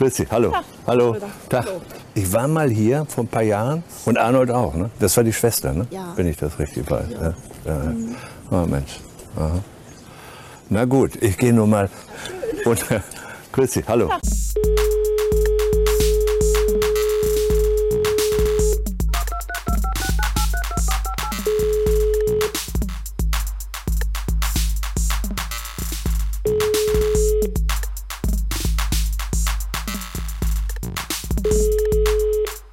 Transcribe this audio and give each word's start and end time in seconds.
Grüß 0.00 0.24
hallo. 0.30 0.54
hallo. 0.86 1.14
Tag. 1.50 1.66
Ich 2.14 2.32
war 2.32 2.48
mal 2.48 2.70
hier 2.70 3.04
vor 3.04 3.24
ein 3.24 3.28
paar 3.28 3.42
Jahren 3.42 3.82
und 4.06 4.16
Arnold 4.16 4.50
auch, 4.50 4.72
ne? 4.72 4.88
Das 4.98 5.14
war 5.18 5.24
die 5.24 5.32
Schwester, 5.34 5.74
ne? 5.74 5.86
Ja. 5.90 6.14
Wenn 6.16 6.26
ich 6.26 6.38
das 6.38 6.58
richtig 6.58 6.90
weiß. 6.90 7.10
Ja. 7.10 7.34
Ja. 7.66 7.92
Oh 8.50 8.66
Mensch. 8.66 8.98
Aha. 9.36 9.58
Na 10.70 10.86
gut, 10.86 11.22
ich 11.22 11.36
gehe 11.36 11.52
nur 11.52 11.66
mal. 11.66 11.90
Und, 12.64 12.82
grüß 13.52 13.78
hallo. 13.86 14.08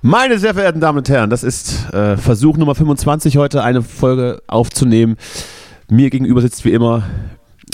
Meine 0.08 0.40
sehr 0.40 0.54
verehrten 0.54 0.80
Damen 0.80 1.00
und 1.00 1.10
Herren, 1.10 1.30
das 1.30 1.44
ist 1.44 1.94
äh, 1.94 2.16
Versuch 2.16 2.56
Nummer 2.56 2.76
25 2.76 3.36
heute, 3.36 3.62
eine 3.62 3.82
Folge 3.82 4.42
aufzunehmen. 4.48 5.18
Mir 5.90 6.10
gegenüber 6.10 6.40
sitzt 6.40 6.64
wie 6.64 6.72
immer 6.72 7.04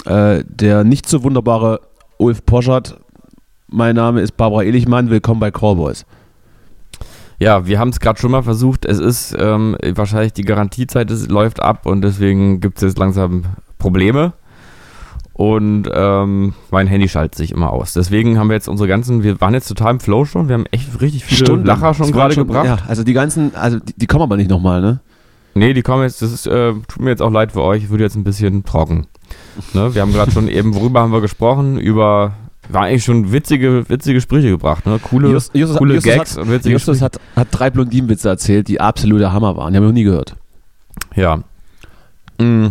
äh, 0.08 0.44
der 0.44 0.84
nicht 0.84 1.08
so 1.08 1.22
wunderbare 1.22 1.82
Ulf 2.18 2.44
Poschert. 2.44 3.00
Mein 3.68 3.96
Name 3.96 4.22
ist 4.22 4.36
Barbara 4.36 4.64
Elichmann. 4.64 5.12
Willkommen 5.12 5.40
bei 5.40 5.52
Callboys. 5.52 6.08
Ja, 7.38 7.68
wir 7.68 7.78
haben 7.78 7.90
es 7.90 8.00
gerade 8.00 8.20
schon 8.20 8.32
mal 8.32 8.42
versucht. 8.42 8.86
Es 8.86 8.98
ist 8.98 9.36
ähm, 9.38 9.78
wahrscheinlich 9.94 10.34
die 10.34 10.42
Garantiezeit 10.42 11.12
es 11.12 11.28
läuft 11.28 11.62
ab 11.62 11.86
und 11.86 12.02
deswegen 12.02 12.62
gibt 12.62 12.78
es 12.78 12.82
jetzt 12.82 12.98
langsam 12.98 13.44
Probleme. 13.78 14.34
Und 15.34 15.90
ähm, 15.92 16.54
mein 16.70 16.86
Handy 16.86 17.10
schaltet 17.10 17.34
sich 17.36 17.52
immer 17.52 17.72
aus. 17.72 17.94
Deswegen 17.94 18.38
haben 18.38 18.50
wir 18.50 18.54
jetzt 18.56 18.68
unsere 18.68 18.88
ganzen, 18.88 19.24
wir 19.24 19.42
waren 19.42 19.56
jetzt 19.56 19.68
total 19.68 19.92
im 19.94 20.00
Flow 20.00 20.26
schon. 20.26 20.48
Wir 20.48 20.54
haben 20.54 20.66
echt 20.72 21.02
richtig 21.02 21.26
viele 21.26 21.46
Stunden. 21.46 21.66
Lacher 21.66 21.96
schon 21.96 22.12
gerade 22.12 22.36
gebracht. 22.36 22.66
Ja, 22.66 22.78
also 22.88 23.04
die 23.04 23.14
ganzen, 23.14 23.56
also 23.56 23.80
die, 23.80 23.94
die 23.96 24.06
kommen 24.06 24.22
aber 24.24 24.38
nicht 24.38 24.50
nochmal, 24.52 24.80
ne? 24.82 25.00
Nee, 25.56 25.74
die 25.74 25.82
kommen 25.82 26.04
jetzt, 26.04 26.22
das 26.22 26.32
ist, 26.32 26.46
äh, 26.48 26.74
tut 26.88 27.00
mir 27.02 27.10
jetzt 27.10 27.22
auch 27.22 27.32
leid 27.32 27.52
für 27.52 27.62
euch, 27.62 27.84
ich 27.84 27.90
würde 27.90 28.04
jetzt 28.04 28.16
ein 28.16 28.24
bisschen 28.24 28.64
trocken. 28.64 29.08
Ne? 29.74 29.94
Wir 29.96 30.02
haben 30.04 30.14
gerade 30.14 30.32
schon 30.32 30.48
eben, 30.50 30.76
worüber 30.76 31.02
haben 31.02 31.12
wir 31.12 31.22
gesprochen? 31.22 31.80
Über, 31.80 32.34
war 32.70 32.84
eigentlich 32.84 33.04
schon 33.04 33.32
witzige, 33.32 33.88
witzige 33.90 34.22
Sprüche 34.22 34.50
gebracht, 34.52 34.86
ne? 34.86 35.00
Coole, 35.02 35.30
Just- 35.32 35.56
Justus- 35.56 35.78
coole 35.78 35.96
Justus 35.96 36.14
Gags 36.14 36.38
hat- 36.38 36.44
und 36.44 36.52
witzige 36.52 36.74
Justus 36.74 36.98
Sprüche. 36.98 37.06
hat, 37.06 37.20
hat 37.36 37.48
drei 37.52 37.70
Blondinenwitze 37.72 38.30
erzählt, 38.30 38.68
die 38.68 38.80
absoluter 38.80 39.34
Hammer 39.34 39.58
waren. 39.58 39.74
Die 39.74 39.78
haben 39.78 39.84
wir 39.84 39.88
noch 39.90 39.94
nie 39.94 40.04
gehört. 40.04 40.36
Ja. 41.16 41.40
Mm, 42.40 42.68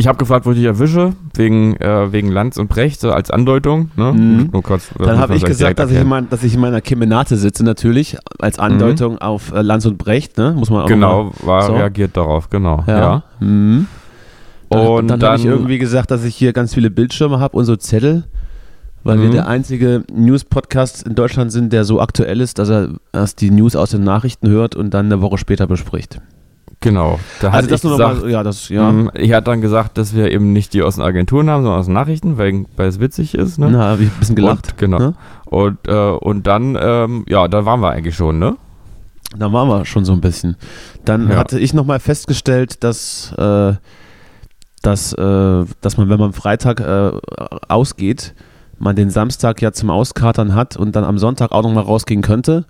Ich 0.00 0.06
habe 0.06 0.16
gefragt, 0.16 0.46
wo 0.46 0.52
ich 0.52 0.58
dich 0.58 0.64
erwische, 0.66 1.14
wegen, 1.34 1.74
äh, 1.78 2.12
wegen 2.12 2.30
Lanz 2.30 2.56
und 2.56 2.68
Brecht, 2.68 3.00
so 3.00 3.10
als 3.10 3.32
Andeutung. 3.32 3.90
Ne? 3.96 4.12
Mhm. 4.12 4.48
Nur 4.52 4.62
kurz, 4.62 4.90
Dann 4.96 5.18
habe 5.18 5.34
ich 5.34 5.44
gesagt, 5.44 5.80
dass 5.80 5.90
ich, 5.90 6.04
mein, 6.04 6.28
dass 6.30 6.44
ich 6.44 6.54
in 6.54 6.60
meiner 6.60 6.80
Kemenate 6.80 7.36
sitze, 7.36 7.64
natürlich, 7.64 8.16
als 8.38 8.60
Andeutung 8.60 9.18
auf 9.18 9.50
äh, 9.52 9.60
Lanz 9.60 9.86
und 9.86 9.98
Brecht, 9.98 10.38
ne? 10.38 10.54
Muss 10.56 10.70
man 10.70 10.82
auch 10.84 10.86
Genau, 10.86 11.32
war 11.42 11.62
So. 11.62 11.72
reagiert 11.74 12.16
darauf, 12.16 12.48
genau. 12.48 12.84
Ja. 12.86 12.98
ja. 12.98 13.22
Mhm. 13.40 13.88
Dann, 14.70 14.86
Und 14.86 15.08
dann, 15.08 15.18
dann, 15.18 15.30
habe 15.32 15.40
ich 15.40 15.46
irgendwie 15.46 15.78
gesagt, 15.78 16.12
dass 16.12 16.22
ich 16.22 16.36
hier 16.36 16.52
ganz 16.52 16.74
viele 16.74 16.90
Bildschirme 16.90 17.40
habe 17.40 17.56
und 17.56 17.64
so 17.64 17.74
Zettel, 17.74 18.22
weil 19.02 19.18
wir 19.20 19.26
Mhm. 19.30 19.32
der 19.32 19.48
einzige 19.48 20.04
News-Podcast 20.14 21.08
in 21.08 21.16
Deutschland 21.16 21.50
sind, 21.50 21.72
der 21.72 21.82
so 21.82 22.00
aktuell 22.00 22.40
ist, 22.40 22.60
dass 22.60 22.68
er 22.68 22.90
erst 23.12 23.40
die 23.40 23.50
News 23.50 23.74
aus 23.74 23.90
den 23.90 24.04
Nachrichten 24.04 24.48
hört 24.48 24.76
und 24.76 24.94
dann 24.94 25.06
eine 25.06 25.20
Woche 25.22 25.38
später 25.38 25.66
bespricht. 25.66 26.20
Genau. 26.80 27.18
Da 27.40 27.50
Also 27.50 27.68
das 27.68 27.80
ich 27.80 27.84
nur 27.84 27.98
gesagt, 27.98 28.14
nochmal, 28.16 28.30
ja, 28.30 28.42
das, 28.42 28.68
ja. 28.68 28.90
mm, 28.90 29.10
ich 29.14 29.32
hatte 29.32 29.44
dann 29.50 29.60
gesagt, 29.60 29.98
dass 29.98 30.14
wir 30.14 30.30
eben 30.30 30.52
nicht 30.52 30.72
die 30.74 30.82
aus 30.82 30.96
den 30.96 31.04
Agenturen 31.04 31.48
haben, 31.50 31.62
sondern 31.62 31.80
aus 31.80 31.86
den 31.86 31.94
Nachrichten, 31.94 32.38
weil, 32.38 32.64
weil 32.76 32.88
es 32.88 33.00
witzig 33.00 33.34
ist. 33.34 33.58
Ne? 33.58 33.68
Na, 33.70 33.84
habe 33.90 34.02
ich 34.02 34.08
ein 34.10 34.18
bisschen 34.18 34.36
gelacht. 34.36 34.72
Und, 34.72 34.78
genau. 34.78 34.98
Ne? 34.98 35.14
Und, 35.46 35.78
äh, 35.88 35.92
und 36.10 36.46
dann, 36.46 36.76
ähm, 36.80 37.24
ja, 37.28 37.48
da 37.48 37.64
waren 37.64 37.80
wir 37.80 37.90
eigentlich 37.90 38.16
schon, 38.16 38.38
ne? 38.38 38.56
Da 39.36 39.52
waren 39.52 39.68
wir 39.68 39.84
schon 39.84 40.04
so 40.04 40.12
ein 40.12 40.20
bisschen. 40.20 40.56
Dann 41.04 41.28
Ja. 41.30 41.36
hatte 41.36 41.58
ich 41.58 41.74
nochmal 41.74 42.00
festgestellt, 42.00 42.82
dass, 42.82 43.32
äh, 43.36 43.74
dass, 44.82 45.12
äh, 45.12 45.64
dass 45.80 45.96
man, 45.96 46.08
wenn 46.08 46.18
man 46.18 46.32
Freitag 46.32 46.80
äh, 46.80 47.10
ausgeht, 47.68 48.34
man 48.78 48.96
den 48.96 49.10
Samstag 49.10 49.60
ja 49.60 49.72
zum 49.72 49.90
Auskatern 49.90 50.54
hat 50.54 50.76
und 50.76 50.94
dann 50.96 51.04
am 51.04 51.18
Sonntag 51.18 51.52
auch 51.52 51.62
nochmal 51.62 51.84
rausgehen 51.84 52.22
könnte. 52.22 52.64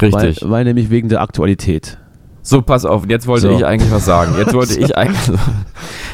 Richtig. 0.00 0.42
Weil, 0.42 0.50
weil 0.50 0.64
nämlich 0.64 0.90
wegen 0.90 1.08
der 1.08 1.22
Aktualität. 1.22 1.98
So, 2.50 2.62
pass 2.62 2.84
auf, 2.84 3.04
jetzt 3.08 3.26
wollte 3.26 3.48
So. 3.48 3.56
ich 3.56 3.64
eigentlich 3.64 3.90
was 3.92 4.04
sagen. 4.04 4.34
Jetzt 4.36 4.52
wollte 4.52 4.74
ich 4.80 4.96
eigentlich, 4.96 5.38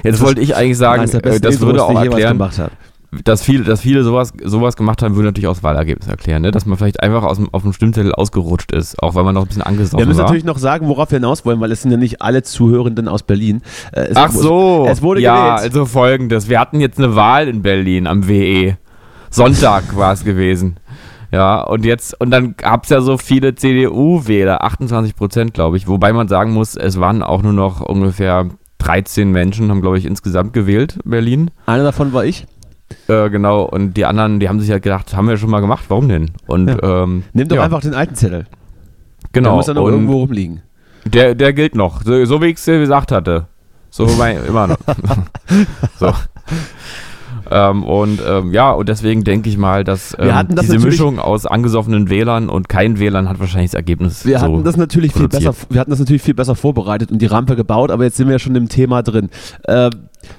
jetzt 0.04 0.20
wollte 0.20 0.40
ich 0.42 0.54
eigentlich 0.54 0.76
sagen, 0.78 1.02
äh, 1.02 1.18
besten 1.18 1.42
das 1.42 1.60
würde 1.60 1.82
auch 1.82 1.94
erklären, 1.98 2.34
gemacht 2.36 2.58
hat. 2.58 2.72
dass 3.24 3.42
viele, 3.42 3.64
dass 3.64 3.80
viele 3.80 4.04
sowas, 4.04 4.32
sowas 4.44 4.76
gemacht 4.76 5.00
haben, 5.02 5.14
würde 5.16 5.28
natürlich 5.28 5.46
auch 5.48 5.54
das 5.54 5.62
Wahlergebnis 5.62 6.08
erklären, 6.08 6.42
ne? 6.42 6.50
dass 6.50 6.66
man 6.66 6.76
vielleicht 6.76 7.02
einfach 7.02 7.22
aus 7.22 7.38
dem, 7.38 7.48
auf 7.54 7.62
dem 7.62 7.72
Stimmzettel 7.72 8.12
ausgerutscht 8.12 8.70
ist, 8.72 9.02
auch 9.02 9.14
weil 9.14 9.24
man 9.24 9.34
noch 9.34 9.42
ein 9.42 9.48
bisschen 9.48 9.62
angesoffen 9.62 9.98
Wir 9.98 10.06
müssen 10.06 10.18
war. 10.18 10.24
natürlich 10.26 10.44
noch 10.44 10.58
sagen, 10.58 10.88
worauf 10.88 11.10
wir 11.10 11.16
hinaus 11.18 11.46
wollen, 11.46 11.58
weil 11.60 11.72
es 11.72 11.80
sind 11.82 11.90
ja 11.90 11.96
nicht 11.96 12.20
alle 12.20 12.42
Zuhörenden 12.42 13.08
aus 13.08 13.22
Berlin. 13.22 13.62
Äh, 13.92 14.00
es 14.10 14.16
Ach 14.16 14.30
so, 14.30 14.86
Es 14.90 15.00
wurde 15.00 15.22
ja, 15.22 15.56
gewählt. 15.56 15.72
also 15.74 15.86
folgendes, 15.86 16.48
wir 16.50 16.60
hatten 16.60 16.80
jetzt 16.80 16.98
eine 16.98 17.16
Wahl 17.16 17.48
in 17.48 17.62
Berlin 17.62 18.06
am 18.06 18.28
WE. 18.28 18.76
Sonntag 19.30 19.96
war 19.96 20.12
es 20.12 20.22
gewesen. 20.24 20.76
Ja, 21.32 21.60
und 21.62 21.84
jetzt, 21.84 22.18
und 22.20 22.30
dann 22.30 22.56
gab 22.56 22.84
es 22.84 22.90
ja 22.90 23.00
so 23.00 23.18
viele 23.18 23.54
CDU-Wähler, 23.54 24.62
28 24.62 25.16
Prozent, 25.16 25.54
glaube 25.54 25.76
ich, 25.76 25.88
wobei 25.88 26.12
man 26.12 26.28
sagen 26.28 26.52
muss, 26.52 26.76
es 26.76 27.00
waren 27.00 27.22
auch 27.22 27.42
nur 27.42 27.52
noch 27.52 27.80
ungefähr 27.80 28.48
13 28.78 29.30
Menschen, 29.30 29.70
haben, 29.70 29.80
glaube 29.80 29.98
ich, 29.98 30.04
insgesamt 30.04 30.52
gewählt, 30.52 30.98
in 31.04 31.10
Berlin. 31.10 31.50
Einer 31.66 31.84
davon 31.84 32.12
war 32.12 32.24
ich. 32.24 32.46
Äh, 33.08 33.30
genau, 33.30 33.64
und 33.64 33.94
die 33.94 34.04
anderen, 34.04 34.38
die 34.38 34.48
haben 34.48 34.60
sich 34.60 34.70
halt 34.70 34.82
gedacht, 34.82 35.16
haben 35.16 35.28
wir 35.28 35.36
schon 35.36 35.50
mal 35.50 35.60
gemacht, 35.60 35.84
warum 35.88 36.08
denn? 36.08 36.30
Und 36.46 36.68
ähm, 36.82 37.24
Nimm 37.32 37.48
doch 37.48 37.56
ja, 37.56 37.62
einfach 37.64 37.80
den 37.80 37.94
alten 37.94 38.14
Zettel. 38.14 38.44
Der 38.44 39.42
genau, 39.42 39.56
muss 39.56 39.66
dann 39.66 39.76
noch 39.76 39.88
irgendwo 39.88 40.20
rumliegen. 40.20 40.62
Der, 41.04 41.34
der 41.34 41.52
gilt 41.52 41.74
noch, 41.74 42.02
so, 42.02 42.24
so 42.24 42.40
wie 42.40 42.46
ich 42.46 42.56
es 42.56 42.64
dir 42.64 42.78
gesagt 42.78 43.12
hatte. 43.12 43.46
So 43.90 44.06
immer 44.06 44.66
noch. 44.66 44.76
so. 45.98 46.12
Ähm, 47.50 47.84
und 47.84 48.20
ähm, 48.26 48.52
ja, 48.52 48.70
und 48.72 48.88
deswegen 48.88 49.24
denke 49.24 49.48
ich 49.48 49.56
mal, 49.56 49.84
dass 49.84 50.16
ähm, 50.18 50.48
diese 50.60 50.78
Mischung 50.78 51.18
aus 51.18 51.46
angesoffenen 51.46 52.10
Wählern 52.10 52.48
und 52.48 52.68
keinen 52.68 52.98
Wählern 52.98 53.28
hat 53.28 53.38
wahrscheinlich 53.38 53.70
das 53.70 53.76
Ergebnis 53.76 54.24
Wir 54.26 54.38
so. 54.38 54.44
hatten 54.44 54.64
das 54.64 54.76
natürlich 54.76 55.12
viel 55.12 55.28
besser, 55.28 55.54
wir 55.68 55.80
hatten 55.80 55.90
das 55.90 56.00
natürlich 56.00 56.22
viel 56.22 56.34
besser 56.34 56.54
vorbereitet 56.54 57.12
und 57.12 57.20
die 57.20 57.26
Rampe 57.26 57.56
gebaut, 57.56 57.90
aber 57.90 58.04
jetzt 58.04 58.16
sind 58.16 58.26
wir 58.26 58.34
ja 58.34 58.38
schon 58.38 58.54
im 58.56 58.68
Thema 58.68 59.02
drin. 59.02 59.30
Ähm, 59.68 59.90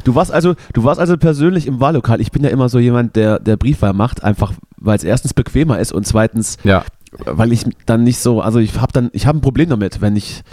du 0.04 0.16
warst 0.16 0.32
also, 0.32 0.56
du 0.74 0.84
warst 0.84 1.00
also 1.00 1.18
persönlich 1.18 1.68
im 1.68 1.80
Wahllokal. 1.80 2.22
Ich 2.22 2.32
bin 2.32 2.44
ja 2.44 2.50
immer 2.50 2.70
so 2.70 2.80
jemand, 2.80 3.16
der, 3.16 3.40
der 3.40 3.58
Briefwahl 3.58 3.94
macht, 3.94 4.24
einfach 4.24 4.54
weil 4.80 4.96
es 4.96 5.04
erstens 5.04 5.34
bequemer 5.34 5.80
ist 5.80 5.92
und 5.92 6.06
zweitens, 6.06 6.58
ja, 6.64 6.84
weil 7.26 7.52
ich 7.54 7.64
dann 7.86 8.04
nicht 8.04 8.20
so, 8.20 8.42
also 8.42 8.60
ich 8.60 8.80
habe 8.80 8.92
dann, 8.94 9.10
ich 9.14 9.26
habe 9.28 9.38
ein 9.38 9.42
Problem 9.42 9.70
damit, 9.70 10.02
wenn 10.02 10.16
ich, 10.16 10.44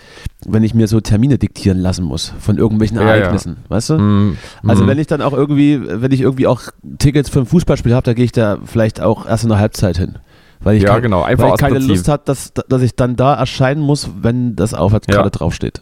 wenn 0.47 0.63
ich 0.63 0.75
mir 0.75 0.87
so 0.89 1.01
Termine 1.01 1.39
diktieren 1.39 1.79
lassen 1.79 2.05
muss 2.05 2.33
von 2.39 2.59
irgendwelchen 2.59 2.97
Ja, 2.97 3.03
ja. 3.05 3.09
Ereignissen, 3.15 3.57
weißt 3.69 3.91
du? 3.91 3.99
mm, 3.99 4.37
Also 4.67 4.85
mm. 4.85 4.87
wenn 4.89 4.99
ich 4.99 5.07
dann 5.07 5.23
auch 5.23 5.33
irgendwie, 5.33 5.81
wenn 5.85 6.13
ich 6.13 6.21
irgendwie 6.21 6.47
auch 6.47 6.63
Tickets 6.99 7.29
für 7.31 7.41
ein 7.41 7.47
Fußballspiel 7.47 7.95
habe, 7.95 8.05
da 8.05 8.15
gehe 8.15 8.25
ich 8.25 8.33
da 8.33 8.59
vielleicht 8.65 9.01
auch 9.01 9.27
erst 9.27 9.43
in 9.45 9.51
der 9.51 9.59
Halbzeit 9.59 9.97
hin. 9.99 10.17
Weil 10.61 10.77
ich, 10.77 10.85
Ja, 10.85 10.95
kein- 10.95 11.03
genau, 11.03 11.23
einfach 11.23 11.45
weil 11.47 11.55
ich 11.55 11.61
keine 11.61 11.73
Prinzip. 11.75 11.91
Lust 11.91 12.09
habe, 12.09 12.23
dass, 12.25 12.53
dass 12.55 12.83
ich 12.83 12.95
dann 12.97 13.17
da 13.17 13.35
erscheinen 13.35 13.83
muss, 13.83 14.09
wenn 14.23 14.57
das 14.57 14.73
Aufwärtskarte 14.73 15.25
Ja. 15.27 15.31
draufsteht. 15.31 15.81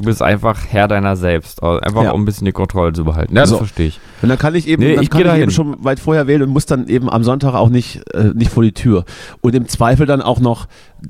Du 0.00 0.06
bist 0.06 0.22
einfach 0.22 0.58
Herr 0.68 0.88
deiner 0.88 1.16
selbst, 1.16 1.62
einfach 1.62 2.02
Ja. 2.04 2.10
um 2.12 2.22
ein 2.22 2.24
bisschen 2.24 2.44
die 2.44 2.52
Kontrolle 2.52 2.92
zu 2.92 3.04
behalten. 3.04 3.34
Ja, 3.34 3.42
das 3.42 3.50
So. 3.50 3.58
verstehe 3.58 3.86
ich. 3.88 4.00
Und 4.22 4.28
dann 4.28 4.38
kann 4.38 4.54
ich 4.54 4.66
eben, 4.66 4.82
Nee, 4.82 4.94
ich 5.00 5.10
kann 5.10 5.20
ich 5.26 5.32
eben 5.42 5.50
schon 5.50 5.76
weit 5.84 6.00
vorher 6.00 6.26
wählen 6.26 6.42
und 6.42 6.48
muss 6.50 6.66
dann 6.66 6.88
eben 6.88 7.08
am 7.10 7.22
Sonntag 7.24 7.54
auch 7.54 7.68
nicht, 7.68 8.02
äh, 8.14 8.32
nicht 8.34 8.50
vor 8.50 8.62
die 8.62 8.72
Tür. 8.72 9.04
Und 9.40 9.54
im 9.54 9.68
Zweifel 9.68 10.06
dann 10.06 10.22
auch 10.22 10.40
noch 10.40 10.66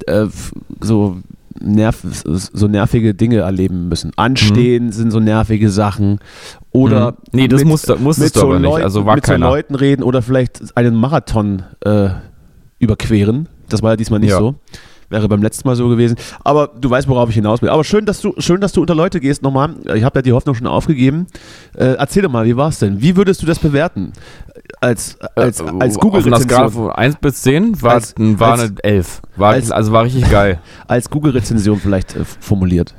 äh, 0.06 0.26
so, 0.80 1.16
nerv, 1.58 1.98
so 2.02 2.68
nervige 2.68 3.12
Dinge 3.14 3.38
erleben 3.38 3.88
müssen. 3.88 4.12
Anstehen 4.16 4.92
sind 4.92 5.10
so 5.10 5.20
nervige 5.20 5.68
Sachen. 5.70 6.20
Oder 6.72 7.12
Mhm. 7.12 7.16
Nee, 7.32 7.48
das 7.48 7.64
musst 7.64 7.88
du- 7.88 7.96
musstest 7.96 8.36
du 8.36 8.42
aber 8.42 8.58
nicht. 8.60 8.70
Leuten, 8.70 8.84
Also 8.84 9.04
war 9.04 9.16
mit 9.16 9.24
keiner. 9.24 9.46
so 9.46 9.52
Leuten 9.52 9.74
reden 9.74 10.02
oder 10.02 10.22
vielleicht 10.22 10.76
einen 10.76 10.94
Marathon 10.94 11.62
äh, 11.84 12.10
überqueren. 12.78 13.48
Das 13.68 13.82
war 13.82 13.90
ja 13.92 13.96
diesmal 13.96 14.20
nicht 14.20 14.30
Ja. 14.30 14.38
so. 14.38 14.54
Wäre 15.10 15.28
beim 15.28 15.42
letzten 15.42 15.68
Mal 15.68 15.74
so 15.76 15.88
gewesen. 15.88 16.16
Aber 16.44 16.68
du 16.68 16.88
weißt, 16.88 17.08
worauf 17.08 17.28
ich 17.28 17.34
hinaus 17.34 17.60
will. 17.62 17.68
Aber 17.68 17.82
schön, 17.84 18.06
dass 18.06 18.20
du, 18.20 18.32
schön, 18.38 18.60
dass 18.60 18.72
du 18.72 18.80
unter 18.80 18.94
Leute 18.94 19.20
gehst 19.20 19.42
nochmal. 19.42 19.74
Ich 19.94 20.04
habe 20.04 20.18
ja 20.18 20.22
die 20.22 20.32
Hoffnung 20.32 20.54
schon 20.54 20.66
aufgegeben. 20.68 21.26
Äh, 21.76 21.94
erzähl 21.98 22.22
doch 22.22 22.30
mal, 22.30 22.44
wie 22.46 22.56
war 22.56 22.68
es 22.68 22.78
denn? 22.78 23.02
Wie 23.02 23.16
würdest 23.16 23.42
du 23.42 23.46
das 23.46 23.58
bewerten? 23.58 24.12
Als, 24.80 25.18
als, 25.34 25.60
Äh, 25.60 25.64
als 25.80 25.94
Skala 25.94 26.10
Google-Rezension. 26.20 26.70
von 26.70 26.90
1 26.92 27.16
bis 27.16 27.42
10 27.42 27.82
war, 27.82 27.92
Als- 27.94 28.14
war 28.16 28.52
als- 28.52 28.60
eine 28.62 28.74
11. 28.84 29.20
War, 29.36 29.50
als- 29.50 29.70
also 29.72 29.92
war 29.92 30.04
richtig 30.04 30.30
geil. 30.30 30.60
Als 30.88 31.10
Google-Rezension 31.10 31.78
vielleicht 31.78 32.14
äh, 32.16 32.24
formuliert. 32.24 32.94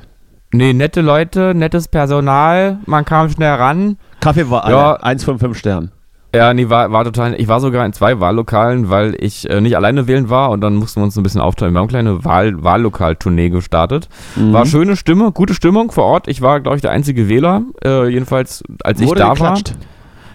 Nee, 0.52 0.74
nette 0.74 1.00
Leute, 1.00 1.54
nettes 1.54 1.88
Personal, 1.88 2.78
man 2.84 3.06
kam 3.06 3.30
schnell 3.30 3.52
ran. 3.54 3.96
Kaffee 4.20 4.50
war 4.50 4.68
Ja. 4.68 4.94
Eins 4.96 5.24
von 5.24 5.38
fünf 5.38 5.56
Sternen. 5.58 5.90
Ja, 6.34 6.54
nee, 6.54 6.70
war, 6.70 6.90
war 6.92 7.04
total. 7.04 7.38
Ich 7.38 7.46
war 7.48 7.60
sogar 7.60 7.84
in 7.84 7.92
zwei 7.92 8.18
Wahllokalen, 8.18 8.88
weil 8.88 9.14
ich 9.18 9.48
äh, 9.50 9.60
nicht 9.60 9.76
alleine 9.76 10.06
wählen 10.06 10.30
war 10.30 10.50
und 10.50 10.62
dann 10.62 10.76
mussten 10.76 11.00
wir 11.00 11.04
uns 11.04 11.16
ein 11.16 11.22
bisschen 11.22 11.42
aufteilen. 11.42 11.74
Wir 11.74 11.80
haben 11.80 11.88
eine 11.90 12.02
kleine 12.04 12.24
Wahl, 12.24 12.62
Wahllokal-Tournee 12.64 13.50
gestartet. 13.50 14.08
Mhm. 14.36 14.52
War 14.54 14.64
schöne 14.64 14.96
Stimme, 14.96 15.32
gute 15.32 15.52
Stimmung 15.52 15.90
vor 15.90 16.04
Ort. 16.04 16.28
Ich 16.28 16.40
war, 16.40 16.60
glaube 16.60 16.76
ich, 16.76 16.82
der 16.82 16.90
einzige 16.90 17.28
Wähler, 17.28 17.62
äh, 17.84 18.08
jedenfalls 18.08 18.64
als 18.82 19.00
ich 19.00 19.08
Wurde 19.08 19.20
da 19.20 19.34
geklatscht. 19.34 19.74
war. 19.74 19.76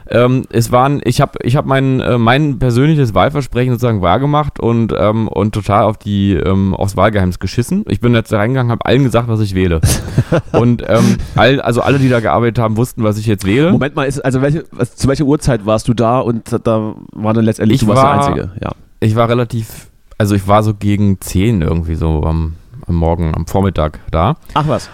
Ähm, 0.10 0.44
es 0.50 0.72
waren, 0.72 1.02
ich 1.04 1.22
habe 1.22 1.40
ich 1.44 1.56
hab 1.56 1.66
mein, 1.66 2.00
äh, 2.00 2.18
mein 2.18 2.60
persönliches 2.60 3.14
Wahlversprechen 3.14 3.74
sozusagen 3.74 4.02
wahrgemacht 4.02 4.60
und, 4.60 4.94
ähm, 4.98 5.28
und 5.28 5.54
total 5.54 5.84
auf 5.84 5.98
die, 5.98 6.34
ähm, 6.34 6.74
aufs 6.74 6.96
Wahlgeheimnis 6.98 7.40
geschissen. 7.40 7.84
Ich 7.88 8.00
bin 8.00 8.14
jetzt 8.14 8.32
reingegangen, 8.34 8.72
habe 8.72 8.86
allen 8.86 9.04
gesagt, 9.04 9.28
was 9.28 9.40
ich 9.40 9.54
wähle. 9.56 9.82
und 10.54 10.84
ähm, 10.88 11.18
all, 11.36 11.62
also 11.62 11.82
alle, 11.82 12.00
die 12.00 12.10
da 12.10 12.20
gearbeitet 12.20 12.60
haben, 12.60 12.78
wussten, 12.78 13.04
was 13.04 13.18
ich 13.18 13.26
jetzt 13.26 13.46
wähle. 13.46 13.72
Moment 13.72 13.96
mal, 13.96 14.04
ist, 14.06 14.20
also 14.24 14.42
welche, 14.42 14.66
was, 14.72 14.96
zu 14.96 15.08
welcher 15.08 15.26
Uhrzeit 15.26 15.66
warst 15.66 15.88
du 15.88 15.94
da 15.94 16.20
und 16.20 16.56
da 16.64 16.96
war 17.14 17.34
dann 17.34 17.46
letztendlich 17.46 17.82
Ich 17.82 17.88
du 17.88 17.94
warst 17.94 18.04
der 18.04 18.10
war- 18.10 18.28
Einzige? 18.28 18.52
Ja. 18.64 18.72
Ich 19.00 19.16
war 19.16 19.30
relativ, 19.30 19.88
also 20.18 20.34
ich 20.36 20.48
war 20.48 20.64
so 20.64 20.74
gegen 20.74 21.22
10 21.22 21.62
irgendwie 21.62 21.96
so 21.96 22.24
am, 22.24 22.56
am 22.88 22.96
Morgen, 22.96 23.34
am 23.36 23.46
Vormittag 23.46 24.00
da. 24.12 24.36
Ach 24.54 24.68
was. 24.68 24.90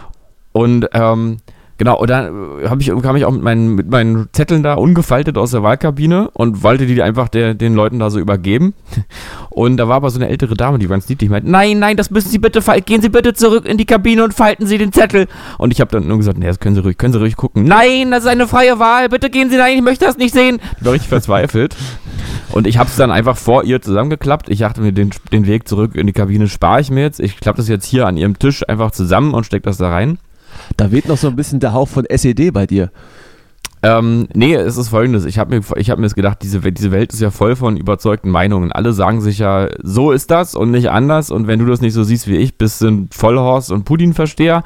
Und 0.51 0.87
ähm, 0.93 1.37
genau, 1.83 1.99
und 1.99 2.09
dann 2.09 2.61
äh, 2.61 2.69
hab 2.69 2.79
ich, 2.79 2.91
kam 3.01 3.15
ich 3.15 3.25
auch 3.25 3.31
mit 3.31 3.41
meinen, 3.41 3.75
mit 3.75 3.89
meinen 3.89 4.29
Zetteln 4.31 4.63
da 4.63 4.75
ungefaltet 4.75 5.37
aus 5.37 5.51
der 5.51 5.63
Wahlkabine 5.63 6.29
und 6.31 6.63
wollte 6.63 6.85
die 6.85 7.01
einfach 7.01 7.27
der, 7.27 7.53
den 7.53 7.73
Leuten 7.73 7.99
da 7.99 8.09
so 8.09 8.19
übergeben. 8.19 8.73
Und 9.49 9.77
da 9.77 9.87
war 9.87 9.97
aber 9.97 10.09
so 10.09 10.17
eine 10.17 10.29
ältere 10.29 10.55
Dame, 10.55 10.79
die 10.79 10.87
ganz 10.87 11.07
niedlich 11.07 11.29
meinte, 11.29 11.51
nein, 11.51 11.77
nein, 11.77 11.95
das 11.95 12.09
müssen 12.09 12.29
Sie 12.29 12.39
bitte 12.39 12.63
falten, 12.63 12.85
gehen 12.85 13.01
Sie 13.03 13.09
bitte 13.09 13.35
zurück 13.35 13.67
in 13.67 13.77
die 13.77 13.85
Kabine 13.85 14.23
und 14.23 14.33
falten 14.33 14.65
Sie 14.65 14.79
den 14.79 14.91
Zettel. 14.91 15.27
Und 15.59 15.71
ich 15.71 15.79
habe 15.79 15.91
dann 15.91 16.07
nur 16.07 16.17
gesagt, 16.17 16.39
nee, 16.39 16.47
das 16.47 16.59
können 16.59 16.73
Sie 16.73 16.81
ruhig, 16.81 16.97
können 16.97 17.13
Sie 17.13 17.19
ruhig 17.19 17.35
gucken. 17.35 17.65
Nein, 17.65 18.09
das 18.09 18.23
ist 18.23 18.29
eine 18.29 18.47
freie 18.47 18.79
Wahl, 18.79 19.09
bitte 19.09 19.29
gehen 19.29 19.51
Sie 19.51 19.57
rein, 19.57 19.77
ich 19.77 19.83
möchte 19.83 20.05
das 20.05 20.17
nicht 20.17 20.33
sehen. 20.33 20.59
Ich 20.79 20.85
war 20.85 20.93
richtig 20.93 21.09
verzweifelt. 21.09 21.75
Und 22.51 22.65
ich 22.65 22.77
habe 22.77 22.89
es 22.89 22.95
dann 22.95 23.11
einfach 23.11 23.37
vor 23.37 23.63
ihr 23.63 23.81
zusammengeklappt. 23.81 24.49
Ich 24.49 24.59
dachte 24.59 24.81
mir, 24.81 24.91
den, 24.91 25.11
den 25.31 25.45
Weg 25.45 25.67
zurück 25.67 25.95
in 25.95 26.07
die 26.07 26.13
Kabine 26.13 26.47
spare 26.47 26.81
ich 26.81 26.89
mir 26.89 27.01
jetzt. 27.01 27.19
Ich 27.19 27.39
klappe 27.39 27.57
das 27.57 27.67
jetzt 27.67 27.85
hier 27.85 28.07
an 28.07 28.17
ihrem 28.17 28.39
Tisch 28.39 28.67
einfach 28.67 28.91
zusammen 28.91 29.33
und 29.33 29.45
stecke 29.45 29.63
das 29.63 29.77
da 29.77 29.89
rein. 29.89 30.17
Da 30.77 30.91
weht 30.91 31.07
noch 31.07 31.17
so 31.17 31.27
ein 31.27 31.35
bisschen 31.35 31.59
der 31.59 31.73
Hauch 31.73 31.87
von 31.87 32.05
SED 32.05 32.51
bei 32.51 32.65
dir. 32.67 32.91
Ähm, 33.85 34.29
nee, 34.33 34.55
es 34.55 34.77
ist 34.77 34.87
folgendes. 34.89 35.25
Ich 35.25 35.37
habe 35.37 35.55
mir, 35.55 35.61
hab 35.61 35.99
mir 35.99 36.07
gedacht, 36.07 36.37
diese, 36.41 36.63
Welt- 36.63 36.77
diese 36.77 36.91
Welt 36.91 37.11
ist 37.11 37.19
ja 37.19 37.31
voll 37.31 37.57
von 37.57 37.75
überzeugten 37.75 38.29
Meinungen. 38.29 38.71
Alle 38.71 38.93
sagen 38.93 39.19
sich 39.19 39.39
ja, 39.39 39.67
so 39.81 40.11
ist 40.13 40.31
das 40.31 40.55
und 40.55 40.71
nicht 40.71 40.89
anders. 40.89 41.31
Und 41.31 41.47
wenn 41.47 41.59
du 41.59 41.65
das 41.65 41.81
nicht 41.81 41.93
so 41.93 42.03
siehst 42.03 42.27
wie 42.27 42.37
ich, 42.37 42.57
bist 42.57 42.79
du 42.81 42.87
ein 42.87 43.09
Vollhorst 43.11 43.71
und 43.73 43.83
Putin-Versteher. 43.83 44.63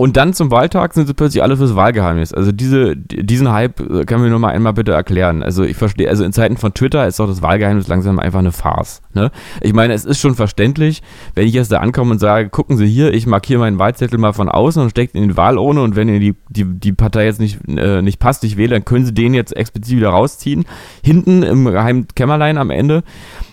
Und 0.00 0.16
dann 0.16 0.32
zum 0.32 0.50
Wahltag 0.50 0.94
sind 0.94 1.08
sie 1.08 1.12
plötzlich 1.12 1.42
alle 1.42 1.58
fürs 1.58 1.76
Wahlgeheimnis. 1.76 2.32
Also 2.32 2.52
diese, 2.52 2.96
diesen 2.96 3.52
Hype 3.52 3.80
äh, 3.80 4.06
können 4.06 4.22
wir 4.22 4.30
nur 4.30 4.38
mal 4.38 4.48
einmal 4.48 4.72
bitte 4.72 4.92
erklären. 4.92 5.42
Also 5.42 5.62
ich 5.62 5.76
verstehe, 5.76 6.08
also 6.08 6.24
in 6.24 6.32
Zeiten 6.32 6.56
von 6.56 6.72
Twitter 6.72 7.06
ist 7.06 7.20
doch 7.20 7.26
das 7.26 7.42
Wahlgeheimnis 7.42 7.86
langsam 7.86 8.18
einfach 8.18 8.38
eine 8.38 8.50
Farce. 8.50 9.02
Ne? 9.12 9.30
Ich 9.60 9.74
meine, 9.74 9.92
es 9.92 10.06
ist 10.06 10.18
schon 10.18 10.34
verständlich, 10.34 11.02
wenn 11.34 11.46
ich 11.46 11.52
jetzt 11.52 11.70
da 11.70 11.80
ankomme 11.80 12.12
und 12.12 12.18
sage, 12.18 12.48
gucken 12.48 12.78
Sie 12.78 12.86
hier, 12.86 13.12
ich 13.12 13.26
markiere 13.26 13.60
meinen 13.60 13.78
Wahlzettel 13.78 14.18
mal 14.18 14.32
von 14.32 14.48
außen 14.48 14.82
und 14.82 14.88
stecke 14.88 15.18
in 15.18 15.28
die 15.28 15.36
Wahlurne 15.36 15.82
und 15.82 15.96
wenn 15.96 16.08
Ihnen 16.08 16.20
die, 16.20 16.34
die, 16.48 16.64
die 16.64 16.92
Partei 16.92 17.26
jetzt 17.26 17.38
nicht, 17.38 17.58
äh, 17.68 18.00
nicht 18.00 18.18
passt, 18.20 18.42
ich 18.44 18.56
wähle, 18.56 18.70
dann 18.70 18.86
können 18.86 19.04
Sie 19.04 19.12
den 19.12 19.34
jetzt 19.34 19.54
explizit 19.54 19.98
wieder 19.98 20.08
rausziehen. 20.08 20.64
Hinten 21.04 21.42
im 21.42 21.66
geheimen 21.66 22.08
Kämmerlein 22.14 22.56
am 22.56 22.70
Ende. 22.70 23.02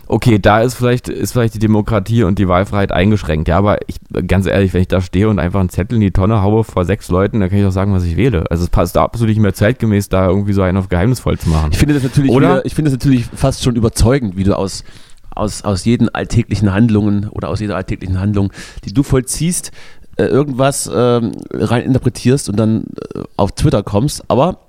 Okay, 0.10 0.40
da 0.40 0.62
ist 0.62 0.76
vielleicht, 0.76 1.10
ist 1.10 1.34
vielleicht 1.34 1.54
die 1.54 1.60
Demokratie 1.60 2.24
und 2.24 2.40
die 2.40 2.48
Wahlfreiheit 2.48 2.92
eingeschränkt. 2.92 3.48
Ja, 3.48 3.58
aber 3.58 3.80
ich, 3.88 3.98
ganz 4.26 4.46
ehrlich, 4.46 4.74
wenn 4.74 4.82
ich 4.82 4.88
da 4.88 5.02
stehe 5.02 5.28
und 5.28 5.40
einfach 5.40 5.60
einen 5.60 5.70
Zettel 5.70 5.96
in 5.96 6.02
die 6.02 6.12
Tonne 6.12 6.42
haue 6.42 6.64
vor 6.64 6.86
sechs 6.86 7.10
Leuten, 7.10 7.42
dann 7.42 7.50
kann 7.50 7.60
ich 7.60 7.66
auch 7.66 7.72
sagen, 7.72 7.94
was 7.94 8.04
ich 8.06 8.16
wähle. 8.16 8.50
Also 8.50 8.64
es 8.64 8.70
passt 8.70 8.98
absolut 8.98 9.30
nicht 9.30 9.42
mehr 9.42 9.54
zeitgemäß, 9.54 10.08
da 10.10 10.28
irgendwie 10.28 10.54
so 10.54 10.62
einen 10.62 10.78
auf 10.78 10.88
geheimnisvoll 10.88 11.38
zu 11.38 11.50
machen. 11.50 11.72
Ich 11.72 11.78
finde 11.78 11.94
das 11.94 12.04
natürlich, 12.04 12.32
Oder? 12.32 12.50
wieder, 12.50 12.66
ich 12.66 12.76
finde 12.76 12.92
das 12.92 13.00
natürlich 13.00 13.26
fast 13.26 13.64
schon 13.64 13.76
überzeugend, 13.76 14.38
wie 14.38 14.46
du 14.46 14.58
aus, 14.58 14.86
aus, 15.30 15.64
aus 15.64 15.84
jeden 15.84 16.08
alltäglichen 16.10 16.74
Handlungen 16.74 17.28
oder 17.30 17.50
aus 17.50 17.60
jeder 17.60 17.76
alltäglichen 17.76 18.20
Handlung, 18.20 18.54
die 18.86 18.94
du 18.94 19.04
vollziehst, 19.04 19.72
äh, 20.16 20.24
irgendwas 20.24 20.90
ähm, 20.94 21.34
rein 21.52 21.84
interpretierst 21.84 22.50
und 22.50 22.58
dann 22.58 22.86
äh, 23.14 23.24
auf 23.36 23.52
Twitter 23.52 23.84
kommst. 23.84 24.24
Aber 24.30 24.67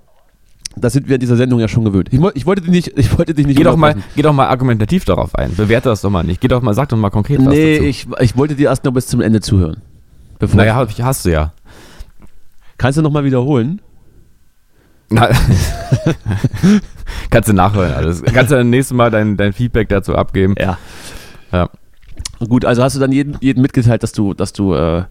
das 0.80 0.92
sind 0.92 1.08
wir 1.08 1.16
in 1.16 1.20
dieser 1.20 1.36
Sendung 1.36 1.60
ja 1.60 1.68
schon 1.68 1.84
gewöhnt. 1.84 2.08
Ich, 2.12 2.20
ich 2.34 2.46
wollte 2.46 2.62
dich 2.62 2.70
nicht, 2.70 2.98
ich 2.98 3.16
wollte 3.16 3.34
dich 3.34 3.46
nicht 3.46 3.56
Geh 3.56 3.64
doch, 3.64 3.76
mal, 3.76 3.96
geh 4.16 4.22
doch 4.22 4.32
mal 4.32 4.48
argumentativ 4.48 5.04
darauf 5.04 5.34
ein. 5.34 5.54
Bewerte 5.54 5.88
das 5.88 6.00
doch 6.00 6.10
mal 6.10 6.24
nicht. 6.24 6.40
Geh 6.40 6.48
doch 6.48 6.62
mal, 6.62 6.74
sag 6.74 6.88
doch 6.88 6.96
mal 6.96 7.10
konkret 7.10 7.38
was 7.38 7.48
Nee, 7.48 7.78
ich, 7.78 8.06
ich 8.20 8.36
wollte 8.36 8.54
dir 8.54 8.68
erst 8.68 8.84
noch 8.84 8.92
bis 8.92 9.06
zum 9.06 9.20
Ende 9.20 9.40
zuhören. 9.40 9.78
Bevor 10.38 10.56
naja, 10.56 10.82
ich- 10.84 11.02
hast 11.02 11.24
du 11.24 11.30
ja. 11.30 11.52
Kannst 12.76 12.98
du 12.98 13.02
nochmal 13.02 13.24
wiederholen? 13.24 13.80
Na, 15.10 15.30
kannst 17.30 17.48
du 17.48 17.52
nachhören 17.52 17.94
alles. 17.94 18.22
Kannst 18.22 18.52
du 18.52 18.56
dann 18.56 18.70
nächstes 18.70 18.96
Mal 18.96 19.10
dein, 19.10 19.36
dein 19.36 19.52
Feedback 19.52 19.88
dazu 19.88 20.14
abgeben. 20.14 20.54
Ja. 20.58 20.78
Ja. 21.50 21.70
Gut, 22.46 22.64
also 22.64 22.82
hast 22.82 22.94
du 22.94 23.00
dann 23.00 23.10
jeden, 23.10 23.36
jeden 23.40 23.62
mitgeteilt, 23.62 24.02
dass 24.02 24.12
du, 24.12 24.34
dass 24.34 24.52
du, 24.52 24.74
äh, 24.74 25.04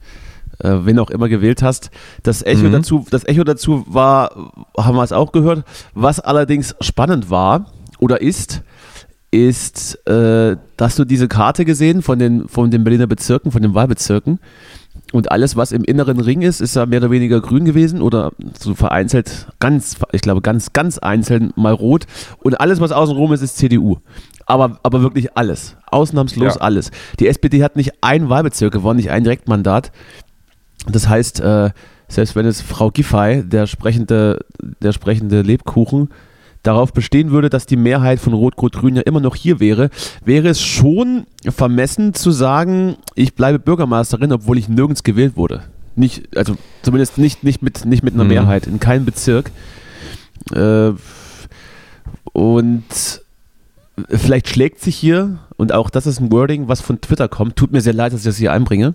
äh, 0.59 0.71
wen 0.83 0.99
auch 0.99 1.09
immer 1.09 1.29
gewählt 1.29 1.61
hast. 1.63 1.91
Das 2.23 2.43
Echo 2.43 2.63
Mhm. 2.67 2.71
dazu, 2.73 3.05
das 3.09 3.25
Echo 3.27 3.43
dazu 3.43 3.83
war, 3.87 4.31
haben 4.77 4.95
wir 4.95 5.03
es 5.03 5.11
auch 5.11 5.31
gehört. 5.31 5.63
Was 5.93 6.19
allerdings 6.19 6.75
spannend 6.81 7.29
war 7.29 7.67
oder 7.99 8.21
ist, 8.21 8.61
ist, 9.31 9.95
äh, 10.07 10.55
dass 10.77 10.95
du 10.95 11.03
diese 11.05 11.27
Karte 11.27 11.65
gesehen 11.65 12.01
von 12.01 12.17
den, 12.17 12.47
von 12.47 12.71
den 12.71 12.83
Berliner 12.83 13.07
Bezirken, 13.07 13.51
von 13.51 13.61
den 13.61 13.73
Wahlbezirken. 13.73 14.39
Und 15.13 15.31
alles, 15.31 15.55
was 15.55 15.71
im 15.71 15.83
inneren 15.83 16.19
Ring 16.19 16.41
ist, 16.41 16.59
ist 16.59 16.75
ja 16.75 16.85
mehr 16.85 16.99
oder 16.99 17.11
weniger 17.11 17.39
grün 17.39 17.65
gewesen 17.65 18.01
oder 18.01 18.31
so 18.59 18.73
vereinzelt, 18.73 19.47
ganz, 19.59 19.95
ich 20.11 20.21
glaube, 20.21 20.41
ganz, 20.41 20.73
ganz 20.73 20.97
einzeln 20.97 21.51
mal 21.55 21.73
rot. 21.73 22.05
Und 22.39 22.59
alles, 22.59 22.79
was 22.79 22.91
außenrum 22.91 23.31
ist, 23.33 23.41
ist 23.41 23.57
CDU. 23.57 23.97
Aber, 24.45 24.79
aber 24.83 25.01
wirklich 25.01 25.35
alles. 25.37 25.75
Ausnahmslos 25.91 26.55
Ja. 26.55 26.61
alles. 26.61 26.91
Die 27.19 27.27
SPD 27.27 27.63
hat 27.63 27.75
nicht 27.75 27.91
ein 28.01 28.29
Wahlbezirk 28.29 28.73
gewonnen, 28.73 28.97
nicht 28.97 29.11
ein 29.11 29.23
Direktmandat. 29.23 29.91
Das 30.91 31.07
heißt, 31.07 31.39
äh, 31.41 31.71
selbst 32.07 32.35
wenn 32.35 32.45
es 32.45 32.61
Frau 32.61 32.91
Giffey, 32.91 33.43
der 33.43 33.67
sprechende, 33.67 34.39
der 34.81 34.91
sprechende 34.93 35.41
Lebkuchen, 35.41 36.09
darauf 36.63 36.91
bestehen 36.91 37.31
würde, 37.31 37.49
dass 37.49 37.65
die 37.65 37.77
Mehrheit 37.77 38.19
von 38.19 38.33
Rot-Rot-Grün 38.33 38.97
ja 38.97 39.01
immer 39.03 39.19
noch 39.21 39.35
hier 39.35 39.59
wäre, 39.59 39.89
wäre 40.25 40.49
es 40.49 40.61
schon 40.61 41.25
vermessen 41.47 42.13
zu 42.13 42.31
sagen, 42.31 42.97
ich 43.15 43.35
bleibe 43.35 43.59
Bürgermeisterin, 43.59 44.33
obwohl 44.33 44.57
ich 44.57 44.67
nirgends 44.67 45.03
gewählt 45.03 45.37
wurde. 45.37 45.63
Nicht, 45.95 46.35
also 46.37 46.57
zumindest 46.81 47.17
nicht, 47.17 47.43
nicht, 47.43 47.61
mit, 47.61 47.85
nicht 47.85 48.03
mit 48.03 48.13
einer 48.13 48.23
Mhm. 48.23 48.29
Mehrheit, 48.29 48.67
in 48.67 48.79
keinem 48.79 49.05
Bezirk. 49.05 49.51
Äh, 50.53 50.91
und 52.33 52.83
vielleicht 54.09 54.49
schlägt 54.49 54.81
sich 54.81 54.95
hier, 54.95 55.39
und 55.55 55.73
auch 55.73 55.89
das 55.89 56.05
ist 56.05 56.19
ein 56.19 56.31
Wording, 56.31 56.67
was 56.67 56.81
von 56.81 57.01
Twitter 57.01 57.27
kommt, 57.27 57.55
tut 57.55 57.71
mir 57.71 57.81
sehr 57.81 57.93
leid, 57.93 58.13
dass 58.13 58.21
ich 58.21 58.25
das 58.25 58.37
hier 58.37 58.51
einbringe, 58.51 58.93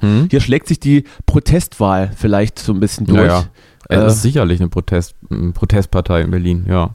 Hm? 0.00 0.28
hier 0.30 0.40
schlägt 0.40 0.68
sich 0.68 0.78
die 0.80 1.04
Protestwahl 1.26 2.10
vielleicht 2.16 2.58
so 2.58 2.72
ein 2.72 2.80
bisschen 2.80 3.06
durch. 3.06 3.18
Naja, 3.18 3.44
es 3.88 3.98
Äh, 3.98 4.06
ist 4.06 4.22
sicherlich 4.22 4.60
eine 4.60 4.68
Protest, 4.68 5.14
eine 5.30 5.52
Protestpartei 5.52 6.20
in 6.22 6.30
Berlin, 6.30 6.66
ja. 6.68 6.94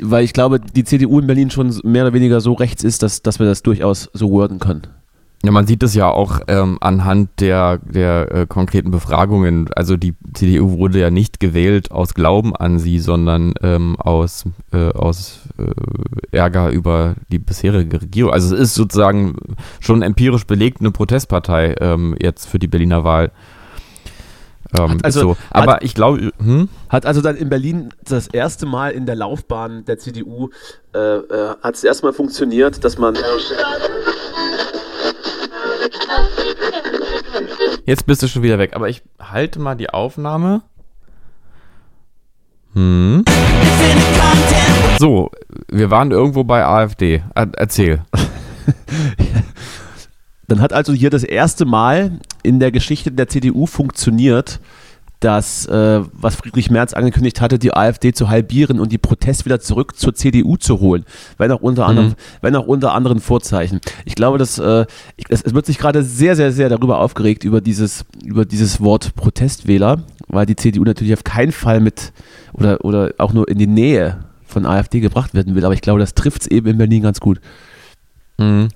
Weil 0.00 0.24
ich 0.24 0.32
glaube, 0.32 0.58
die 0.60 0.84
CDU 0.84 1.20
in 1.20 1.26
Berlin 1.26 1.50
schon 1.50 1.72
mehr 1.84 2.02
oder 2.04 2.12
weniger 2.14 2.40
so 2.40 2.52
rechts 2.54 2.82
ist, 2.82 3.02
dass, 3.02 3.22
dass 3.22 3.38
wir 3.38 3.46
das 3.46 3.62
durchaus 3.62 4.10
so 4.12 4.30
worden 4.30 4.58
können. 4.58 4.82
Ja, 5.44 5.50
man 5.50 5.66
sieht 5.66 5.82
es 5.82 5.94
ja 5.94 6.08
auch 6.08 6.40
ähm, 6.48 6.78
anhand 6.80 7.28
der, 7.38 7.76
der 7.76 8.32
äh, 8.32 8.46
konkreten 8.46 8.90
Befragungen. 8.90 9.68
Also 9.76 9.98
die 9.98 10.14
CDU 10.32 10.78
wurde 10.78 10.98
ja 10.98 11.10
nicht 11.10 11.38
gewählt 11.38 11.90
aus 11.90 12.14
Glauben 12.14 12.56
an 12.56 12.78
sie, 12.78 12.98
sondern 12.98 13.52
ähm, 13.62 13.96
aus, 13.98 14.44
äh, 14.72 14.88
aus 14.92 15.40
äh, 15.58 16.34
Ärger 16.34 16.70
über 16.70 17.16
die 17.30 17.38
bisherige 17.38 18.00
Regierung. 18.00 18.32
Also 18.32 18.54
es 18.54 18.60
ist 18.62 18.74
sozusagen 18.74 19.36
schon 19.80 20.00
empirisch 20.00 20.46
belegt 20.46 20.80
eine 20.80 20.92
Protestpartei 20.92 21.74
ähm, 21.78 22.16
jetzt 22.18 22.48
für 22.48 22.58
die 22.58 22.68
Berliner 22.68 23.04
Wahl. 23.04 23.30
Ähm, 24.78 24.92
Hat 24.92 25.04
also- 25.04 25.32
ist 25.32 25.38
so. 25.38 25.44
Aber 25.50 25.82
ich 25.82 25.94
glaube, 25.94 26.32
hm? 26.38 26.70
Hat 26.88 27.04
also 27.04 27.20
dann 27.20 27.36
in 27.36 27.50
Berlin 27.50 27.90
das 28.02 28.28
erste 28.28 28.64
Mal 28.64 28.92
in 28.92 29.04
der 29.04 29.16
Laufbahn 29.16 29.84
der 29.84 29.98
CDU, 29.98 30.48
äh, 30.94 30.98
äh, 30.98 31.54
hat 31.62 31.74
es 31.74 31.84
erstmal 31.84 32.14
funktioniert, 32.14 32.82
dass 32.82 32.96
man... 32.96 33.14
Jetzt 37.86 38.06
bist 38.06 38.22
du 38.22 38.28
schon 38.28 38.42
wieder 38.42 38.58
weg, 38.58 38.74
aber 38.74 38.88
ich 38.88 39.02
halte 39.20 39.60
mal 39.60 39.74
die 39.74 39.90
Aufnahme. 39.90 40.62
Hm. 42.72 43.24
So, 44.98 45.30
wir 45.70 45.90
waren 45.90 46.10
irgendwo 46.10 46.44
bei 46.44 46.64
AfD. 46.64 47.22
Er 47.34 47.48
erzähl. 47.56 48.02
Dann 50.48 50.60
hat 50.60 50.72
also 50.72 50.92
hier 50.92 51.10
das 51.10 51.24
erste 51.24 51.66
Mal 51.66 52.18
in 52.42 52.58
der 52.58 52.72
Geschichte 52.72 53.12
der 53.12 53.28
CDU 53.28 53.66
funktioniert, 53.66 54.60
dass, 55.24 55.64
äh, 55.66 56.02
was 56.12 56.36
Friedrich 56.36 56.70
Merz 56.70 56.92
angekündigt 56.92 57.40
hatte, 57.40 57.58
die 57.58 57.72
AfD 57.74 58.12
zu 58.12 58.28
halbieren 58.28 58.78
und 58.78 58.92
die 58.92 58.98
Protest 58.98 59.46
wieder 59.46 59.58
zurück 59.58 59.96
zur 59.96 60.14
CDU 60.14 60.56
zu 60.58 60.80
holen. 60.80 61.04
Wenn 61.38 61.50
auch 61.50 61.62
unter, 61.62 61.86
anderem, 61.86 62.14
wenn 62.42 62.54
auch 62.56 62.66
unter 62.66 62.92
anderen 62.92 63.20
Vorzeichen. 63.20 63.80
Ich 64.04 64.14
glaube, 64.14 64.36
dass, 64.38 64.58
äh, 64.58 64.84
ich- 65.16 65.24
es, 65.30 65.42
es 65.42 65.54
wird 65.54 65.64
sich 65.66 65.78
gerade 65.78 66.02
sehr, 66.02 66.36
sehr, 66.36 66.52
sehr 66.52 66.68
darüber 66.68 66.98
aufgeregt, 66.98 67.44
über 67.44 67.60
dieses, 67.62 68.04
über 68.24 68.44
dieses 68.44 68.80
Wort 68.82 69.14
Protestwähler, 69.14 70.02
weil 70.28 70.44
die 70.46 70.56
CDU 70.56 70.84
natürlich 70.84 71.14
auf 71.14 71.24
keinen 71.24 71.52
Fall 71.52 71.80
mit 71.80 72.12
oder, 72.52 72.84
oder 72.84 73.12
auch 73.18 73.32
nur 73.32 73.48
in 73.48 73.58
die 73.58 73.66
Nähe 73.66 74.18
von 74.46 74.66
AfD 74.66 75.00
gebracht 75.00 75.32
werden 75.34 75.54
will. 75.54 75.64
Aber 75.64 75.74
ich 75.74 75.80
glaube, 75.80 76.00
das 76.00 76.14
trifft 76.14 76.42
es 76.42 76.46
eben 76.48 76.66
in 76.68 76.78
Berlin 76.78 77.02
ganz 77.02 77.18
gut. 77.20 77.40
Mhm. 78.38 78.68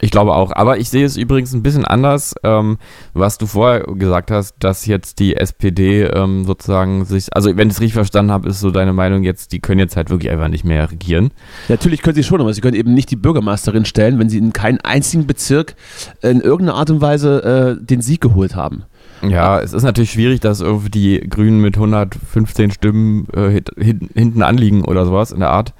Ich 0.00 0.10
glaube 0.10 0.34
auch. 0.34 0.52
Aber 0.52 0.78
ich 0.78 0.88
sehe 0.88 1.04
es 1.04 1.16
übrigens 1.16 1.52
ein 1.52 1.62
bisschen 1.62 1.84
anders, 1.84 2.34
ähm, 2.42 2.78
was 3.12 3.38
du 3.38 3.46
vorher 3.46 3.80
gesagt 3.80 4.30
hast, 4.30 4.54
dass 4.58 4.86
jetzt 4.86 5.18
die 5.18 5.36
SPD 5.36 6.04
ähm, 6.04 6.44
sozusagen 6.44 7.04
sich, 7.04 7.28
also 7.34 7.56
wenn 7.56 7.68
ich 7.68 7.74
es 7.74 7.80
richtig 7.80 7.94
verstanden 7.94 8.32
habe, 8.32 8.48
ist 8.48 8.60
so 8.60 8.70
deine 8.70 8.92
Meinung 8.92 9.22
jetzt, 9.22 9.52
die 9.52 9.60
können 9.60 9.78
jetzt 9.78 9.96
halt 9.96 10.10
wirklich 10.10 10.30
einfach 10.30 10.48
nicht 10.48 10.64
mehr 10.64 10.90
regieren. 10.90 11.30
Natürlich 11.68 12.02
können 12.02 12.16
sie 12.16 12.24
schon, 12.24 12.40
aber 12.40 12.52
sie 12.54 12.60
können 12.60 12.76
eben 12.76 12.94
nicht 12.94 13.10
die 13.10 13.16
Bürgermeisterin 13.16 13.84
stellen, 13.84 14.18
wenn 14.18 14.28
sie 14.28 14.38
in 14.38 14.52
keinen 14.52 14.80
einzigen 14.80 15.26
Bezirk 15.26 15.74
in 16.22 16.40
irgendeiner 16.40 16.78
Art 16.78 16.90
und 16.90 17.00
Weise 17.00 17.78
äh, 17.80 17.84
den 17.84 18.00
Sieg 18.00 18.20
geholt 18.20 18.56
haben. 18.56 18.84
Ja, 19.22 19.60
es 19.60 19.74
ist 19.74 19.82
natürlich 19.82 20.12
schwierig, 20.12 20.40
dass 20.40 20.60
irgendwie 20.60 20.90
die 20.90 21.20
Grünen 21.28 21.60
mit 21.60 21.76
115 21.76 22.70
Stimmen 22.70 23.26
äh, 23.34 23.60
hinten 23.78 24.42
anliegen 24.42 24.84
oder 24.84 25.04
sowas 25.04 25.30
in 25.30 25.40
der 25.40 25.50
Art. 25.50 25.74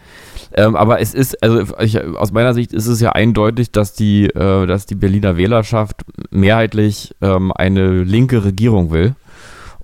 Ähm, 0.53 0.77
aber 0.77 1.01
es 1.01 1.15
ist, 1.15 1.43
also 1.43 1.77
ich, 1.79 2.03
aus 2.03 2.33
meiner 2.33 2.55
Sicht 2.55 2.73
ist 2.73 2.87
es 2.87 3.01
ja 3.01 3.13
eindeutig, 3.13 3.71
dass 3.73 3.93
die, 3.93 4.27
äh, 4.27 4.67
dass 4.67 4.87
die 4.87 4.95
Berliner 4.95 5.37
Wählerschaft 5.37 6.03
mehrheitlich 6.31 7.15
ähm, 7.21 7.53
eine 7.53 8.03
linke 8.03 8.45
Regierung 8.45 8.91
will. 8.91 9.15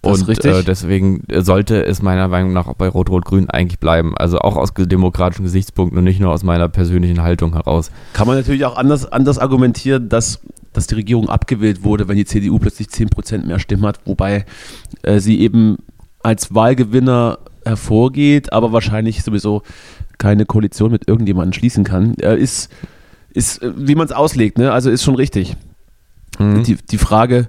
Und 0.03 0.45
äh, 0.45 0.63
deswegen 0.63 1.25
sollte 1.29 1.85
es 1.85 2.01
meiner 2.01 2.29
Meinung 2.29 2.53
nach 2.53 2.69
auch 2.69 2.77
bei 2.77 2.89
Rot-Rot-Grün 2.89 3.51
eigentlich 3.51 3.81
bleiben. 3.81 4.17
Also 4.17 4.39
auch 4.39 4.57
aus 4.57 4.73
demokratischen 4.77 5.43
Gesichtspunkten 5.43 5.99
und 5.99 6.05
nicht 6.05 6.21
nur 6.21 6.33
aus 6.33 6.45
meiner 6.45 6.69
persönlichen 6.69 7.23
Haltung 7.23 7.55
heraus. 7.55 7.91
Kann 8.13 8.27
man 8.27 8.37
natürlich 8.37 8.65
auch 8.65 8.77
anders, 8.77 9.11
anders 9.11 9.39
argumentieren, 9.39 10.09
dass, 10.09 10.41
dass 10.73 10.87
die 10.87 10.95
Regierung 10.95 11.29
abgewählt 11.29 11.83
wurde, 11.83 12.07
wenn 12.07 12.17
die 12.17 12.25
CDU 12.25 12.59
plötzlich 12.59 12.89
10% 12.89 13.47
mehr 13.47 13.59
Stimmen 13.59 13.85
hat, 13.85 13.99
wobei 14.05 14.45
äh, 15.03 15.19
sie 15.19 15.41
eben 15.41 15.79
als 16.23 16.55
Wahlgewinner 16.55 17.39
hervorgeht, 17.65 18.53
aber 18.53 18.73
wahrscheinlich 18.73 19.23
sowieso 19.25 19.63
keine 20.19 20.47
Koalition 20.47 20.91
mit 20.91 21.09
irgendjemandem 21.09 21.53
schließen 21.53 21.85
kann, 21.85 22.15
äh, 22.19 22.37
ist, 22.37 22.71
ist 23.33 23.63
äh, 23.63 23.73
wie 23.77 23.95
man 23.95 24.07
es 24.07 24.13
auslegt, 24.13 24.59
ne? 24.59 24.73
also 24.73 24.91
ist 24.91 25.05
schon 25.05 25.15
richtig. 25.15 25.57
Mhm. 26.39 26.65
Die, 26.65 26.77
die, 26.77 26.99
Frage, 26.99 27.49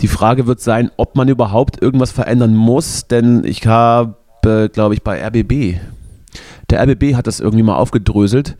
die 0.00 0.08
Frage 0.08 0.46
wird 0.46 0.60
sein, 0.60 0.90
ob 0.96 1.16
man 1.16 1.28
überhaupt 1.28 1.80
irgendwas 1.80 2.12
verändern 2.12 2.54
muss, 2.54 3.06
denn 3.06 3.44
ich 3.44 3.66
habe, 3.66 4.16
glaube 4.72 4.94
ich, 4.94 5.02
bei 5.02 5.24
RBB, 5.26 5.78
der 6.70 6.82
RBB 6.82 7.14
hat 7.14 7.26
das 7.26 7.40
irgendwie 7.40 7.62
mal 7.62 7.76
aufgedröselt, 7.76 8.56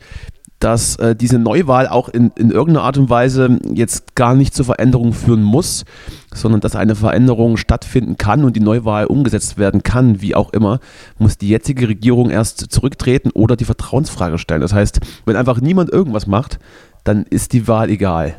dass 0.59 0.95
äh, 0.95 1.15
diese 1.15 1.37
Neuwahl 1.37 1.87
auch 1.87 2.09
in, 2.09 2.31
in 2.35 2.49
irgendeiner 2.49 2.85
Art 2.85 2.97
und 2.97 3.09
Weise 3.09 3.59
jetzt 3.73 4.15
gar 4.15 4.33
nicht 4.33 4.55
zur 4.55 4.65
Veränderung 4.65 5.13
führen 5.13 5.43
muss, 5.43 5.85
sondern 6.33 6.61
dass 6.61 6.75
eine 6.75 6.95
Veränderung 6.95 7.57
stattfinden 7.57 8.17
kann 8.17 8.43
und 8.43 8.55
die 8.55 8.61
Neuwahl 8.61 9.05
umgesetzt 9.05 9.57
werden 9.57 9.83
kann, 9.83 10.21
wie 10.21 10.35
auch 10.35 10.51
immer, 10.53 10.79
muss 11.19 11.37
die 11.37 11.49
jetzige 11.49 11.87
Regierung 11.87 12.31
erst 12.31 12.71
zurücktreten 12.71 13.29
oder 13.31 13.55
die 13.55 13.65
Vertrauensfrage 13.65 14.37
stellen. 14.39 14.61
Das 14.61 14.73
heißt, 14.73 14.99
wenn 15.25 15.35
einfach 15.35 15.61
niemand 15.61 15.91
irgendwas 15.91 16.25
macht, 16.25 16.59
dann 17.03 17.23
ist 17.23 17.53
die 17.53 17.67
Wahl 17.67 17.89
egal. 17.89 18.35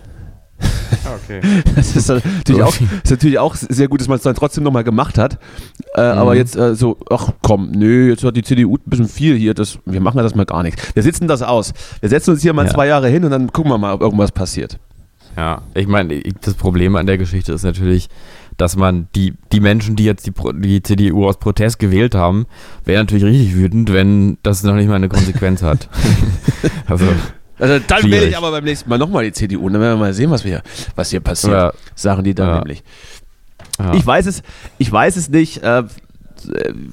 Ah, 0.61 1.17
okay. 1.23 1.41
Das 1.75 1.95
ist 1.95 2.09
natürlich, 2.09 2.63
auch, 2.63 2.75
ist 2.75 3.11
natürlich 3.11 3.39
auch 3.39 3.55
sehr 3.55 3.89
gut, 3.89 4.01
dass 4.01 4.09
man 4.09 4.17
es 4.17 4.23
dann 4.23 4.35
trotzdem 4.35 4.65
nochmal 4.65 4.85
gemacht 4.85 5.19
hat. 5.19 5.39
Äh, 5.95 6.13
mhm. 6.13 6.19
Aber 6.19 6.37
jetzt 6.37 6.57
äh, 6.57 6.75
so, 6.75 6.99
ach 7.11 7.31
komm, 7.43 7.71
nö, 7.71 8.11
jetzt 8.11 8.25
hat 8.25 8.37
die 8.37 8.43
CDU 8.43 8.77
ein 8.77 8.83
bisschen 8.91 9.09
viel 9.09 9.37
hier, 9.37 9.55
das, 9.55 9.79
wir 9.85 10.01
machen 10.01 10.19
das 10.19 10.35
mal 10.35 10.47
gar 10.47 10.63
nichts. 10.63 10.95
Wir 10.95 11.03
sitzen 11.03 11.29
das 11.29 11.43
aus. 11.43 11.73
Wir 12.01 12.09
setzen 12.09 12.31
uns 12.31 12.43
hier 12.43 12.53
mal 12.53 12.67
ja. 12.67 12.73
zwei 12.73 12.87
Jahre 12.87 13.09
hin 13.09 13.25
und 13.25 13.31
dann 13.31 13.53
gucken 13.53 13.71
wir 13.71 13.79
mal, 13.79 13.95
ob 13.95 14.01
irgendwas 14.01 14.33
passiert. 14.33 14.79
Ja, 15.37 15.63
ich 15.75 15.87
meine, 15.87 16.21
das 16.41 16.55
Problem 16.55 16.97
an 16.97 17.07
der 17.07 17.17
Geschichte 17.17 17.53
ist 17.53 17.63
natürlich, 17.63 18.09
dass 18.57 18.75
man 18.75 19.07
die, 19.15 19.35
die 19.53 19.61
Menschen, 19.61 19.95
die 19.95 20.05
jetzt 20.05 20.27
die, 20.27 20.33
die 20.55 20.83
CDU 20.83 21.27
aus 21.27 21.39
Protest 21.39 21.79
gewählt 21.79 22.17
haben, 22.17 22.47
wären 22.85 23.03
natürlich 23.03 23.25
richtig 23.25 23.55
wütend, 23.55 23.93
wenn 23.93 24.39
das 24.43 24.65
noch 24.65 24.75
nicht 24.75 24.89
mal 24.89 24.97
eine 24.97 25.09
Konsequenz 25.09 25.63
hat. 25.63 25.89
also 26.89 27.07
also 27.59 27.79
dann 27.87 28.01
Schwierig. 28.01 28.21
wähle 28.21 28.31
ich 28.31 28.37
aber 28.37 28.51
beim 28.51 28.65
nächsten 28.65 28.89
Mal 28.89 28.99
nochmal 28.99 29.25
die 29.25 29.33
CDU. 29.33 29.69
Dann 29.69 29.81
werden 29.81 29.99
wir 29.99 30.07
mal 30.07 30.13
sehen, 30.13 30.31
was, 30.31 30.45
wir, 30.45 30.63
was 30.95 31.11
hier 31.11 31.21
passiert. 31.21 31.53
Ja. 31.53 31.73
Sagen 31.95 32.25
die 32.25 32.35
dann 32.35 32.49
ja. 32.49 32.59
nämlich. 32.59 32.83
Ja. 33.79 33.95
Ich 33.95 34.07
weiß 34.07 34.27
es, 34.27 34.43
ich 34.79 34.91
weiß 34.91 35.17
es 35.17 35.29
nicht. 35.29 35.63
Äh, 35.63 35.85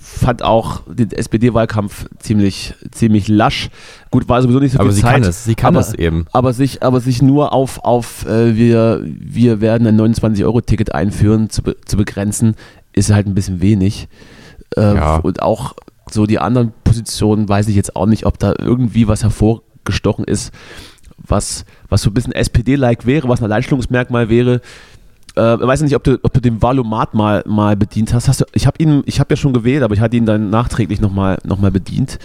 fand 0.02 0.42
auch 0.42 0.82
den 0.88 1.12
SPD-Wahlkampf 1.12 2.08
ziemlich, 2.20 2.74
ziemlich 2.92 3.28
lasch. 3.28 3.70
Gut, 4.12 4.28
war 4.28 4.42
sowieso 4.42 4.60
nicht 4.60 4.74
so 4.74 4.80
aber 4.80 4.90
viel 4.90 4.96
sie 4.96 5.02
Zeit. 5.02 5.14
Kann 5.14 5.24
es, 5.24 5.44
sie 5.44 5.56
kann 5.56 5.76
aber, 5.76 5.86
es 5.86 5.94
eben. 5.94 6.26
Aber 6.32 6.54
sich, 6.54 6.84
aber 6.84 7.00
sich 7.00 7.22
nur 7.22 7.54
auf, 7.54 7.84
auf 7.84 8.26
äh, 8.26 8.56
wir, 8.56 9.02
wir 9.06 9.62
werden 9.62 9.88
ein 9.88 10.00
29-Euro-Ticket 10.00 10.94
einführen, 10.94 11.50
zu, 11.50 11.62
be 11.62 11.76
zu 11.86 11.98
begrenzen, 11.98 12.56
ist 12.94 13.12
halt 13.12 13.28
ein 13.28 13.36
bisschen 13.36 13.62
wenig. 13.62 14.08
Äh, 14.76 14.96
ja. 14.96 15.18
Und 15.18 15.42
auch 15.42 15.76
so 16.10 16.26
die 16.26 16.40
anderen 16.40 16.74
Positionen 16.84 17.48
weiß 17.48 17.68
ich 17.68 17.76
jetzt 17.76 17.96
auch 17.96 18.06
nicht, 18.06 18.26
ob 18.26 18.40
da 18.40 18.54
irgendwie 18.58 19.08
was 19.08 19.24
hervor 19.24 19.62
gestochen 19.86 20.26
ist, 20.26 20.54
was, 21.18 21.66
was 21.90 22.02
so 22.02 22.10
ein 22.10 22.14
bisschen 22.14 22.34
SPD-like 22.34 23.06
wäre, 23.06 23.30
was 23.30 23.40
ein 23.40 23.46
Alleinstellungsmerkmal 23.46 24.30
wäre. 24.30 24.62
Äh, 25.36 25.56
ich 25.56 25.62
weiß 25.62 25.82
nicht, 25.82 25.96
ob 25.96 26.04
du, 26.04 26.20
ob 26.22 26.34
du 26.34 26.42
den 26.42 26.62
Valomat 26.62 27.14
mal, 27.14 27.44
mal 27.48 27.76
bedient 27.76 28.14
hast. 28.14 28.28
hast 28.28 28.42
du, 28.42 28.46
ich 28.54 28.68
habe 28.68 28.78
ihn, 28.80 29.04
ich 29.06 29.20
habe 29.20 29.34
ja 29.34 29.38
schon 29.38 29.54
gewählt, 29.54 29.84
aber 29.84 29.94
ich 29.94 30.02
hatte 30.02 30.18
ihn 30.18 30.26
dann 30.26 30.50
nachträglich 30.50 31.02
nochmal 31.02 31.38
noch 31.44 31.60
mal 31.60 31.72
bedient. 31.72 32.20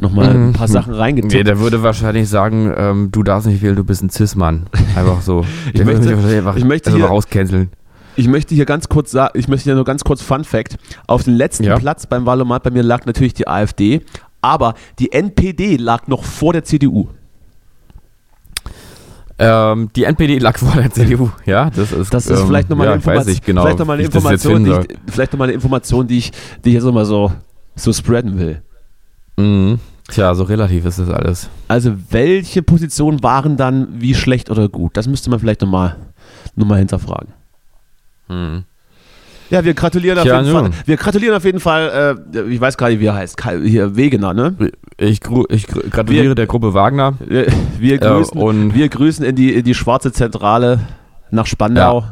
Nochmal 0.00 0.32
mhm. 0.32 0.48
ein 0.48 0.52
paar 0.54 0.68
Sachen 0.68 0.94
reingetippt. 0.94 1.34
Nee, 1.34 1.44
der 1.44 1.60
würde 1.60 1.82
wahrscheinlich 1.82 2.28
sagen, 2.28 2.72
ähm, 2.74 3.08
du 3.12 3.22
darfst 3.22 3.46
nicht 3.46 3.60
wählen, 3.60 3.76
du 3.76 3.84
bist 3.84 4.02
ein 4.02 4.08
Cis-Mann. 4.08 4.66
Einfach 4.96 5.20
so. 5.20 5.44
ich, 5.74 5.84
möchte, 5.84 6.08
einfach, 6.08 6.56
ich 6.56 6.64
möchte 6.64 6.94
hier 6.94 7.04
rauscanceln. 7.04 7.68
Ich 8.16 8.26
möchte 8.26 8.54
hier 8.54 8.64
ganz 8.64 8.88
kurz 8.88 9.10
sagen, 9.10 9.38
ich 9.38 9.46
möchte 9.48 9.64
hier 9.64 9.74
nur 9.74 9.84
ganz 9.84 10.02
kurz 10.02 10.22
Fun 10.22 10.44
Fact. 10.44 10.78
Auf 11.06 11.24
dem 11.24 11.34
letzten 11.34 11.64
ja. 11.64 11.78
Platz 11.78 12.06
beim 12.06 12.26
Valomat 12.26 12.62
bei 12.62 12.70
mir 12.70 12.82
lag 12.82 13.04
natürlich 13.04 13.34
die 13.34 13.46
AfD, 13.46 14.00
aber 14.40 14.74
die 14.98 15.12
NPD 15.12 15.76
lag 15.76 16.06
noch 16.06 16.24
vor 16.24 16.52
der 16.52 16.64
CDU. 16.64 17.08
Ähm, 19.38 19.88
die 19.96 20.04
NPD 20.04 20.38
lag 20.38 20.58
vor 20.58 20.74
der 20.74 20.90
CDU, 20.90 21.30
ja. 21.46 21.70
Das 21.70 21.92
ist, 21.92 22.12
das 22.12 22.26
ist 22.26 22.40
ähm, 22.40 22.46
vielleicht 22.46 22.68
nochmal 22.68 22.88
ja, 22.88 22.92
eine, 22.92 22.98
Informa 23.00 23.24
genau, 23.44 23.62
vielleicht 23.62 23.78
noch 23.78 23.88
eine 23.88 24.02
Information, 24.02 24.64
die 24.64 24.70
ich, 24.70 24.98
vielleicht 25.10 25.32
noch 25.32 25.38
mal 25.38 25.44
eine 25.44 25.54
Information, 25.54 26.06
die 26.06 26.18
ich, 26.18 26.32
die 26.62 26.68
ich 26.68 26.74
jetzt 26.74 26.84
nochmal 26.84 27.06
so, 27.06 27.32
so 27.74 27.92
spreaden 27.92 28.38
will. 28.38 28.62
Mhm. 29.38 29.80
Tja, 30.08 30.34
so 30.34 30.42
relativ 30.42 30.84
ist 30.84 30.98
das 30.98 31.08
alles. 31.08 31.48
Also, 31.68 31.94
welche 32.10 32.62
Positionen 32.62 33.22
waren 33.22 33.56
dann 33.56 33.88
wie 34.00 34.14
schlecht 34.14 34.50
oder 34.50 34.68
gut? 34.68 34.96
Das 34.96 35.06
müsste 35.06 35.30
man 35.30 35.40
vielleicht 35.40 35.62
nochmal 35.62 35.96
noch 36.54 36.66
mal 36.66 36.78
hinterfragen. 36.78 37.32
Mhm. 38.28 38.64
Ja, 39.50 39.64
wir 39.64 39.74
gratulieren 39.74 40.18
auf, 40.18 40.24
jeden, 40.24 40.46
Fall, 40.46 40.70
wir 40.86 40.96
gratulieren 40.96 41.34
auf 41.34 41.44
jeden 41.44 41.60
Fall, 41.60 42.16
äh, 42.32 42.40
ich 42.48 42.60
weiß 42.60 42.76
gar 42.76 42.88
nicht, 42.88 43.00
wie 43.00 43.06
er 43.06 43.14
heißt, 43.14 43.36
hier 43.64 43.96
Wegener, 43.96 44.32
ne? 44.32 44.54
Ich, 44.96 45.20
ich 45.48 45.66
gratuliere 45.66 46.28
wir, 46.28 46.34
der 46.36 46.46
Gruppe 46.46 46.72
Wagner. 46.72 47.14
Wir, 47.18 47.46
wir 47.78 47.98
grüßen, 47.98 48.38
äh, 48.38 48.42
und 48.42 48.74
wir 48.74 48.88
grüßen 48.88 49.24
in 49.24 49.34
die, 49.34 49.52
in 49.54 49.64
die 49.64 49.74
schwarze 49.74 50.12
Zentrale 50.12 50.80
nach 51.30 51.46
Spandau. 51.46 52.04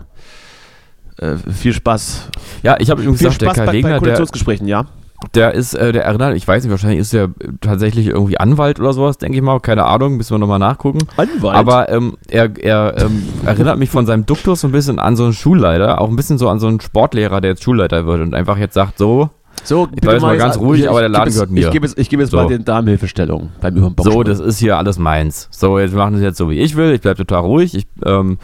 Ja. 1.20 1.32
Äh, 1.32 1.36
viel 1.36 1.72
Spaß. 1.72 2.28
Ja, 2.62 2.76
ich 2.78 2.90
habe 2.90 3.02
übrigens 3.02 3.20
gesagt, 3.20 3.42
der 3.42 3.52
Kai 3.52 3.66
bei, 3.66 3.72
Wegner, 3.72 3.90
bei 3.90 3.98
Koalitionsgesprächen, 3.98 4.66
ja. 4.66 4.86
Der 5.34 5.52
ist, 5.52 5.74
äh, 5.74 5.92
der 5.92 6.04
erinnert, 6.04 6.36
ich 6.36 6.46
weiß 6.46 6.62
nicht, 6.62 6.70
wahrscheinlich 6.70 7.00
ist 7.00 7.12
der 7.12 7.30
tatsächlich 7.60 8.06
irgendwie 8.06 8.38
Anwalt 8.38 8.78
oder 8.78 8.92
sowas, 8.92 9.18
denke 9.18 9.36
ich 9.36 9.42
mal. 9.42 9.58
Keine 9.58 9.84
Ahnung, 9.84 10.16
müssen 10.16 10.32
wir 10.32 10.38
nochmal 10.38 10.60
nachgucken. 10.60 11.00
Anwalt? 11.16 11.56
Aber 11.56 11.88
ähm, 11.88 12.16
er, 12.28 12.56
er 12.56 12.94
ähm, 12.98 13.24
erinnert 13.44 13.78
mich 13.78 13.90
von 13.90 14.06
seinem 14.06 14.26
Duktus 14.26 14.60
so 14.60 14.68
ein 14.68 14.72
bisschen 14.72 15.00
an 15.00 15.16
so 15.16 15.24
einen 15.24 15.32
Schulleiter, 15.32 16.00
auch 16.00 16.08
ein 16.08 16.16
bisschen 16.16 16.38
so 16.38 16.48
an 16.48 16.60
so 16.60 16.68
einen 16.68 16.80
Sportlehrer, 16.80 17.40
der 17.40 17.50
jetzt 17.50 17.64
Schulleiter 17.64 18.06
wird 18.06 18.20
und 18.20 18.32
einfach 18.32 18.58
jetzt 18.58 18.74
sagt, 18.74 18.96
so, 18.96 19.30
so, 19.64 19.88
ich 19.92 20.00
bleibe 20.00 20.20
mal 20.20 20.36
ganz 20.38 20.56
ruhig, 20.58 20.82
ich, 20.82 20.88
aber 20.88 21.00
der 21.00 21.08
Laden 21.08 21.32
gehört 21.32 21.50
mir. 21.50 21.66
Ich 21.66 21.70
gebe 21.72 21.86
jetzt, 21.86 21.98
ich 21.98 22.08
gebe 22.08 22.22
jetzt 22.22 22.30
so. 22.30 22.36
mal 22.36 22.46
den 22.46 22.64
Damenhilfestellung 22.64 23.50
beim 23.60 23.76
Überbock. 23.76 24.06
So, 24.06 24.22
das 24.22 24.40
ist 24.40 24.58
hier 24.58 24.78
alles 24.78 24.98
meins. 24.98 25.48
So, 25.50 25.78
jetzt 25.78 25.94
machen 25.94 26.12
wir 26.12 26.18
es 26.18 26.22
jetzt 26.22 26.38
so, 26.38 26.48
wie 26.50 26.58
ich 26.58 26.76
will. 26.76 26.92
Ich 26.92 27.00
bleibe 27.00 27.16
total 27.16 27.42
ruhig. 27.42 27.74
Ich, 27.74 27.86
ähm, 28.04 28.38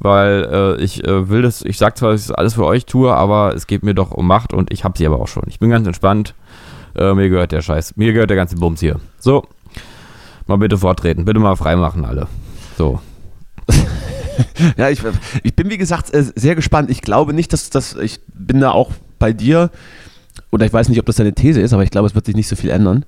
weil 0.00 0.48
äh, 0.50 0.82
ich 0.82 1.04
äh, 1.04 1.28
will 1.28 1.42
das, 1.42 1.62
ich 1.62 1.78
sag 1.78 1.96
zwar, 1.96 2.12
dass 2.12 2.22
ich 2.22 2.26
das 2.28 2.36
alles 2.36 2.54
für 2.54 2.64
euch 2.64 2.86
tue, 2.86 3.14
aber 3.14 3.54
es 3.54 3.66
geht 3.66 3.84
mir 3.84 3.94
doch 3.94 4.10
um 4.10 4.26
Macht 4.26 4.52
und 4.52 4.72
ich 4.72 4.82
habe 4.82 4.98
sie 4.98 5.06
aber 5.06 5.20
auch 5.20 5.28
schon. 5.28 5.44
Ich 5.46 5.58
bin 5.58 5.70
ganz 5.70 5.86
entspannt. 5.86 6.34
Äh, 6.96 7.14
mir 7.14 7.28
gehört 7.28 7.52
der 7.52 7.62
Scheiß. 7.62 7.96
Mir 7.96 8.12
gehört 8.12 8.30
der 8.30 8.36
ganze 8.36 8.56
Bums 8.56 8.80
hier. 8.80 8.98
So. 9.18 9.44
Mal 10.46 10.56
bitte 10.56 10.78
vortreten. 10.78 11.26
Bitte 11.26 11.38
mal 11.38 11.54
freimachen, 11.54 12.04
alle. 12.04 12.26
So. 12.76 13.00
ja, 14.76 14.88
ich, 14.88 15.00
ich 15.42 15.54
bin 15.54 15.70
wie 15.70 15.78
gesagt 15.78 16.12
äh, 16.12 16.24
sehr 16.34 16.54
gespannt. 16.54 16.90
Ich 16.90 17.02
glaube 17.02 17.34
nicht, 17.34 17.52
dass 17.52 17.70
das, 17.70 17.94
ich 17.94 18.20
bin 18.26 18.60
da 18.60 18.70
auch 18.70 18.90
bei 19.18 19.32
dir, 19.32 19.70
oder 20.50 20.66
ich 20.66 20.72
weiß 20.72 20.88
nicht, 20.88 20.98
ob 20.98 21.06
das 21.06 21.16
deine 21.16 21.34
These 21.34 21.60
ist, 21.60 21.72
aber 21.72 21.84
ich 21.84 21.90
glaube, 21.90 22.08
es 22.08 22.14
wird 22.14 22.24
sich 22.24 22.34
nicht 22.34 22.48
so 22.48 22.56
viel 22.56 22.70
ändern. 22.70 23.04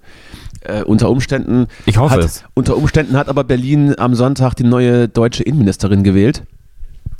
Äh, 0.61 0.83
unter 0.83 1.11
Umständen. 1.11 1.67
Ich 1.87 1.97
hoffe 1.97 2.15
hat, 2.15 2.21
es. 2.25 2.45
Unter 2.55 2.77
Umständen 2.77 3.17
hat 3.17 3.29
aber 3.29 3.45
Berlin 3.45 3.99
am 3.99 4.15
Sonntag 4.15 4.55
die 4.55 4.65
neue 4.65 5.09
deutsche 5.09 5.43
Innenministerin 5.43 6.05
gewählt. 6.05 6.45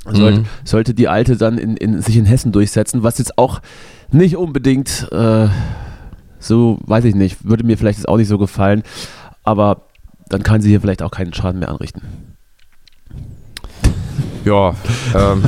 Sollte, 0.05 0.41
mhm. 0.41 0.45
sollte 0.65 0.93
die 0.93 1.07
alte 1.07 1.37
dann 1.37 1.57
in, 1.57 1.77
in, 1.77 2.01
sich 2.01 2.17
in 2.17 2.25
Hessen 2.25 2.51
durchsetzen, 2.51 3.03
was 3.03 3.19
jetzt 3.19 3.37
auch 3.37 3.61
nicht 4.11 4.35
unbedingt 4.35 5.07
äh, 5.11 5.47
so, 6.39 6.77
weiß 6.85 7.05
ich 7.05 7.15
nicht, 7.15 7.45
würde 7.47 7.63
mir 7.63 7.77
vielleicht 7.77 7.99
jetzt 7.99 8.07
auch 8.07 8.17
nicht 8.17 8.27
so 8.27 8.37
gefallen, 8.37 8.83
aber 9.43 9.83
dann 10.27 10.43
kann 10.43 10.61
sie 10.61 10.69
hier 10.69 10.81
vielleicht 10.81 11.01
auch 11.01 11.11
keinen 11.11 11.33
Schaden 11.33 11.59
mehr 11.59 11.69
anrichten. 11.69 12.01
Ja, 14.45 14.75
ähm, 15.15 15.43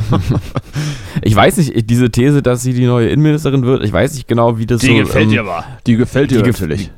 ich 1.22 1.36
weiß 1.36 1.58
nicht, 1.58 1.90
diese 1.90 2.10
These, 2.10 2.42
dass 2.42 2.64
sie 2.64 2.74
die 2.74 2.86
neue 2.86 3.10
Innenministerin 3.10 3.66
wird, 3.66 3.84
ich 3.84 3.92
weiß 3.92 4.14
nicht 4.14 4.28
genau, 4.28 4.58
wie 4.58 4.66
das 4.66 4.82
die 4.82 4.88
so. 4.88 4.94
Gefällt 4.96 5.26
ähm, 5.26 5.32
dir 5.32 5.42
aber. 5.42 5.66
Die 5.86 5.98
gefällt 5.98 6.32
dir 6.32 6.42
die 6.42 6.50
natürlich. 6.50 6.92